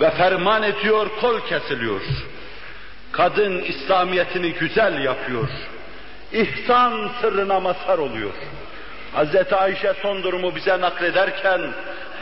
Ve 0.00 0.10
ferman 0.10 0.62
ediyor, 0.62 1.06
kol 1.20 1.40
kesiliyor. 1.40 2.00
Kadın 3.12 3.62
İslamiyetini 3.62 4.52
güzel 4.52 5.04
yapıyor. 5.04 5.48
İhsan 6.32 7.10
sırrına 7.20 7.60
mazhar 7.60 7.98
oluyor. 7.98 8.32
Hz. 9.16 9.52
Ayşe 9.52 9.94
son 10.02 10.22
durumu 10.22 10.56
bize 10.56 10.80
naklederken, 10.80 11.60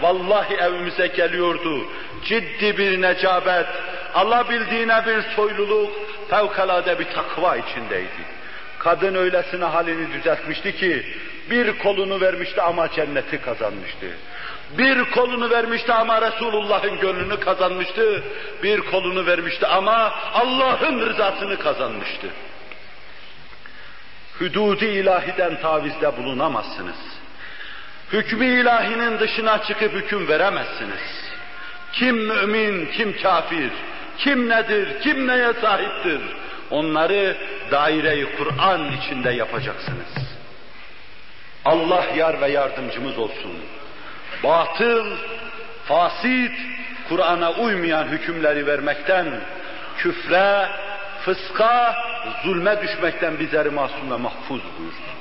vallahi 0.03 0.55
evimize 0.55 1.07
geliyordu. 1.07 1.81
Ciddi 2.25 2.79
bir 2.79 3.03
necabet, 3.03 3.67
alabildiğine 4.15 5.07
bir 5.07 5.23
soyluluk, 5.37 5.91
fevkalade 6.31 6.99
bir 6.99 7.05
takva 7.05 7.57
içindeydi. 7.57 8.34
Kadın 8.85 9.15
öylesine 9.15 9.65
halini 9.65 10.13
düzeltmişti 10.13 10.77
ki, 10.77 11.07
bir 11.51 11.79
kolunu 11.79 12.21
vermişti 12.21 12.63
ama 12.63 12.91
cenneti 12.91 13.43
kazanmıştı. 13.43 14.07
Bir 14.79 15.11
kolunu 15.11 15.51
vermişti 15.51 15.93
ama 15.93 16.23
Resulullah'ın 16.23 17.01
gönlünü 17.01 17.41
kazanmıştı. 17.41 18.23
Bir 18.63 18.81
kolunu 18.81 19.27
vermişti 19.27 19.67
ama 19.67 20.15
Allah'ın 20.35 21.01
rızasını 21.01 21.59
kazanmıştı. 21.59 22.27
Hüdudi 24.41 24.85
ilahiden 24.87 25.61
tavizde 25.61 26.17
bulunamazsınız. 26.17 26.97
Hükmü 28.13 28.47
ilahinin 28.47 29.19
dışına 29.19 29.63
çıkıp 29.63 29.93
hüküm 29.93 30.29
veremezsiniz. 30.29 31.33
Kim 31.93 32.17
mümin, 32.17 32.87
kim 32.87 33.23
kafir, 33.23 33.71
kim 34.19 34.49
nedir, 34.49 35.01
kim 35.03 35.27
neye 35.27 35.53
sahiptir? 35.53 36.21
Onları 36.71 37.37
daire-i 37.71 38.37
Kur'an 38.37 38.93
içinde 38.93 39.31
yapacaksınız. 39.31 40.35
Allah 41.65 42.05
yar 42.17 42.41
ve 42.41 42.49
yardımcımız 42.49 43.19
olsun. 43.19 43.53
Batıl, 44.45 45.17
fasit, 45.85 46.53
Kur'an'a 47.09 47.53
uymayan 47.53 48.05
hükümleri 48.05 48.67
vermekten, 48.67 49.41
küfre, 49.99 50.69
fıska, 51.25 51.97
zulme 52.45 52.83
düşmekten 52.83 53.39
bizleri 53.39 53.71
masum 53.71 54.11
ve 54.11 54.17
mahfuz 54.17 54.63
buyursun. 54.79 55.15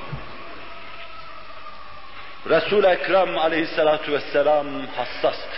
Resul-i 2.49 2.87
Ekrem 2.87 3.37
aleyhissalatu 3.37 4.11
vesselam 4.11 4.67
hassastı. 4.97 5.57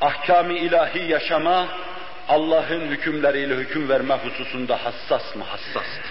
Ahkam-ı 0.00 0.52
ilahi 0.52 1.10
yaşama, 1.10 1.66
Allah'ın 2.32 2.80
hükümleriyle 2.80 3.54
hüküm 3.54 3.88
verme 3.88 4.14
hususunda 4.14 4.84
hassas 4.84 5.36
mı 5.36 5.44
hassastı. 5.44 6.08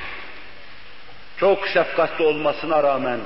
Çok 1.39 1.67
şefkatli 1.67 2.25
olmasına 2.25 2.83
rağmen 2.83 3.19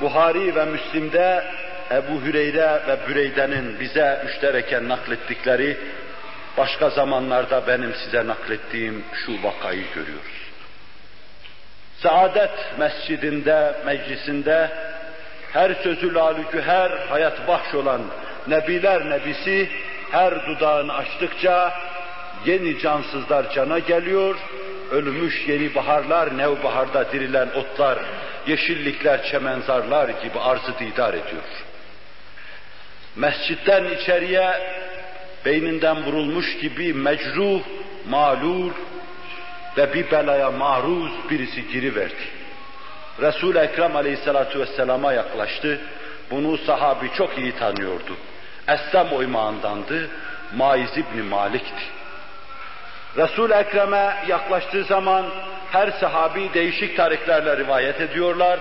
Buhari 0.00 0.54
ve 0.54 0.64
Müslim'de 0.64 1.44
Ebu 1.90 2.22
Hüreyre 2.24 2.80
ve 2.88 2.98
Büreyde'nin 3.08 3.80
bize 3.80 4.22
müştereken 4.24 4.88
naklettikleri 4.88 5.76
başka 6.56 6.90
zamanlarda 6.90 7.66
benim 7.66 7.94
size 7.94 8.26
naklettiğim 8.26 9.04
şu 9.26 9.42
vakayı 9.42 9.84
görüyoruz. 9.94 10.50
Saadet 12.02 12.78
mescidinde, 12.78 13.74
meclisinde 13.86 14.70
her 15.52 15.74
sözü 15.74 16.14
lalü 16.14 16.62
her 16.66 16.90
hayat 16.90 17.48
bahş 17.48 17.74
olan 17.74 18.02
Nebiler 18.46 19.10
Nebisi 19.10 19.68
her 20.14 20.46
dudağını 20.46 20.94
açtıkça 20.94 21.74
yeni 22.46 22.78
cansızlar 22.78 23.52
cana 23.54 23.78
geliyor, 23.78 24.36
ölmüş 24.90 25.48
yeni 25.48 25.74
baharlar, 25.74 26.38
nevbaharda 26.38 27.12
dirilen 27.12 27.48
otlar, 27.56 27.98
yeşillikler, 28.46 29.24
çemenzarlar 29.30 30.08
gibi 30.08 30.40
arzı 30.40 30.78
didar 30.78 31.14
ediyor. 31.14 31.42
mescitten 33.16 33.84
içeriye 33.84 34.50
beyninden 35.44 36.04
vurulmuş 36.04 36.58
gibi 36.58 36.94
mecruh, 36.94 37.60
malul 38.08 38.70
ve 39.76 39.94
bir 39.94 40.10
belaya 40.10 40.50
maruz 40.50 41.12
birisi 41.30 41.68
giriverdi. 41.68 42.24
Resul-i 43.20 43.58
Ekrem 43.58 43.96
aleyhissalatu 43.96 44.60
vesselama 44.60 45.12
yaklaştı. 45.12 45.80
Bunu 46.30 46.58
sahabi 46.58 47.10
çok 47.16 47.38
iyi 47.38 47.52
tanıyordu. 47.52 48.16
Eslem 48.68 49.12
oymağındandı. 49.12 50.10
Maiz 50.56 50.90
İbni 50.96 51.22
Malik'ti. 51.22 51.93
Resul-i 53.16 53.52
Ekrem'e 53.52 54.16
yaklaştığı 54.28 54.84
zaman 54.84 55.26
her 55.70 55.90
sahabi 55.90 56.54
değişik 56.54 56.96
tariklerle 56.96 57.56
rivayet 57.56 58.00
ediyorlar. 58.00 58.58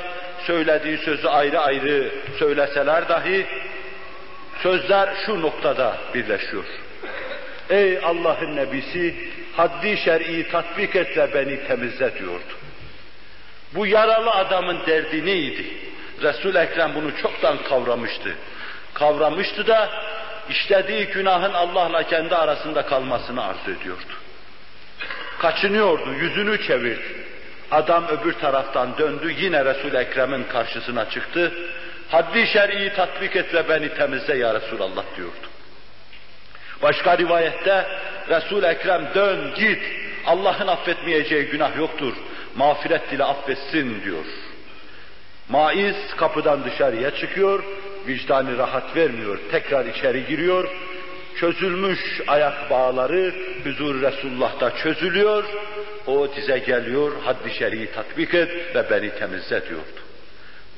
Söylediği 0.47 0.97
sözü 0.97 1.27
ayrı 1.27 1.59
ayrı 1.59 2.11
söyleseler 2.39 3.09
dahi 3.09 3.45
sözler 4.63 5.09
şu 5.25 5.41
noktada 5.41 5.97
birleşiyor. 6.13 6.63
Ey 7.69 7.99
Allah'ın 8.03 8.55
nebisi 8.55 9.15
haddi 9.57 9.97
şer'i 9.97 10.49
tatbik 10.51 10.95
et 10.95 11.17
ve 11.17 11.33
beni 11.33 11.67
temizle 11.67 12.19
diyordu. 12.19 12.53
Bu 13.75 13.87
yaralı 13.87 14.31
adamın 14.31 14.77
derdi 14.87 15.25
neydi? 15.25 15.65
Resul 16.21 16.55
Ekrem 16.55 16.95
bunu 16.95 17.17
çoktan 17.17 17.57
kavramıştı. 17.69 18.35
Kavramıştı 18.93 19.67
da 19.67 19.89
işlediği 20.49 21.05
günahın 21.05 21.53
Allah'la 21.53 22.03
kendi 22.03 22.35
arasında 22.35 22.85
kalmasını 22.85 23.45
arzu 23.45 23.71
ediyordu. 23.71 24.13
Kaçınıyordu, 25.43 26.13
yüzünü 26.13 26.67
çevirdi. 26.67 27.25
Adam 27.71 28.07
öbür 28.07 28.33
taraftan 28.33 28.97
döndü, 28.97 29.35
yine 29.37 29.65
Resul 29.65 29.93
Ekrem'in 29.93 30.43
karşısına 30.43 31.09
çıktı. 31.09 31.51
Haddi 32.09 32.47
şer'i 32.47 32.93
tatbik 32.95 33.35
et 33.35 33.53
ve 33.53 33.69
beni 33.69 33.93
temizle 33.93 34.37
ya 34.37 34.53
Resulallah 34.53 35.03
diyordu. 35.17 35.47
Başka 36.81 37.17
rivayette 37.17 37.87
Resul 38.29 38.63
Ekrem 38.63 39.07
dön 39.15 39.53
git. 39.55 39.83
Allah'ın 40.25 40.67
affetmeyeceği 40.67 41.45
günah 41.45 41.77
yoktur. 41.77 42.13
Mağfiret 42.55 43.11
dile 43.11 43.23
affetsin 43.23 44.01
diyor. 44.03 44.25
Maiz 45.49 45.95
kapıdan 46.17 46.63
dışarıya 46.63 47.15
çıkıyor, 47.15 47.63
vicdanı 48.07 48.57
rahat 48.57 48.95
vermiyor. 48.95 49.39
Tekrar 49.51 49.85
içeri 49.85 50.25
giriyor. 50.25 50.69
Çözülmüş 51.39 52.21
ayak 52.27 52.69
bağları 52.69 53.33
huzur 53.63 54.01
Resulullah'ta 54.01 54.75
çözülüyor. 54.75 55.43
O 56.07 56.35
dize 56.35 56.57
geliyor, 56.57 57.11
haddi 57.23 57.53
şer'i 57.53 57.91
tatbik 57.91 58.33
et 58.33 58.75
ve 58.75 58.89
beni 58.89 59.09
temizle 59.09 59.69
diyordu. 59.69 59.99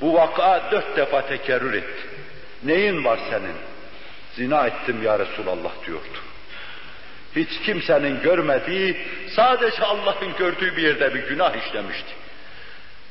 Bu 0.00 0.14
vaka 0.14 0.68
dört 0.70 0.96
defa 0.96 1.26
tekerrür 1.26 1.72
etti. 1.72 2.08
Neyin 2.62 3.04
var 3.04 3.18
senin? 3.30 3.56
Zina 4.34 4.66
ettim 4.66 5.02
ya 5.02 5.18
Resulallah 5.18 5.72
diyordu. 5.86 6.18
Hiç 7.36 7.60
kimsenin 7.66 8.22
görmediği, 8.22 8.96
sadece 9.28 9.82
Allah'ın 9.84 10.36
gördüğü 10.38 10.76
bir 10.76 10.82
yerde 10.82 11.14
bir 11.14 11.28
günah 11.28 11.66
işlemişti. 11.66 12.10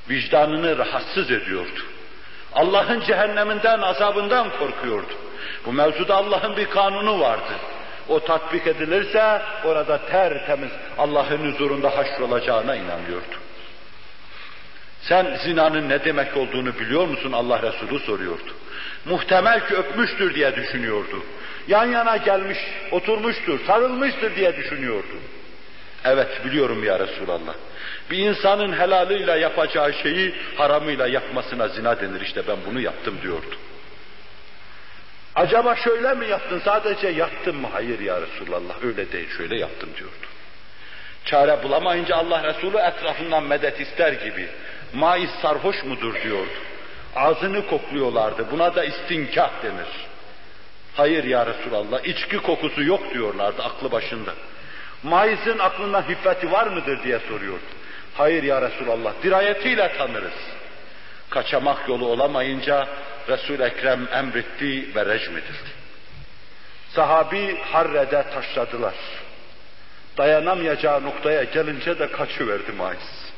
Vicdanını 0.10 0.78
rahatsız 0.78 1.32
ediyordu. 1.32 1.80
Allah'ın 2.54 3.02
cehenneminden, 3.02 3.82
azabından 3.82 4.50
korkuyordu. 4.60 5.14
Bu 5.66 5.74
mevzuda 5.74 6.16
Allah'ın 6.16 6.58
bir 6.58 6.66
kanunu 6.66 7.20
vardı. 7.20 7.54
O 8.10 8.20
tatbik 8.20 8.68
edilirse 8.68 9.42
orada 9.66 9.98
tertemiz 9.98 10.72
Allah'ın 10.98 11.52
huzurunda 11.52 11.98
haşrolacağına 11.98 12.76
inanıyordu. 12.76 13.36
Sen 15.02 15.38
zinanın 15.44 15.90
ne 15.90 16.06
demek 16.06 16.38
olduğunu 16.38 16.80
biliyor 16.80 17.08
musun 17.08 17.32
Allah 17.32 17.62
Resulü 17.62 18.00
soruyordu. 18.00 18.54
Muhtemel 19.06 19.68
ki 19.68 19.76
öpmüştür 19.76 20.36
diye 20.36 20.56
düşünüyordu. 20.56 21.24
Yan 21.68 21.86
yana 21.86 22.18
gelmiş, 22.18 22.58
oturmuştur, 22.92 23.60
sarılmıştır 23.68 24.36
diye 24.36 24.56
düşünüyordu. 24.56 25.16
Evet 26.06 26.46
biliyorum 26.46 26.84
ya 26.84 27.00
Resulallah. 27.00 27.54
Bir 28.12 28.18
insanın 28.18 28.74
helalıyla 28.74 29.36
yapacağı 29.36 29.94
şeyi 29.94 30.36
haramıyla 30.58 31.08
yapmasına 31.08 31.68
zina 31.68 32.02
denir 32.02 32.22
işte 32.22 32.42
ben 32.48 32.58
bunu 32.70 32.80
yaptım 32.80 33.16
diyordu. 33.24 33.56
Acaba 35.36 35.76
şöyle 35.76 36.14
mi 36.14 36.28
yaptın 36.28 36.62
sadece 36.66 37.08
yaptın 37.08 37.56
mı? 37.56 37.68
Hayır 37.74 38.00
ya 38.00 38.22
Resulallah 38.22 38.84
öyle 38.84 39.12
değil 39.12 39.30
şöyle 39.38 39.60
yaptım 39.60 39.90
diyordu. 39.98 40.26
Çare 41.26 41.64
bulamayınca 41.64 42.16
Allah 42.16 42.44
Resulü 42.44 42.78
etrafından 42.78 43.44
medet 43.44 43.80
ister 43.80 44.14
gibi 44.14 44.48
maiz 44.94 45.30
sarhoş 45.42 45.84
mudur 45.84 46.14
diyordu. 46.24 46.52
Ağzını 47.16 47.68
kokluyorlardı. 47.68 48.52
Buna 48.52 48.76
da 48.76 48.84
istinkah 48.84 49.64
denir. 49.64 49.88
Hayır 50.96 51.24
ya 51.24 51.46
Resulallah, 51.46 52.06
içki 52.06 52.38
kokusu 52.38 52.84
yok 52.84 53.14
diyorlardı 53.14 53.64
aklı 53.64 53.92
başında. 53.92 54.32
Maizin 55.04 55.60
aklından 55.60 56.02
hiffeti 56.02 56.52
var 56.52 56.68
mıdır 56.68 57.04
diye 57.04 57.20
soruyordu. 57.20 57.64
Hayır 58.14 58.44
ya 58.44 58.62
Resulallah, 58.62 59.14
dirayetiyle 59.24 59.94
tanırız. 59.98 60.34
Kaçamak 61.30 61.90
yolu 61.90 62.08
olamayınca 62.08 62.88
Resul 63.30 63.60
Ekrem 63.60 64.08
emretti 64.14 64.96
ve 64.96 65.06
rejmidir. 65.06 65.56
Sahabi 66.90 67.58
Harre'de 67.62 68.26
taşladılar. 68.34 68.96
Dayanamayacağı 70.18 71.04
noktaya 71.04 71.44
gelince 71.44 72.00
de 72.00 72.12
kaçıverdi 72.12 72.72
Maiz. 72.72 73.34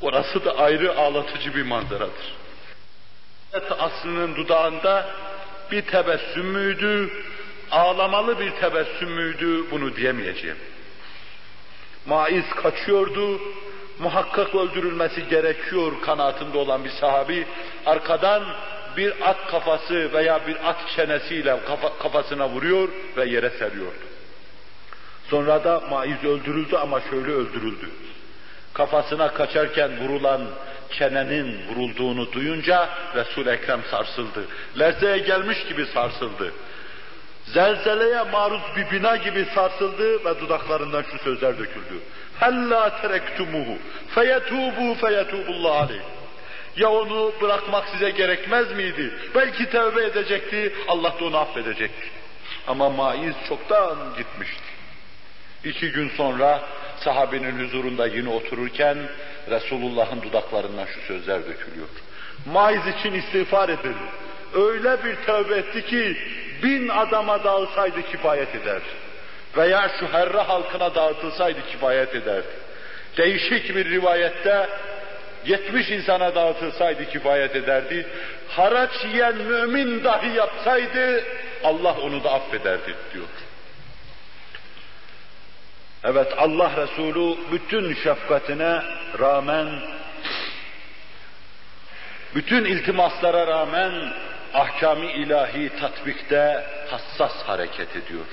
Orası 0.00 0.44
da 0.44 0.58
ayrı 0.58 0.96
ağlatıcı 0.96 1.54
bir 1.54 1.62
manzaradır. 1.62 2.34
Aslının 3.78 4.36
dudağında 4.36 5.06
bir 5.70 5.82
tebessüm 5.82 6.46
müydü, 6.46 7.10
ağlamalı 7.70 8.40
bir 8.40 8.50
tebessüm 8.50 9.10
müydü 9.10 9.70
bunu 9.70 9.96
diyemeyeceğim. 9.96 10.56
Maiz 12.06 12.50
kaçıyordu, 12.50 13.40
muhakkak 13.98 14.54
öldürülmesi 14.54 15.28
gerekiyor 15.28 15.92
kanaatinde 16.02 16.58
olan 16.58 16.84
bir 16.84 16.90
sahabi, 16.90 17.46
arkadan 17.86 18.44
bir 18.96 19.30
at 19.30 19.46
kafası 19.50 20.12
veya 20.12 20.46
bir 20.46 20.68
at 20.68 20.76
çenesiyle 20.96 21.56
kafa, 21.66 21.98
kafasına 21.98 22.48
vuruyor 22.48 22.88
ve 23.16 23.24
yere 23.24 23.50
seriyordu. 23.50 24.12
Sonra 25.30 25.64
da 25.64 25.80
Maiz 25.90 26.24
öldürüldü 26.24 26.76
ama 26.76 27.00
şöyle 27.00 27.32
öldürüldü. 27.32 27.90
Kafasına 28.74 29.28
kaçarken 29.28 29.90
vurulan 30.00 30.42
çenenin 30.90 31.68
vurulduğunu 31.68 32.32
duyunca 32.32 32.88
Resul 33.14 33.46
Ekrem 33.46 33.80
sarsıldı. 33.90 34.44
Lerzeye 34.78 35.18
gelmiş 35.18 35.64
gibi 35.68 35.86
sarsıldı. 35.86 36.52
Zelzeleye 37.46 38.22
maruz 38.22 38.62
bir 38.76 38.90
bina 38.90 39.16
gibi 39.16 39.46
sarsıldı 39.54 40.24
ve 40.24 40.40
dudaklarından 40.40 41.04
şu 41.12 41.18
sözler 41.18 41.58
döküldü. 41.58 42.00
Hella 42.40 43.00
terektumuhu 43.00 43.78
feyetubu 44.14 44.94
feyetubullah 44.94 45.82
aleyh. 45.82 46.21
Ya 46.76 46.90
onu 46.90 47.32
bırakmak 47.40 47.88
size 47.88 48.10
gerekmez 48.10 48.72
miydi? 48.72 49.12
Belki 49.34 49.70
tevbe 49.70 50.04
edecekti, 50.04 50.74
Allah 50.88 51.14
da 51.20 51.24
onu 51.24 51.36
affedecekti. 51.36 52.06
Ama 52.66 52.90
maiz 52.90 53.34
çoktan 53.48 53.96
gitmişti. 54.18 54.62
İki 55.64 55.92
gün 55.92 56.08
sonra 56.16 56.62
sahabenin 56.96 57.64
huzurunda 57.64 58.06
yine 58.06 58.28
otururken 58.28 58.98
Resulullah'ın 59.50 60.22
dudaklarından 60.22 60.86
şu 60.86 61.00
sözler 61.00 61.40
dökülüyor. 61.40 61.88
Maiz 62.46 62.86
için 62.86 63.12
istiğfar 63.12 63.68
edin. 63.68 63.96
Öyle 64.54 65.04
bir 65.04 65.16
tövbe 65.16 65.54
etti 65.54 65.86
ki 65.86 66.16
bin 66.62 66.88
adama 66.88 67.44
dağılsaydı 67.44 68.02
kifayet 68.02 68.54
eder. 68.54 68.82
Veya 69.56 69.90
şu 70.00 70.08
herra 70.12 70.48
halkına 70.48 70.94
dağıtılsaydı 70.94 71.58
kifayet 71.70 72.14
ederdi. 72.14 72.46
Değişik 73.16 73.76
bir 73.76 73.90
rivayette 73.90 74.68
70 75.46 75.90
insana 75.90 76.34
dağıtılsaydı 76.34 77.08
kifayet 77.08 77.56
ederdi. 77.56 78.06
Haraç 78.48 79.04
yiyen 79.04 79.36
mümin 79.36 80.04
dahi 80.04 80.36
yapsaydı 80.36 81.24
Allah 81.64 81.96
onu 82.00 82.24
da 82.24 82.32
affederdi 82.32 82.94
diyor. 83.14 83.26
Evet 86.04 86.32
Allah 86.36 86.70
Resulü 86.76 87.36
bütün 87.52 87.94
şefkatine 87.94 88.82
rağmen, 89.18 89.68
bütün 92.34 92.64
iltimaslara 92.64 93.46
rağmen 93.46 94.12
ahkami 94.54 95.12
ilahi 95.12 95.70
tatbikte 95.80 96.64
hassas 96.90 97.42
hareket 97.42 97.96
ediyor. 97.96 98.26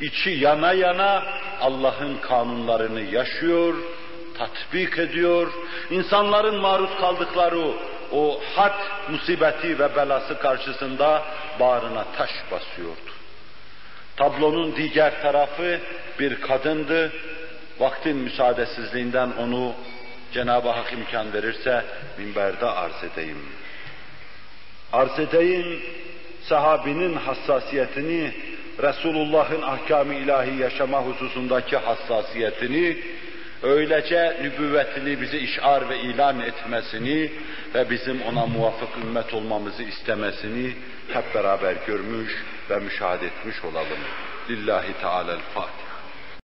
İçi 0.00 0.30
yana 0.30 0.72
yana 0.72 1.24
Allah'ın 1.60 2.18
kanunlarını 2.18 3.00
yaşıyor, 3.00 3.74
tatbik 4.40 4.98
ediyor. 4.98 5.52
İnsanların 5.90 6.60
maruz 6.60 6.90
kaldıkları 7.00 7.72
o 8.12 8.40
had 8.56 8.80
musibeti 9.08 9.78
ve 9.78 9.96
belası 9.96 10.38
karşısında 10.38 11.22
bağrına 11.60 12.04
taş 12.04 12.30
basıyordu. 12.50 13.10
Tablonun 14.16 14.76
diğer 14.76 15.22
tarafı 15.22 15.80
bir 16.18 16.40
kadındı. 16.40 17.12
Vaktin 17.78 18.16
müsaadesizliğinden 18.16 19.30
onu 19.38 19.74
Cenab-ı 20.32 20.68
Hak 20.68 20.92
imkan 20.92 21.32
verirse 21.32 21.84
minberde 22.18 22.66
arz 22.66 23.04
edeyim. 23.04 23.46
Arz 24.92 25.18
edeyim 25.18 25.80
sahabinin 26.42 27.14
hassasiyetini, 27.14 28.32
Resulullah'ın 28.82 29.62
ahkam-ı 29.62 30.14
ilahi 30.14 30.60
yaşama 30.60 31.02
hususundaki 31.02 31.76
hassasiyetini, 31.76 32.96
öylece 33.62 34.36
nübüvvetini 34.42 35.20
bize 35.20 35.38
işar 35.38 35.88
ve 35.88 35.98
ilan 36.00 36.40
etmesini 36.40 37.32
ve 37.74 37.90
bizim 37.90 38.22
ona 38.22 38.46
muvafık 38.46 38.88
ümmet 39.04 39.34
olmamızı 39.34 39.82
istemesini 39.82 40.72
hep 41.12 41.34
beraber 41.34 41.76
görmüş 41.86 42.44
ve 42.70 42.78
müşahede 42.78 43.26
etmiş 43.26 43.64
olalım. 43.64 43.98
Lillahi 44.50 44.92
Teala'l-Fatiha. 45.00 45.89